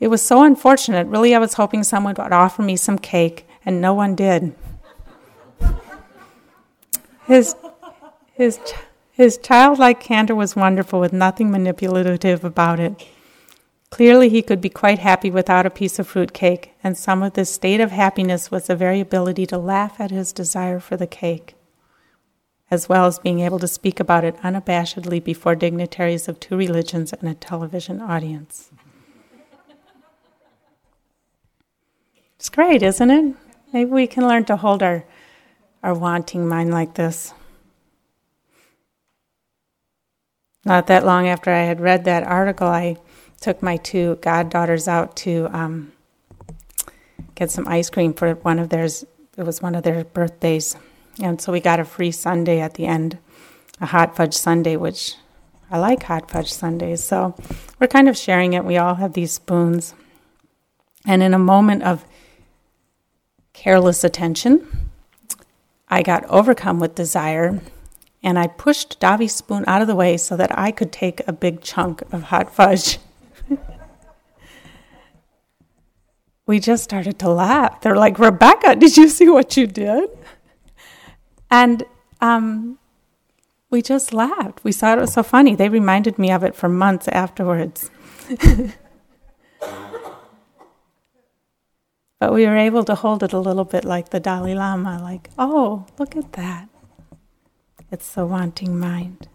It 0.01 0.09
was 0.09 0.20
so 0.20 0.42
unfortunate. 0.42 1.07
Really, 1.07 1.32
I 1.32 1.38
was 1.38 1.55
hoping 1.55 1.84
someone 1.84 2.16
would 2.18 2.32
offer 2.32 2.61
me 2.61 2.76
some 2.76 2.99
cake, 2.99 3.47
and 3.64 3.80
no 3.80 3.94
one 3.94 4.14
did. 4.14 4.54
His, 7.26 7.56
his, 8.34 8.60
his 9.12 9.38
childlike 9.38 10.00
candor 10.00 10.34
was 10.34 10.54
wonderful, 10.54 11.00
with 11.00 11.12
nothing 11.12 11.50
manipulative 11.50 12.44
about 12.44 12.80
it. 12.80 13.06
Clearly, 13.90 14.28
he 14.28 14.42
could 14.42 14.60
be 14.60 14.68
quite 14.68 14.98
happy 14.98 15.30
without 15.30 15.66
a 15.66 15.70
piece 15.70 15.98
of 15.98 16.08
fruit 16.08 16.32
cake, 16.32 16.72
and 16.82 16.98
some 16.98 17.22
of 17.22 17.34
this 17.34 17.52
state 17.52 17.80
of 17.80 17.92
happiness 17.92 18.50
was 18.50 18.66
the 18.66 18.76
very 18.76 19.00
ability 19.00 19.46
to 19.46 19.56
laugh 19.56 20.00
at 20.00 20.10
his 20.10 20.32
desire 20.32 20.80
for 20.80 20.96
the 20.96 21.06
cake, 21.06 21.54
as 22.70 22.88
well 22.88 23.06
as 23.06 23.20
being 23.20 23.40
able 23.40 23.60
to 23.60 23.68
speak 23.68 24.00
about 24.00 24.24
it 24.24 24.36
unabashedly 24.38 25.22
before 25.22 25.54
dignitaries 25.54 26.28
of 26.28 26.40
two 26.40 26.56
religions 26.56 27.12
and 27.12 27.28
a 27.28 27.34
television 27.34 28.00
audience. 28.00 28.70
It's 32.36 32.50
great, 32.50 32.82
isn't 32.82 33.10
it? 33.10 33.36
Maybe 33.74 33.90
we 33.90 34.06
can 34.06 34.28
learn 34.28 34.44
to 34.44 34.56
hold 34.56 34.84
our, 34.84 35.04
our 35.82 35.94
wanting 35.94 36.46
mind 36.46 36.70
like 36.70 36.94
this. 36.94 37.34
not 40.64 40.86
that 40.86 41.04
long 41.04 41.26
after 41.26 41.50
I 41.50 41.62
had 41.62 41.80
read 41.80 42.04
that 42.04 42.22
article, 42.22 42.68
I 42.68 42.96
took 43.40 43.62
my 43.62 43.76
two 43.78 44.16
goddaughters 44.22 44.86
out 44.86 45.16
to 45.16 45.48
um, 45.52 45.92
get 47.34 47.50
some 47.50 47.66
ice 47.66 47.90
cream 47.90 48.14
for 48.14 48.34
one 48.36 48.60
of 48.60 48.68
theirs. 48.68 49.04
It 49.36 49.42
was 49.42 49.60
one 49.60 49.74
of 49.74 49.82
their 49.82 50.04
birthdays, 50.04 50.76
and 51.20 51.40
so 51.40 51.50
we 51.50 51.58
got 51.58 51.80
a 51.80 51.84
free 51.84 52.12
sundae 52.12 52.60
at 52.60 52.74
the 52.74 52.86
end, 52.86 53.18
a 53.80 53.86
hot 53.86 54.14
fudge 54.14 54.34
sundae, 54.34 54.76
which 54.76 55.16
I 55.68 55.78
like 55.78 56.04
hot 56.04 56.30
fudge 56.30 56.52
sundaes. 56.52 57.02
So 57.02 57.34
we're 57.80 57.88
kind 57.88 58.08
of 58.08 58.16
sharing 58.16 58.52
it. 58.52 58.64
We 58.64 58.76
all 58.76 58.94
have 58.94 59.14
these 59.14 59.32
spoons, 59.32 59.94
and 61.04 61.24
in 61.24 61.34
a 61.34 61.38
moment 61.40 61.82
of 61.82 62.06
careless 63.55 64.05
attention, 64.05 64.90
I 65.88 66.02
got 66.02 66.24
overcome 66.26 66.78
with 66.78 66.94
desire 66.94 67.61
and 68.22 68.38
I 68.38 68.46
pushed 68.46 69.00
Davi's 69.00 69.34
spoon 69.34 69.64
out 69.66 69.80
of 69.80 69.88
the 69.88 69.94
way 69.94 70.16
so 70.18 70.36
that 70.36 70.57
I 70.59 70.70
could 70.70 70.92
take 70.92 71.26
a 71.26 71.32
big 71.32 71.62
chunk 71.62 72.02
of 72.12 72.24
hot 72.24 72.55
fudge. 72.55 72.98
we 76.46 76.59
just 76.59 76.84
started 76.84 77.18
to 77.20 77.28
laugh. 77.28 77.80
They're 77.80 77.96
like, 77.96 78.18
Rebecca, 78.18 78.76
did 78.76 78.96
you 78.96 79.09
see 79.09 79.28
what 79.28 79.57
you 79.57 79.66
did? 79.66 80.11
And 81.50 81.84
um, 82.20 82.78
we 83.70 83.82
just 83.82 84.12
laughed. 84.12 84.64
We 84.64 84.72
thought 84.72 84.98
it 84.98 85.02
was 85.02 85.12
so 85.12 85.22
funny. 85.22 85.55
They 85.55 85.68
reminded 85.68 86.18
me 86.18 86.30
of 86.30 86.42
it 86.42 86.55
for 86.55 86.68
months 86.68 87.09
afterwards. 87.09 87.90
but 92.24 92.32
we 92.32 92.46
were 92.46 92.56
able 92.56 92.82
to 92.82 92.94
hold 92.94 93.22
it 93.22 93.34
a 93.34 93.38
little 93.38 93.66
bit 93.66 93.84
like 93.84 94.08
the 94.08 94.18
Dalai 94.18 94.54
Lama, 94.54 94.98
like, 94.98 95.28
oh, 95.38 95.84
look 95.98 96.16
at 96.16 96.32
that. 96.32 96.70
It's 97.92 98.14
the 98.14 98.24
wanting 98.24 98.78
mind. 98.78 99.28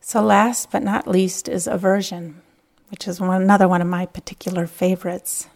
So, 0.00 0.20
last 0.20 0.72
but 0.72 0.82
not 0.82 1.06
least 1.06 1.48
is 1.48 1.68
aversion, 1.68 2.42
which 2.90 3.06
is 3.06 3.20
one, 3.20 3.40
another 3.40 3.68
one 3.68 3.80
of 3.80 3.86
my 3.86 4.06
particular 4.06 4.66
favorites. 4.66 5.46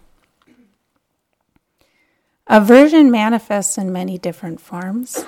Aversion 2.46 3.10
manifests 3.10 3.76
in 3.76 3.92
many 3.92 4.18
different 4.18 4.60
forms 4.60 5.26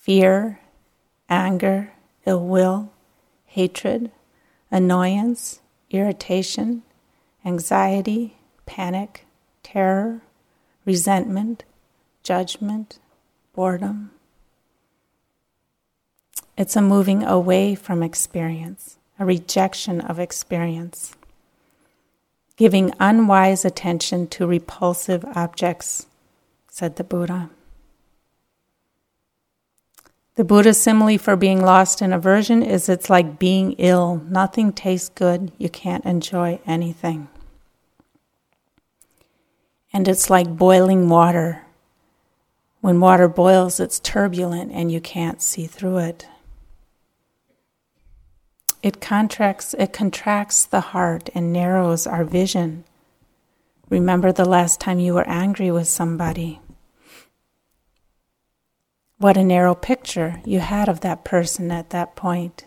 fear, 0.00 0.58
anger, 1.28 1.92
ill 2.26 2.44
will, 2.44 2.91
hatred, 3.52 4.10
annoyance, 4.70 5.60
irritation, 5.90 6.82
anxiety, 7.44 8.34
panic, 8.64 9.26
terror, 9.62 10.22
resentment, 10.86 11.62
judgment, 12.22 12.98
boredom. 13.54 14.10
It's 16.56 16.76
a 16.76 16.80
moving 16.80 17.22
away 17.24 17.74
from 17.74 18.02
experience, 18.02 18.96
a 19.18 19.26
rejection 19.26 20.00
of 20.00 20.18
experience, 20.18 21.14
giving 22.56 22.94
unwise 22.98 23.66
attention 23.66 24.28
to 24.28 24.46
repulsive 24.46 25.26
objects, 25.36 26.06
said 26.68 26.96
the 26.96 27.04
Buddha. 27.04 27.50
The 30.34 30.44
Buddha's 30.44 30.80
simile 30.80 31.18
for 31.18 31.36
being 31.36 31.60
lost 31.60 32.00
in 32.00 32.12
aversion 32.12 32.62
is 32.62 32.88
it's 32.88 33.10
like 33.10 33.38
being 33.38 33.72
ill. 33.72 34.22
Nothing 34.28 34.72
tastes 34.72 35.10
good. 35.10 35.52
You 35.58 35.68
can't 35.68 36.04
enjoy 36.04 36.60
anything 36.66 37.28
and 39.92 40.08
it's 40.08 40.30
like 40.30 40.56
boiling 40.56 41.08
water. 41.08 41.62
When 42.80 42.98
water 42.98 43.28
boils, 43.28 43.78
it's 43.78 44.00
turbulent 44.00 44.72
and 44.72 44.90
you 44.90 45.00
can't 45.00 45.42
see 45.42 45.66
through 45.66 45.98
it. 45.98 46.26
It 48.82 49.00
contracts, 49.00 49.74
it 49.78 49.92
contracts 49.92 50.64
the 50.64 50.80
heart 50.80 51.30
and 51.34 51.52
narrows 51.52 52.06
our 52.06 52.24
vision. 52.24 52.84
Remember 53.88 54.32
the 54.32 54.48
last 54.48 54.80
time 54.80 54.98
you 54.98 55.14
were 55.14 55.28
angry 55.28 55.70
with 55.70 55.86
somebody. 55.86 56.60
What 59.22 59.36
a 59.36 59.44
narrow 59.44 59.76
picture 59.76 60.40
you 60.44 60.58
had 60.58 60.88
of 60.88 60.98
that 61.02 61.24
person 61.24 61.70
at 61.70 61.90
that 61.90 62.16
point. 62.16 62.64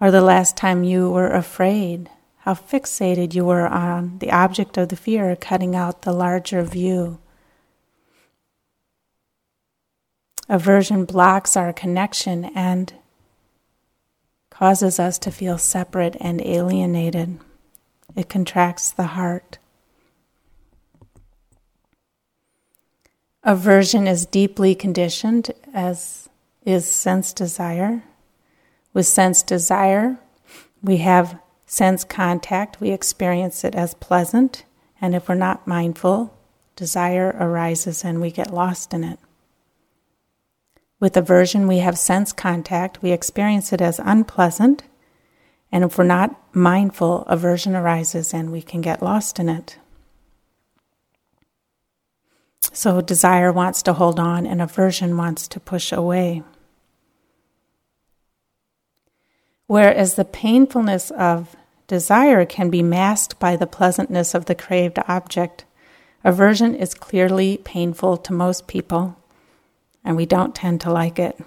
Or 0.00 0.12
the 0.12 0.20
last 0.20 0.56
time 0.56 0.84
you 0.84 1.10
were 1.10 1.32
afraid 1.32 2.10
how 2.42 2.54
fixated 2.54 3.34
you 3.34 3.44
were 3.44 3.66
on 3.66 4.20
the 4.20 4.30
object 4.30 4.76
of 4.76 4.90
the 4.90 4.96
fear, 4.96 5.34
cutting 5.34 5.74
out 5.74 6.02
the 6.02 6.12
larger 6.12 6.62
view. 6.62 7.18
Aversion 10.48 11.06
blocks 11.06 11.56
our 11.56 11.72
connection 11.72 12.44
and 12.54 12.94
causes 14.48 15.00
us 15.00 15.18
to 15.18 15.32
feel 15.32 15.58
separate 15.58 16.16
and 16.20 16.40
alienated. 16.40 17.40
It 18.14 18.28
contracts 18.28 18.92
the 18.92 19.08
heart. 19.18 19.58
Aversion 23.46 24.06
is 24.06 24.24
deeply 24.24 24.74
conditioned, 24.74 25.50
as 25.74 26.30
is 26.64 26.90
sense 26.90 27.34
desire. 27.34 28.02
With 28.94 29.06
sense 29.06 29.42
desire, 29.42 30.18
we 30.82 30.98
have 30.98 31.38
sense 31.66 32.04
contact, 32.04 32.80
we 32.80 32.90
experience 32.90 33.62
it 33.62 33.74
as 33.74 33.92
pleasant, 33.92 34.64
and 34.98 35.14
if 35.14 35.28
we're 35.28 35.34
not 35.34 35.66
mindful, 35.66 36.34
desire 36.74 37.36
arises 37.38 38.02
and 38.02 38.18
we 38.18 38.30
get 38.30 38.54
lost 38.54 38.94
in 38.94 39.04
it. 39.04 39.18
With 40.98 41.14
aversion, 41.14 41.68
we 41.68 41.78
have 41.78 41.98
sense 41.98 42.32
contact, 42.32 43.02
we 43.02 43.12
experience 43.12 43.74
it 43.74 43.82
as 43.82 44.00
unpleasant, 44.02 44.84
and 45.70 45.84
if 45.84 45.98
we're 45.98 46.04
not 46.04 46.40
mindful, 46.54 47.24
aversion 47.26 47.76
arises 47.76 48.32
and 48.32 48.50
we 48.50 48.62
can 48.62 48.80
get 48.80 49.02
lost 49.02 49.38
in 49.38 49.50
it. 49.50 49.76
So, 52.72 53.00
desire 53.00 53.52
wants 53.52 53.82
to 53.82 53.92
hold 53.92 54.18
on, 54.18 54.46
and 54.46 54.62
aversion 54.62 55.16
wants 55.16 55.48
to 55.48 55.60
push 55.60 55.92
away. 55.92 56.42
Whereas 59.66 60.14
the 60.14 60.24
painfulness 60.24 61.10
of 61.10 61.56
Desire 61.86 62.46
can 62.46 62.70
be 62.70 62.82
masked 62.82 63.38
by 63.38 63.56
the 63.56 63.66
pleasantness 63.66 64.34
of 64.34 64.46
the 64.46 64.54
craved 64.54 64.98
object. 65.06 65.64
Aversion 66.22 66.74
is 66.74 66.94
clearly 66.94 67.58
painful 67.58 68.16
to 68.16 68.32
most 68.32 68.66
people, 68.66 69.16
and 70.02 70.16
we 70.16 70.24
don't 70.24 70.54
tend 70.54 70.80
to 70.80 70.90
like 70.90 71.18
it. 71.18 71.38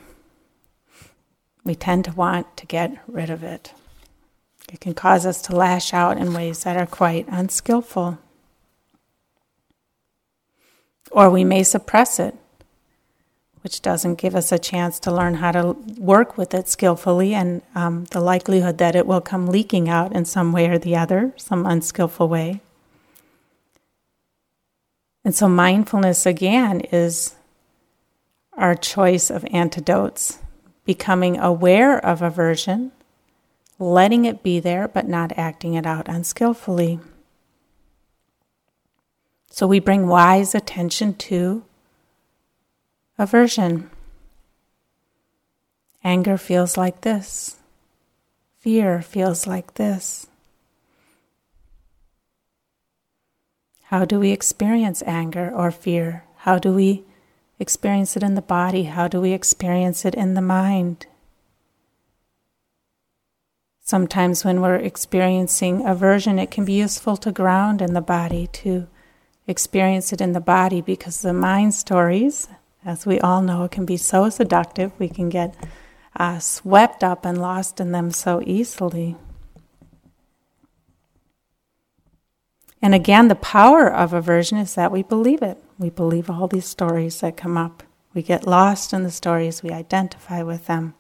We 1.64 1.74
tend 1.74 2.06
to 2.06 2.12
want 2.12 2.56
to 2.58 2.68
get 2.68 2.98
rid 3.08 3.32
of 3.32 3.44
it. 3.44 3.74
It 4.72 4.80
can 4.80 4.94
cause 4.94 5.26
us 5.26 5.42
to 5.44 5.56
lash 5.56 5.92
out 5.92 6.18
in 6.18 6.34
ways 6.34 6.64
that 6.64 6.78
are 6.78 6.86
quite 6.86 7.26
unskillful. 7.30 8.20
Or 11.12 11.30
we 11.30 11.44
may 11.44 11.64
suppress 11.64 12.20
it 12.20 12.36
which 13.68 13.82
doesn't 13.82 14.16
give 14.16 14.34
us 14.34 14.54
a 14.54 14.58
chance 14.58 14.98
to 14.98 15.12
learn 15.12 15.34
how 15.34 15.52
to 15.52 15.74
work 15.98 16.38
with 16.38 16.54
it 16.54 16.70
skillfully, 16.70 17.34
and 17.34 17.62
um, 17.76 18.06
the 18.12 18.22
likelihood 18.22 18.78
that 18.78 18.96
it 18.96 19.06
will 19.06 19.20
come 19.20 19.48
leaking 19.48 19.90
out 19.90 20.14
in 20.14 20.24
some 20.24 20.54
way 20.54 20.70
or 20.70 20.78
the 20.78 20.96
other, 20.96 21.34
some 21.36 21.66
unskillful 21.66 22.30
way. 22.30 22.62
And 25.26 25.36
so, 25.36 25.50
mindfulness 25.50 26.26
again 26.26 26.80
is 26.94 27.36
our 28.54 28.74
choice 28.74 29.30
of 29.30 29.46
antidotes, 29.52 30.40
becoming 30.86 31.38
aware 31.38 31.98
of 31.98 32.22
aversion, 32.22 32.94
letting 33.80 34.24
it 34.24 34.44
be 34.44 34.62
there, 34.62 34.88
but 34.88 35.10
not 35.10 35.38
acting 35.38 35.74
it 35.74 35.86
out 35.86 36.08
unskillfully. 36.08 37.02
So, 39.58 39.66
we 39.66 39.80
bring 39.80 40.06
wise 40.06 40.54
attention 40.54 41.16
to 41.16 41.64
Aversion. 43.18 43.90
Anger 46.04 46.38
feels 46.38 46.78
like 46.78 47.02
this. 47.02 47.58
Fear 48.60 49.02
feels 49.02 49.48
like 49.48 49.74
this. 49.74 50.28
How 53.86 54.06
do 54.06 54.20
we 54.20 54.30
experience 54.30 55.02
anger 55.08 55.52
or 55.52 55.72
fear? 55.72 56.24
How 56.46 56.60
do 56.60 56.76
we 56.76 57.06
experience 57.58 58.16
it 58.16 58.22
in 58.22 58.36
the 58.36 58.44
body? 58.44 58.84
How 58.84 59.08
do 59.08 59.20
we 59.20 59.32
experience 59.34 60.06
it 60.06 60.14
in 60.14 60.36
the 60.36 60.42
mind? 60.42 61.08
Sometimes, 63.84 64.46
when 64.46 64.62
we're 64.62 64.76
experiencing 64.76 65.84
aversion, 65.84 66.38
it 66.38 66.52
can 66.52 66.64
be 66.64 66.74
useful 66.74 67.18
to 67.18 67.32
ground 67.32 67.82
in 67.82 67.96
the 67.96 68.02
body, 68.02 68.46
to 68.62 68.88
experience 69.48 70.14
it 70.14 70.22
in 70.22 70.34
the 70.34 70.42
body, 70.42 70.82
because 70.82 71.22
the 71.22 71.34
mind 71.34 71.74
stories 71.74 72.48
as 72.88 73.06
we 73.06 73.20
all 73.20 73.42
know, 73.42 73.68
can 73.68 73.86
be 73.86 73.98
so 73.98 74.30
seductive. 74.30 74.94
We 74.98 75.10
can 75.10 75.28
get 75.28 75.54
uh, 76.16 76.40
swept 76.40 77.04
up 77.04 77.26
and 77.26 77.40
lost 77.40 77.82
in 77.82 77.92
them 77.92 78.12
so 78.12 78.42
easily. 78.46 79.18
And 82.82 82.96
again, 82.96 83.28
the 83.28 83.36
power 83.36 83.92
of 83.92 84.14
aversion 84.14 84.58
is 84.58 84.76
that 84.76 84.92
we 84.92 85.04
believe 85.04 85.42
it. 85.42 85.62
We 85.78 85.90
believe 85.90 86.30
all 86.30 86.48
these 86.48 86.66
stories 86.66 87.20
that 87.20 87.36
come 87.36 87.58
up. 87.58 87.84
We 88.14 88.22
get 88.22 88.48
lost 88.48 88.94
in 88.94 89.04
the 89.04 89.12
stories, 89.12 89.62
we 89.62 89.72
identify 89.72 90.42
with 90.42 90.68
them. 90.68 90.96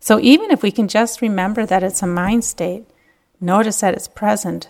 So 0.00 0.18
even 0.20 0.50
if 0.50 0.62
we 0.62 0.72
can 0.72 0.88
just 0.88 1.22
remember 1.22 1.64
that 1.64 1.84
it's 1.84 2.02
a 2.02 2.06
mind 2.06 2.44
state, 2.44 2.84
notice 3.40 3.80
that 3.80 3.94
it's 3.94 4.08
present, 4.08 4.68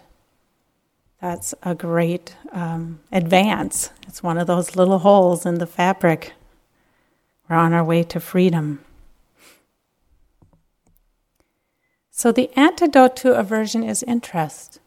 that's 1.25 1.55
a 1.62 1.75
great 1.75 2.37
um, 2.53 3.01
advance. 3.11 3.89
It's 4.07 4.22
one 4.22 4.37
of 4.37 4.47
those 4.47 4.77
little 4.77 4.99
holes 4.99 5.47
in 5.47 5.55
the 5.55 5.66
fabric. 5.66 6.35
We're 7.49 7.57
on 7.57 7.72
our 7.72 7.83
way 7.83 8.03
to 8.03 8.20
freedom. 8.20 8.85
So, 12.11 12.31
the 12.31 12.51
antidote 12.55 13.16
to 13.16 13.39
aversion 13.39 13.83
is 13.83 14.03
interest. 14.03 14.81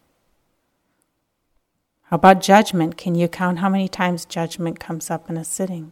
How 2.04 2.18
about 2.18 2.40
judgment? 2.40 2.98
Can 2.98 3.16
you 3.16 3.28
count 3.28 3.58
how 3.58 3.70
many 3.70 3.88
times 3.88 4.24
judgment 4.24 4.80
comes 4.80 5.10
up 5.10 5.32
in 5.32 5.38
a 5.38 5.44
sitting? 5.44 5.92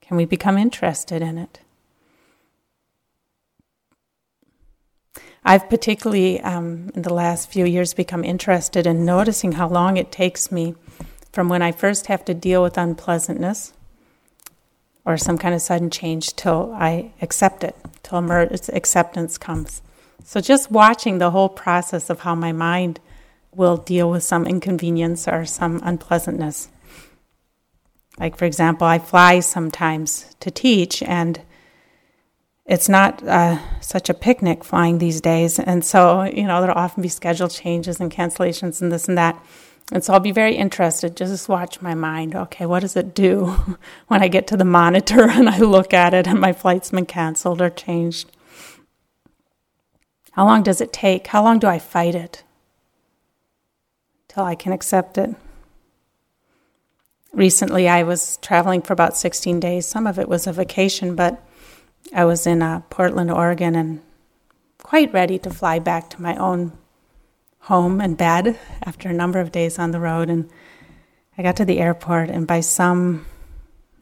Can 0.00 0.16
we 0.16 0.24
become 0.24 0.56
interested 0.56 1.20
in 1.20 1.36
it? 1.36 1.60
I've 5.44 5.68
particularly, 5.68 6.40
um, 6.40 6.90
in 6.94 7.02
the 7.02 7.14
last 7.14 7.50
few 7.50 7.64
years, 7.64 7.94
become 7.94 8.24
interested 8.24 8.86
in 8.86 9.04
noticing 9.04 9.52
how 9.52 9.68
long 9.68 9.96
it 9.96 10.12
takes 10.12 10.52
me 10.52 10.74
from 11.32 11.48
when 11.48 11.62
I 11.62 11.72
first 11.72 12.06
have 12.06 12.24
to 12.26 12.34
deal 12.34 12.62
with 12.62 12.76
unpleasantness 12.76 13.72
or 15.04 15.16
some 15.16 15.38
kind 15.38 15.54
of 15.54 15.62
sudden 15.62 15.90
change 15.90 16.36
till 16.36 16.72
I 16.74 17.12
accept 17.22 17.64
it, 17.64 17.74
till 18.02 18.18
acceptance 18.68 19.38
comes. 19.38 19.82
So 20.24 20.40
just 20.40 20.70
watching 20.70 21.18
the 21.18 21.30
whole 21.30 21.48
process 21.48 22.10
of 22.10 22.20
how 22.20 22.34
my 22.34 22.52
mind 22.52 23.00
will 23.54 23.78
deal 23.78 24.10
with 24.10 24.22
some 24.22 24.46
inconvenience 24.46 25.26
or 25.26 25.44
some 25.44 25.80
unpleasantness. 25.82 26.68
Like, 28.18 28.36
for 28.36 28.44
example, 28.44 28.86
I 28.86 28.98
fly 28.98 29.40
sometimes 29.40 30.36
to 30.40 30.50
teach, 30.50 31.02
and 31.02 31.40
it's 32.66 32.88
not 32.88 33.26
uh, 33.26 33.58
such 33.80 34.08
a 34.08 34.14
picnic 34.14 34.64
flying 34.64 34.98
these 34.98 35.20
days. 35.20 35.58
And 35.58 35.84
so, 35.84 36.22
you 36.22 36.44
know, 36.44 36.60
there'll 36.60 36.78
often 36.78 37.02
be 37.02 37.08
schedule 37.08 37.48
changes 37.48 38.00
and 38.00 38.10
cancellations 38.10 38.80
and 38.80 38.92
this 38.92 39.08
and 39.08 39.18
that. 39.18 39.42
And 39.92 40.04
so 40.04 40.12
I'll 40.12 40.20
be 40.20 40.30
very 40.30 40.54
interested, 40.54 41.16
just 41.16 41.48
watch 41.48 41.82
my 41.82 41.94
mind. 41.94 42.36
Okay, 42.36 42.64
what 42.64 42.80
does 42.80 42.96
it 42.96 43.14
do 43.14 43.46
when 44.06 44.22
I 44.22 44.28
get 44.28 44.46
to 44.48 44.56
the 44.56 44.64
monitor 44.64 45.28
and 45.28 45.48
I 45.48 45.58
look 45.58 45.92
at 45.92 46.14
it 46.14 46.28
and 46.28 46.40
my 46.40 46.52
flight's 46.52 46.90
been 46.90 47.06
canceled 47.06 47.60
or 47.60 47.70
changed? 47.70 48.30
How 50.32 50.44
long 50.44 50.62
does 50.62 50.80
it 50.80 50.92
take? 50.92 51.26
How 51.26 51.42
long 51.42 51.58
do 51.58 51.66
I 51.66 51.80
fight 51.80 52.14
it 52.14 52.44
till 54.28 54.44
I 54.44 54.54
can 54.54 54.72
accept 54.72 55.18
it? 55.18 55.34
recently 57.32 57.88
I 57.88 58.02
was 58.02 58.38
traveling 58.38 58.82
for 58.82 58.92
about 58.92 59.16
16 59.16 59.60
days. 59.60 59.86
Some 59.86 60.06
of 60.06 60.18
it 60.18 60.28
was 60.28 60.46
a 60.46 60.52
vacation, 60.52 61.14
but 61.14 61.42
I 62.14 62.24
was 62.24 62.46
in 62.46 62.62
uh, 62.62 62.80
Portland, 62.90 63.30
Oregon, 63.30 63.74
and 63.76 64.02
quite 64.82 65.12
ready 65.12 65.38
to 65.38 65.50
fly 65.50 65.78
back 65.78 66.10
to 66.10 66.22
my 66.22 66.36
own 66.36 66.72
home 67.60 68.00
and 68.00 68.16
bed 68.16 68.58
after 68.82 69.08
a 69.08 69.12
number 69.12 69.38
of 69.38 69.52
days 69.52 69.78
on 69.78 69.92
the 69.92 70.00
road. 70.00 70.28
And 70.28 70.50
I 71.38 71.42
got 71.42 71.56
to 71.56 71.64
the 71.64 71.78
airport, 71.78 72.30
and 72.30 72.46
by 72.46 72.60
some 72.60 73.26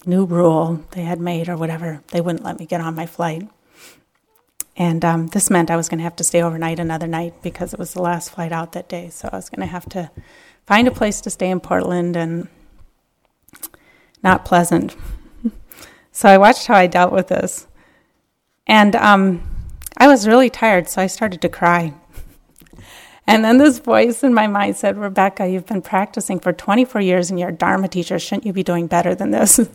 new 0.07 0.25
rule 0.25 0.85
they 0.93 1.03
had 1.03 1.21
made 1.21 1.49
or 1.49 1.57
whatever, 1.57 2.03
they 2.09 2.21
wouldn't 2.21 2.45
let 2.45 2.59
me 2.59 2.67
get 2.67 2.81
on 2.81 2.95
my 2.95 3.07
flight. 3.07 3.49
And 4.77 5.05
um, 5.05 5.27
this 5.27 5.51
meant 5.51 5.71
I 5.71 5.77
was 5.77 5.89
going 5.89 5.99
to 5.99 6.05
have 6.05 6.17
to 6.17 6.25
stay 6.25 6.41
overnight 6.41 6.79
another 6.79 7.09
night 7.09 7.43
because 7.43 7.73
it 7.73 7.79
was 7.79 7.93
the 7.93 8.03
last 8.03 8.31
flight 8.31 8.53
out 8.53 8.73
that 8.73 8.89
day. 8.89 9.11
So 9.11 9.29
I 9.31 9.37
was 9.37 9.51
going 9.51 9.67
to 9.67 9.73
have 9.73 9.89
to 9.91 10.11
find 10.67 10.87
a 10.89 10.93
place 10.93 11.21
to 11.23 11.31
stay 11.31 11.51
in 11.51 11.61
Portland 11.61 12.17
and 12.17 12.49
not 14.23 14.45
pleasant. 14.45 14.97
so 16.13 16.29
I 16.29 16.39
watched 16.39 16.69
how 16.69 16.77
I 16.77 16.87
dealt 16.87 17.13
with 17.13 17.29
this. 17.29 17.68
And 18.69 18.95
um, 18.97 19.43
I 19.97 20.07
was 20.07 20.29
really 20.29 20.51
tired, 20.51 20.89
so 20.89 21.01
I 21.01 21.07
started 21.07 21.41
to 21.41 21.49
cry. 21.49 21.95
And 23.27 23.45
then 23.45 23.59
this 23.59 23.79
voice 23.79 24.23
in 24.23 24.33
my 24.33 24.47
mind 24.47 24.77
said, 24.77 24.97
Rebecca, 24.97 25.49
you've 25.49 25.67
been 25.67 25.83
practicing 25.83 26.39
for 26.39 26.53
24 26.53 27.01
years 27.01 27.31
and 27.31 27.39
you're 27.39 27.51
a 27.51 27.53
Dharma 27.53 27.89
teacher. 27.89 28.19
Shouldn't 28.19 28.47
you 28.47 28.53
be 28.55 28.63
doing 28.63 28.87
better 28.87 29.15
than 29.15 29.33
this? 29.33 29.59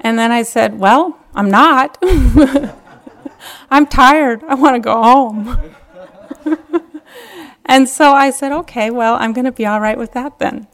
and 0.00 0.18
then 0.18 0.32
I 0.32 0.42
said, 0.42 0.78
Well, 0.78 1.18
I'm 1.34 1.50
not. 1.50 1.98
I'm 3.70 3.86
tired. 3.86 4.42
I 4.44 4.54
want 4.54 4.76
to 4.76 4.80
go 4.80 5.02
home. 5.02 5.58
and 7.66 7.86
so 7.86 8.12
I 8.12 8.30
said, 8.30 8.52
Okay, 8.52 8.88
well, 8.90 9.16
I'm 9.20 9.34
going 9.34 9.44
to 9.44 9.52
be 9.52 9.66
all 9.66 9.80
right 9.80 9.98
with 9.98 10.12
that 10.12 10.38
then 10.38 10.68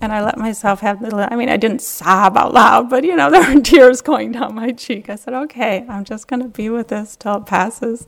and 0.00 0.12
I 0.12 0.22
let 0.22 0.38
myself 0.38 0.80
have 0.80 1.00
the, 1.00 1.32
I 1.32 1.36
mean, 1.36 1.48
I 1.48 1.56
didn't 1.56 1.82
sob 1.82 2.36
out 2.36 2.52
loud, 2.52 2.90
but 2.90 3.04
you 3.04 3.16
know, 3.16 3.30
there 3.32 3.54
were 3.54 3.60
tears 3.60 4.02
going 4.02 4.32
down 4.32 4.54
my 4.54 4.72
cheek. 4.72 5.08
I 5.08 5.16
said, 5.16 5.34
okay, 5.34 5.84
I'm 5.88 6.04
just 6.04 6.28
going 6.28 6.42
to 6.42 6.48
be 6.48 6.68
with 6.68 6.88
this 6.88 7.16
till 7.16 7.36
it 7.36 7.46
passes. 7.46 8.06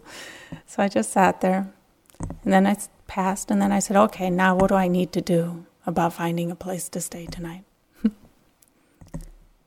So 0.66 0.82
I 0.82 0.88
just 0.88 1.12
sat 1.12 1.40
there. 1.40 1.72
And 2.44 2.52
then 2.52 2.66
it 2.66 2.88
passed, 3.06 3.50
and 3.50 3.62
then 3.62 3.72
I 3.72 3.78
said, 3.78 3.96
okay, 3.96 4.28
now 4.28 4.56
what 4.56 4.68
do 4.68 4.74
I 4.74 4.88
need 4.88 5.12
to 5.12 5.20
do 5.20 5.66
about 5.86 6.12
finding 6.12 6.50
a 6.50 6.56
place 6.56 6.88
to 6.90 7.00
stay 7.00 7.26
tonight? 7.26 7.64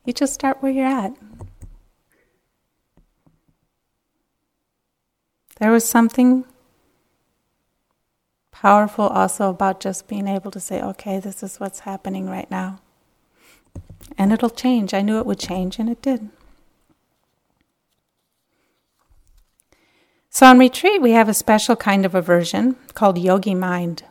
you 0.05 0.13
just 0.13 0.33
start 0.33 0.61
where 0.61 0.71
you're 0.71 0.85
at. 0.85 1.13
There 5.59 5.71
was 5.71 5.87
something 5.87 6.45
powerful 8.61 9.07
also 9.07 9.49
about 9.49 9.79
just 9.79 10.07
being 10.07 10.27
able 10.27 10.51
to 10.51 10.59
say, 10.59 10.79
okay, 10.79 11.19
this 11.19 11.41
is 11.41 11.59
what's 11.59 11.79
happening 11.79 12.29
right 12.29 12.49
now. 12.51 12.79
And 14.19 14.31
it'll 14.31 14.51
change. 14.51 14.93
I 14.93 15.01
knew 15.01 15.17
it 15.17 15.25
would 15.25 15.39
change, 15.39 15.79
and 15.79 15.89
it 15.89 15.99
did. 16.03 16.29
So 20.29 20.45
on 20.45 20.59
retreat, 20.59 21.01
we 21.01 21.13
have 21.13 21.27
a 21.27 21.33
special 21.33 21.75
kind 21.75 22.05
of 22.05 22.13
aversion 22.13 22.75
called 22.93 23.17
yogi 23.17 23.55
mind, 23.55 24.03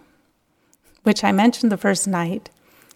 which 1.05 1.23
I 1.23 1.31
mentioned 1.31 1.71
the 1.71 1.77
first 1.77 2.09
night, 2.09 2.51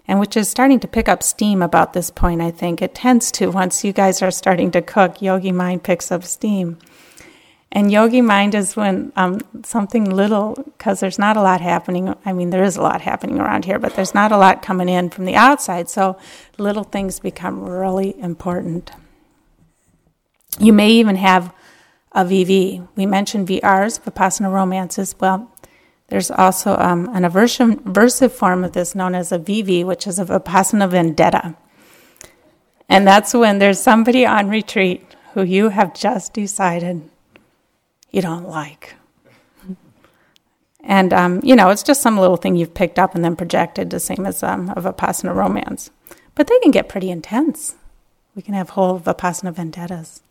and 0.09 0.19
which 0.19 0.37
is 0.37 0.49
starting 0.49 0.81
to 0.81 0.89
pick 0.89 1.09
up 1.09 1.23
steam 1.23 1.63
about 1.63 1.93
this 1.93 2.11
point, 2.11 2.41
I 2.41 2.51
think. 2.51 2.83
It 2.83 2.97
tends 2.97 3.31
to, 3.31 3.53
once 3.53 3.85
you 3.85 3.93
guys 3.93 4.23
are 4.23 4.33
starting 4.33 4.73
to 4.73 4.83
cook, 4.83 5.23
yogi 5.23 5.53
mind 5.53 5.85
picks 5.85 6.11
up 6.11 6.25
steam. 6.25 6.79
And 7.75 7.91
yogi 7.91 8.21
mind 8.21 8.55
is 8.55 8.77
when 8.77 9.13
um, 9.17 9.41
something 9.65 10.09
little, 10.09 10.55
because 10.65 11.01
there's 11.01 11.19
not 11.19 11.37
a 11.37 11.43
lot 11.43 11.61
happening. 11.61 12.15
I 12.25 12.33
mean, 12.33 12.51
there 12.51 12.63
is 12.63 12.77
a 12.77 12.83
lot 12.83 13.01
happening 13.01 13.41
around 13.41 13.65
here, 13.65 13.81
but 13.81 13.97
there's 13.97 14.15
not 14.15 14.31
a 14.31 14.37
lot 14.37 14.63
coming 14.63 14.89
in 14.89 15.11
from 15.11 15.25
the 15.25 15.35
outside. 15.35 15.89
So 15.89 16.17
little 16.57 16.85
things 16.85 17.19
become 17.19 17.69
really 17.69 18.17
important. 18.21 18.93
You 20.61 20.73
may 20.73 20.91
even 20.91 21.17
have 21.17 21.53
a 22.13 22.25
VV. 22.25 22.87
We 22.95 23.07
mentioned 23.07 23.49
VRs, 23.49 24.01
Vipassana 24.01 24.53
romances. 24.53 25.17
Well, 25.19 25.51
there's 26.07 26.31
also 26.31 26.77
um, 26.77 27.11
an 27.13 27.25
aversion, 27.25 27.81
aversive 27.81 28.31
form 28.31 28.63
of 28.63 28.73
this 28.73 28.95
known 28.95 29.17
as 29.17 29.33
a 29.33 29.39
VV, 29.41 29.85
which 29.85 30.07
is 30.07 30.21
a 30.21 30.25
Vipassana 30.25 30.89
vendetta. 30.89 31.57
And 32.89 33.05
that's 33.05 33.35
when 33.35 33.59
there's 33.59 33.81
somebody 33.81 34.25
on 34.25 34.49
retreat 34.49 35.17
who 35.33 35.43
you 35.43 35.71
have 35.71 35.93
just 35.93 36.33
decided 36.33 37.11
you 38.15 38.23
don't 38.23 38.49
like. 38.49 38.95
And, 40.81 41.13
um, 41.13 41.41
you 41.43 41.57
know, 41.57 41.71
it's 41.71 41.83
just 41.83 42.03
some 42.03 42.19
little 42.19 42.37
thing 42.37 42.57
you've 42.57 42.75
picked 42.75 42.99
up 42.99 43.15
and 43.15 43.25
then 43.25 43.37
projected, 43.37 43.91
the 43.91 43.99
same 43.99 44.27
as 44.27 44.43
um, 44.43 44.69
a 44.71 44.83
Vipassana 44.83 45.35
romance. 45.35 45.91
But 46.35 46.47
they 46.47 46.59
can 46.61 46.71
get 46.71 46.89
pretty 46.89 47.11
intense. 47.11 47.75
We 48.35 48.43
can 48.43 48.55
have 48.55 48.71
whole 48.71 49.01
Vipassana 49.01 49.53
vendettas. 49.53 50.23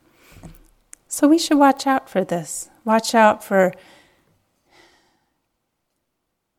So 1.08 1.28
we 1.28 1.40
should 1.40 1.58
watch 1.58 1.88
out 1.88 2.10
for 2.10 2.24
this. 2.24 2.70
Watch 2.86 3.16
out 3.16 3.44
for 3.44 3.74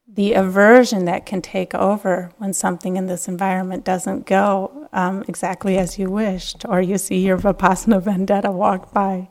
the 0.07 0.33
aversion 0.35 1.07
that 1.07 1.27
can 1.27 1.41
take 1.41 1.75
over 1.75 2.31
when 2.39 2.53
something 2.53 2.97
in 2.97 3.07
this 3.07 3.29
environment 3.29 3.85
doesn't 3.85 4.27
go 4.27 4.89
um, 4.93 5.25
exactly 5.27 5.79
as 5.79 5.99
you 5.99 6.11
wished, 6.11 6.65
or 6.69 6.81
you 6.81 6.99
see 6.99 7.25
your 7.25 7.39
Vipassana 7.39 8.03
vendetta 8.03 8.51
walk 8.51 8.93
by. 8.93 9.29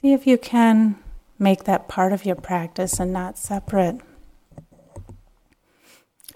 See 0.00 0.12
if 0.12 0.28
you 0.28 0.38
can 0.38 0.94
make 1.40 1.64
that 1.64 1.88
part 1.88 2.12
of 2.12 2.24
your 2.24 2.36
practice 2.36 3.00
and 3.00 3.12
not 3.12 3.36
separate. 3.36 4.00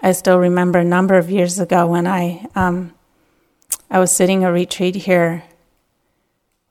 I 0.01 0.11
still 0.11 0.37
remember 0.37 0.79
a 0.79 0.83
number 0.83 1.17
of 1.17 1.31
years 1.31 1.61
ago 1.61 1.87
when 1.87 2.05
I 2.05 2.45
um, 2.55 2.93
I 3.89 3.99
was 3.99 4.11
sitting 4.11 4.43
a 4.43 4.51
retreat 4.51 4.95
here 4.95 5.45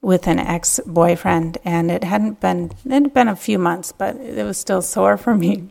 with 0.02 0.26
an 0.26 0.38
ex 0.38 0.80
boyfriend, 0.84 1.56
and 1.64 1.90
it 1.90 2.04
hadn't 2.04 2.40
been 2.40 2.72
it 2.84 2.92
had 2.92 3.14
been 3.14 3.28
a 3.28 3.36
few 3.36 3.58
months, 3.58 3.90
but 3.92 4.16
it 4.16 4.44
was 4.44 4.58
still 4.58 4.82
sore 4.82 5.16
for 5.16 5.34
me. 5.34 5.70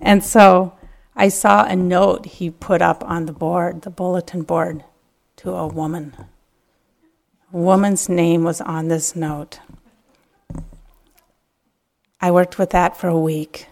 And 0.00 0.24
so 0.24 0.72
I 1.14 1.28
saw 1.28 1.66
a 1.66 1.76
note 1.76 2.24
he 2.24 2.48
put 2.48 2.80
up 2.80 3.04
on 3.04 3.26
the 3.26 3.34
board, 3.34 3.82
the 3.82 3.90
bulletin 3.90 4.44
board, 4.44 4.82
to 5.36 5.50
a 5.50 5.66
woman. 5.66 6.16
A 7.52 7.58
woman's 7.58 8.08
name 8.08 8.44
was 8.44 8.62
on 8.62 8.88
this 8.88 9.14
note. 9.14 9.60
I 12.20 12.30
worked 12.30 12.58
with 12.58 12.70
that 12.70 12.96
for 12.96 13.08
a 13.08 13.18
week. 13.18 13.66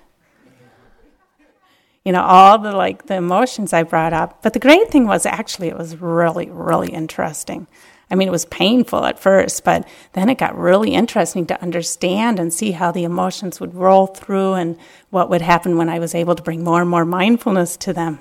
you 2.05 2.13
know, 2.13 2.23
all 2.23 2.59
the 2.59 2.71
like 2.73 3.07
the 3.07 3.17
emotions 3.17 3.73
I 3.73 3.83
brought 3.83 4.13
up. 4.13 4.43
But 4.43 4.53
the 4.53 4.61
great 4.61 4.89
thing 4.91 5.07
was 5.07 5.27
actually 5.27 5.69
it 5.69 5.77
was 5.77 5.97
really, 5.97 6.49
really 6.51 6.89
interesting. 6.93 7.67
I 8.09 8.15
mean, 8.15 8.29
it 8.29 8.33
was 8.33 8.45
painful 8.45 9.05
at 9.05 9.19
first, 9.19 9.65
but 9.65 9.87
then 10.13 10.29
it 10.29 10.39
got 10.39 10.57
really 10.57 10.95
interesting 10.95 11.45
to 11.47 11.61
understand 11.61 12.39
and 12.39 12.55
see 12.55 12.71
how 12.71 12.93
the 12.93 13.03
emotions 13.03 13.59
would 13.59 13.75
roll 13.75 14.07
through 14.07 14.53
and 14.55 14.79
what 15.11 15.29
would 15.29 15.43
happen 15.43 15.77
when 15.77 15.89
I 15.89 15.99
was 15.99 16.15
able 16.15 16.37
to 16.37 16.43
bring 16.43 16.63
more 16.63 16.81
and 16.81 16.89
more 16.89 17.05
mindfulness 17.05 17.77
to 17.79 17.93
them. 17.93 18.21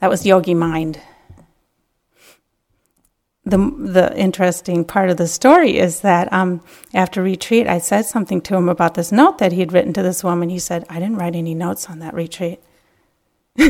That 0.00 0.10
was 0.10 0.26
yogi 0.26 0.54
mind. 0.54 1.00
The, 3.46 3.58
the 3.78 4.18
interesting 4.18 4.84
part 4.84 5.08
of 5.08 5.18
the 5.18 5.28
story 5.28 5.78
is 5.78 6.00
that 6.00 6.32
um, 6.32 6.60
after 6.92 7.22
retreat, 7.22 7.68
I 7.68 7.78
said 7.78 8.04
something 8.04 8.40
to 8.40 8.56
him 8.56 8.68
about 8.68 8.94
this 8.94 9.12
note 9.12 9.38
that 9.38 9.52
he 9.52 9.60
had 9.60 9.72
written 9.72 9.92
to 9.92 10.02
this 10.02 10.24
woman. 10.24 10.48
He 10.48 10.58
said, 10.58 10.84
I 10.90 10.98
didn't 10.98 11.18
write 11.18 11.36
any 11.36 11.54
notes 11.54 11.88
on 11.88 12.00
that 12.00 12.12
retreat. 12.12 12.58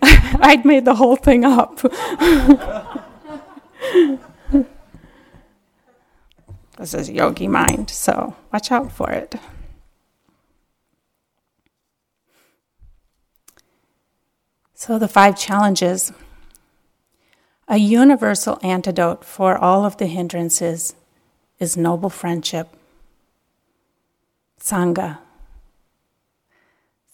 I'd 0.00 0.64
made 0.64 0.84
the 0.84 0.94
whole 0.94 1.16
thing 1.16 1.44
up. 1.44 1.80
this 6.78 6.94
is 6.94 7.10
yogi 7.10 7.48
mind, 7.48 7.90
so 7.90 8.36
watch 8.52 8.70
out 8.70 8.92
for 8.92 9.10
it. 9.10 9.34
So, 14.74 15.00
the 15.00 15.08
five 15.08 15.36
challenges. 15.36 16.12
A 17.66 17.78
universal 17.78 18.58
antidote 18.62 19.24
for 19.24 19.56
all 19.56 19.84
of 19.86 19.96
the 19.96 20.06
hindrances 20.06 20.94
is 21.58 21.76
noble 21.76 22.10
friendship, 22.10 22.68
Sangha. 24.60 25.18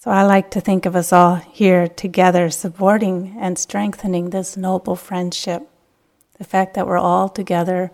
So 0.01 0.11
I 0.11 0.23
like 0.23 0.51
to 0.53 0.61
think 0.61 0.87
of 0.87 0.97
us 0.97 1.13
all 1.13 1.37
here 1.37 1.87
together, 1.87 2.51
supporting 2.51 3.37
and 3.39 3.59
strengthening 3.59 4.31
this 4.31 4.57
noble 4.57 4.97
friendship. 4.97 5.69
The 6.39 6.45
fact 6.45 6.75
that 6.75 6.87
we're 6.87 6.99
all 6.99 7.29
together, 7.29 7.93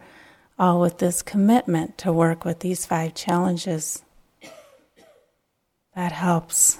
all 0.59 0.81
with 0.81 0.99
this 0.99 1.21
commitment 1.21 1.99
to 1.99 2.13
work 2.13 2.45
with 2.45 2.61
these 2.61 2.87
five 2.87 3.15
challenges. 3.15 4.03
That 5.95 6.13
helps. 6.13 6.79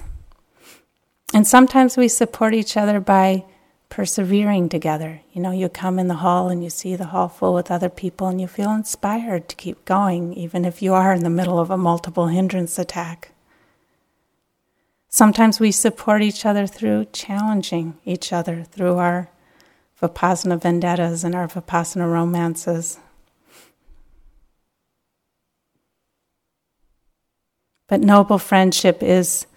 And 1.33 1.45
sometimes 1.45 1.97
we 1.97 2.07
support 2.07 2.53
each 2.53 2.77
other 2.77 2.99
by 2.99 3.43
persevering 3.89 4.69
together. 4.69 5.21
You 5.33 5.41
know, 5.41 5.51
you 5.51 5.69
come 5.69 5.99
in 5.99 6.07
the 6.07 6.15
hall 6.15 6.49
and 6.49 6.63
you 6.63 6.69
see 6.69 6.95
the 6.95 7.05
hall 7.05 7.27
full 7.27 7.53
with 7.53 7.71
other 7.71 7.89
people 7.89 8.27
and 8.27 8.39
you 8.39 8.47
feel 8.47 8.71
inspired 8.71 9.47
to 9.49 9.55
keep 9.55 9.85
going, 9.85 10.33
even 10.33 10.65
if 10.65 10.81
you 10.81 10.93
are 10.93 11.13
in 11.13 11.23
the 11.23 11.29
middle 11.29 11.59
of 11.59 11.71
a 11.71 11.77
multiple 11.77 12.27
hindrance 12.27 12.77
attack. 12.77 13.31
Sometimes 15.09 15.59
we 15.59 15.71
support 15.71 16.21
each 16.21 16.45
other 16.45 16.67
through 16.67 17.05
challenging 17.13 17.97
each 18.05 18.33
other 18.33 18.63
through 18.63 18.97
our 18.97 19.29
Vipassana 20.01 20.61
vendettas 20.61 21.23
and 21.23 21.33
our 21.33 21.47
Vipassana 21.47 22.11
romances. 22.11 22.99
But 27.87 28.01
noble 28.01 28.37
friendship 28.37 29.01
is, 29.01 29.47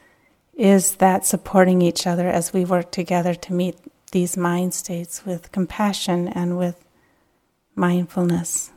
is 0.55 0.97
that 0.97 1.27
supporting 1.27 1.83
each 1.83 2.07
other 2.07 2.29
as 2.29 2.53
we 2.53 2.65
work 2.65 2.93
together 2.93 3.35
to 3.35 3.53
meet 3.53 3.77
these 4.11 4.37
mind 4.37 4.75
states 4.75 5.25
with 5.25 5.53
compassion 5.53 6.29
and 6.29 6.59
with 6.59 6.85
mindfulness. 7.75 8.73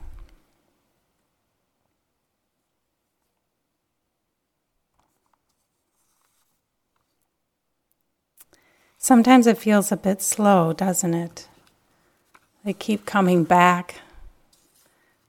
Sometimes 8.98 9.48
it 9.48 9.58
feels 9.58 9.92
a 9.92 9.98
bit 9.98 10.22
slow, 10.22 10.72
doesn't 10.72 11.14
it? 11.14 11.50
They 12.64 12.72
keep 12.72 13.06
coming 13.06 13.44
back. 13.44 13.96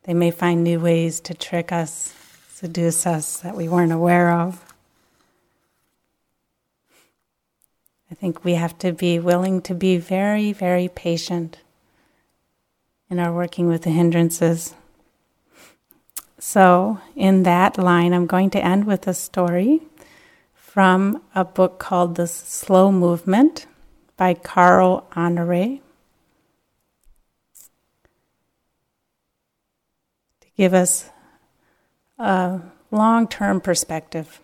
They 0.05 0.15
may 0.15 0.31
find 0.31 0.63
new 0.63 0.79
ways 0.79 1.19
to 1.21 1.35
trick 1.35 1.73
us, 1.73 2.15
seduce 2.53 3.05
us 3.05 3.39
that 3.39 3.57
we 3.57 3.69
weren't 3.69 3.91
aware 3.91 4.31
of. 4.31 4.74
I 8.15 8.17
think 8.17 8.45
we 8.45 8.55
have 8.55 8.79
to 8.79 8.93
be 8.93 9.19
willing 9.19 9.61
to 9.63 9.75
be 9.75 9.97
very, 9.97 10.53
very 10.53 10.87
patient 10.87 11.59
in 13.11 13.19
our 13.19 13.33
working 13.33 13.67
with 13.67 13.83
the 13.83 13.91
hindrances. 13.91 14.73
So, 16.39 17.01
in 17.17 17.43
that 17.43 17.77
line, 17.77 18.15
I'm 18.15 18.29
going 18.29 18.51
to 18.51 18.65
end 18.65 18.85
with 18.85 19.09
a 19.09 19.15
story 19.15 19.81
from 20.55 21.25
a 21.35 21.45
book 21.45 21.81
called 21.81 22.15
The 22.15 22.29
Slow 22.29 22.93
Movement 22.93 23.67
by 24.17 24.35
Carl 24.35 25.09
Honore. 25.17 25.81
To 30.41 30.49
give 30.57 30.73
us 30.73 31.11
a 32.17 32.61
long 32.93 33.27
term 33.27 33.61
perspective. 33.61 34.41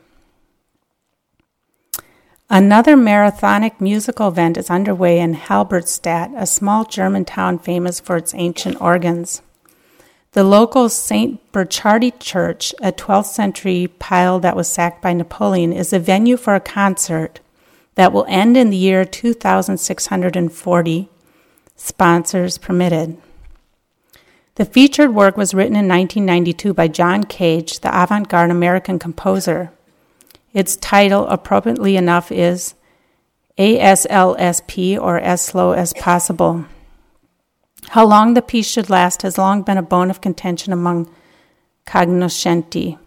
Another 2.53 2.97
marathonic 2.97 3.81
musical 3.81 4.27
event 4.27 4.57
is 4.57 4.71
underway 4.71 5.21
in 5.21 5.35
Halberstadt, 5.35 6.33
a 6.37 6.47
small 6.47 6.85
German 6.85 7.25
town 7.25 7.61
famous 7.61 8.01
for 8.01 8.17
its 8.17 8.35
ancient 8.35 8.81
organs. 8.81 9.41
The 10.33 10.43
local 10.43 10.89
St. 10.89 11.41
Burchardi 11.53 12.13
Church, 12.19 12.75
a 12.83 12.91
12th 12.91 13.27
century 13.27 13.87
pile 13.87 14.41
that 14.41 14.57
was 14.57 14.67
sacked 14.67 15.01
by 15.01 15.13
Napoleon, 15.13 15.73
is 15.73 15.93
a 15.93 16.01
venue 16.01 16.37
for 16.37 16.57
a 16.57 16.61
concert 16.61 17.39
that 17.95 18.13
will 18.13 18.27
end 18.29 18.57
in 18.57 18.71
the 18.71 18.77
year 18.77 19.05
2640, 19.05 21.09
sponsors 21.77 22.59
permitted. 22.59 23.17
The 24.57 24.65
featured 24.65 25.15
work 25.15 25.37
was 25.37 25.55
written 25.55 25.77
in 25.77 25.87
1992 25.87 26.75
by 26.75 26.89
John 26.89 27.23
Cage, 27.23 27.79
the 27.79 27.97
avant 27.97 28.29
garde 28.29 28.51
American 28.51 28.99
composer. 28.99 29.71
Its 30.53 30.77
title, 30.77 31.27
appropriately 31.29 31.97
enough, 31.97 32.33
is 32.33 32.75
ASLSP 33.59 34.99
or 35.01 35.19
As 35.19 35.43
Slow 35.43 35.73
as 35.73 35.93
Possible. 35.93 36.65
How 37.91 38.07
long 38.07 38.35
the 38.35 38.43
piece 38.43 38.69
should 38.69 38.91
last 38.91 39.23
has 39.23 39.39
long 39.39 39.63
been 39.63 39.79
a 39.79 39.83
bone 39.83 40.11
of 40.11 40.21
contention 40.21 40.73
among 40.73 41.11
cognoscenti. 41.87 42.99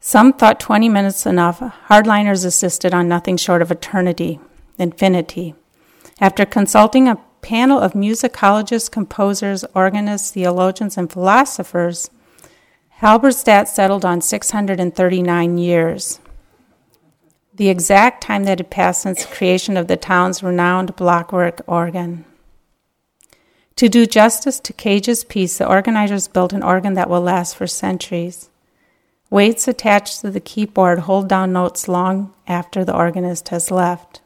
Some 0.00 0.32
thought 0.32 0.60
20 0.60 0.88
minutes 0.88 1.26
enough. 1.26 1.60
Hardliners 1.88 2.44
insisted 2.44 2.94
on 2.94 3.08
nothing 3.08 3.36
short 3.36 3.62
of 3.62 3.70
eternity, 3.70 4.40
infinity. 4.78 5.54
After 6.20 6.46
consulting 6.46 7.08
a 7.08 7.20
panel 7.42 7.78
of 7.78 7.92
musicologists, 7.92 8.90
composers, 8.90 9.64
organists, 9.74 10.30
theologians, 10.30 10.96
and 10.96 11.12
philosophers, 11.12 12.10
Halberstadt 13.00 13.68
settled 13.68 14.04
on 14.04 14.20
639 14.20 15.58
years. 15.58 16.20
The 17.58 17.70
exact 17.70 18.22
time 18.22 18.44
that 18.44 18.60
had 18.60 18.70
passed 18.70 19.02
since 19.02 19.24
the 19.24 19.34
creation 19.34 19.76
of 19.76 19.88
the 19.88 19.96
town's 19.96 20.44
renowned 20.44 20.94
Blockwerk 20.94 21.60
organ. 21.66 22.24
To 23.74 23.88
do 23.88 24.06
justice 24.06 24.60
to 24.60 24.72
Cage's 24.72 25.24
piece, 25.24 25.58
the 25.58 25.68
organizers 25.68 26.28
built 26.28 26.52
an 26.52 26.62
organ 26.62 26.94
that 26.94 27.10
will 27.10 27.20
last 27.20 27.56
for 27.56 27.66
centuries. 27.66 28.48
Weights 29.28 29.66
attached 29.66 30.20
to 30.20 30.30
the 30.30 30.38
keyboard 30.38 31.00
hold 31.00 31.28
down 31.28 31.52
notes 31.52 31.88
long 31.88 32.32
after 32.46 32.84
the 32.84 32.94
organist 32.94 33.48
has 33.48 33.72
left. 33.72 34.20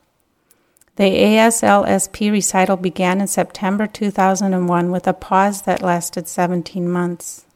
The 0.97 1.05
ASLSP 1.05 2.30
recital 2.30 2.76
began 2.76 3.22
in 3.22 3.28
September 3.28 3.87
2001 3.87 4.91
with 4.91 5.07
a 5.07 5.14
pause 5.14 5.62
that 5.62 5.80
lasted 5.80 6.28
17 6.28 6.87
months. 6.87 7.47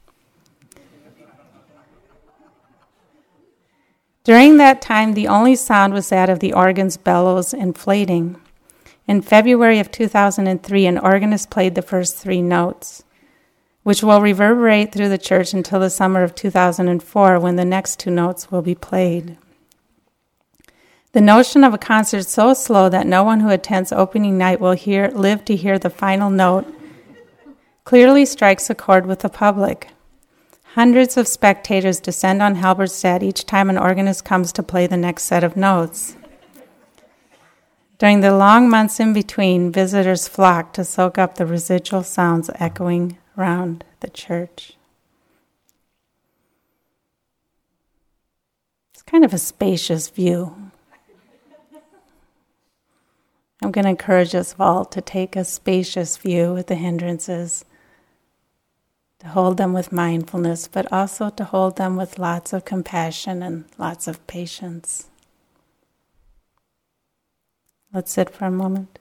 During 4.26 4.56
that 4.56 4.82
time, 4.82 5.14
the 5.14 5.28
only 5.28 5.54
sound 5.54 5.94
was 5.94 6.08
that 6.08 6.28
of 6.28 6.40
the 6.40 6.52
organ's 6.52 6.96
bellows 6.96 7.54
inflating. 7.54 8.34
In 9.06 9.22
February 9.22 9.78
of 9.78 9.92
2003, 9.92 10.84
an 10.84 10.98
organist 10.98 11.48
played 11.48 11.76
the 11.76 11.80
first 11.80 12.16
three 12.16 12.42
notes, 12.42 13.04
which 13.84 14.02
will 14.02 14.20
reverberate 14.20 14.90
through 14.90 15.10
the 15.10 15.16
church 15.16 15.54
until 15.54 15.78
the 15.78 15.90
summer 15.90 16.24
of 16.24 16.34
2004 16.34 17.38
when 17.38 17.54
the 17.54 17.64
next 17.64 18.00
two 18.00 18.10
notes 18.10 18.50
will 18.50 18.62
be 18.62 18.74
played. 18.74 19.38
The 21.12 21.20
notion 21.20 21.62
of 21.62 21.72
a 21.72 21.78
concert 21.78 22.24
so 22.24 22.52
slow 22.52 22.88
that 22.88 23.06
no 23.06 23.22
one 23.22 23.38
who 23.38 23.50
attends 23.50 23.92
opening 23.92 24.36
night 24.36 24.58
will 24.58 24.72
hear, 24.72 25.06
live 25.06 25.44
to 25.44 25.54
hear 25.54 25.78
the 25.78 25.88
final 25.88 26.30
note 26.30 26.66
clearly 27.84 28.26
strikes 28.26 28.68
a 28.68 28.74
chord 28.74 29.06
with 29.06 29.20
the 29.20 29.28
public. 29.28 29.90
Hundreds 30.76 31.16
of 31.16 31.26
spectators 31.26 32.00
descend 32.00 32.42
on 32.42 32.56
Halberstadt 32.56 33.22
each 33.22 33.46
time 33.46 33.70
an 33.70 33.78
organist 33.78 34.26
comes 34.26 34.52
to 34.52 34.62
play 34.62 34.86
the 34.86 34.98
next 34.98 35.22
set 35.22 35.42
of 35.42 35.56
notes. 35.56 36.18
During 37.96 38.20
the 38.20 38.36
long 38.36 38.68
months 38.68 39.00
in 39.00 39.14
between, 39.14 39.72
visitors 39.72 40.28
flock 40.28 40.74
to 40.74 40.84
soak 40.84 41.16
up 41.16 41.36
the 41.36 41.46
residual 41.46 42.02
sounds 42.02 42.50
echoing 42.56 43.16
round 43.36 43.84
the 44.00 44.10
church. 44.10 44.74
It's 48.92 49.02
kind 49.02 49.24
of 49.24 49.32
a 49.32 49.38
spacious 49.38 50.10
view. 50.10 50.54
I'm 53.62 53.70
going 53.70 53.84
to 53.84 53.90
encourage 53.90 54.34
us 54.34 54.54
all 54.60 54.84
to 54.84 55.00
take 55.00 55.36
a 55.36 55.44
spacious 55.46 56.18
view 56.18 56.52
with 56.52 56.66
the 56.66 56.74
hindrances, 56.74 57.64
to 59.26 59.32
hold 59.32 59.56
them 59.56 59.72
with 59.72 59.90
mindfulness, 59.90 60.68
but 60.68 60.90
also 60.92 61.30
to 61.30 61.42
hold 61.42 61.76
them 61.76 61.96
with 61.96 62.16
lots 62.16 62.52
of 62.52 62.64
compassion 62.64 63.42
and 63.42 63.64
lots 63.76 64.06
of 64.06 64.24
patience. 64.28 65.10
Let's 67.92 68.12
sit 68.12 68.30
for 68.30 68.44
a 68.44 68.52
moment. 68.52 69.00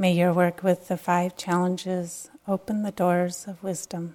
May 0.00 0.12
your 0.12 0.32
work 0.32 0.62
with 0.62 0.88
the 0.88 0.96
five 0.96 1.36
challenges 1.36 2.30
open 2.48 2.84
the 2.84 2.90
doors 2.90 3.44
of 3.46 3.62
wisdom. 3.62 4.14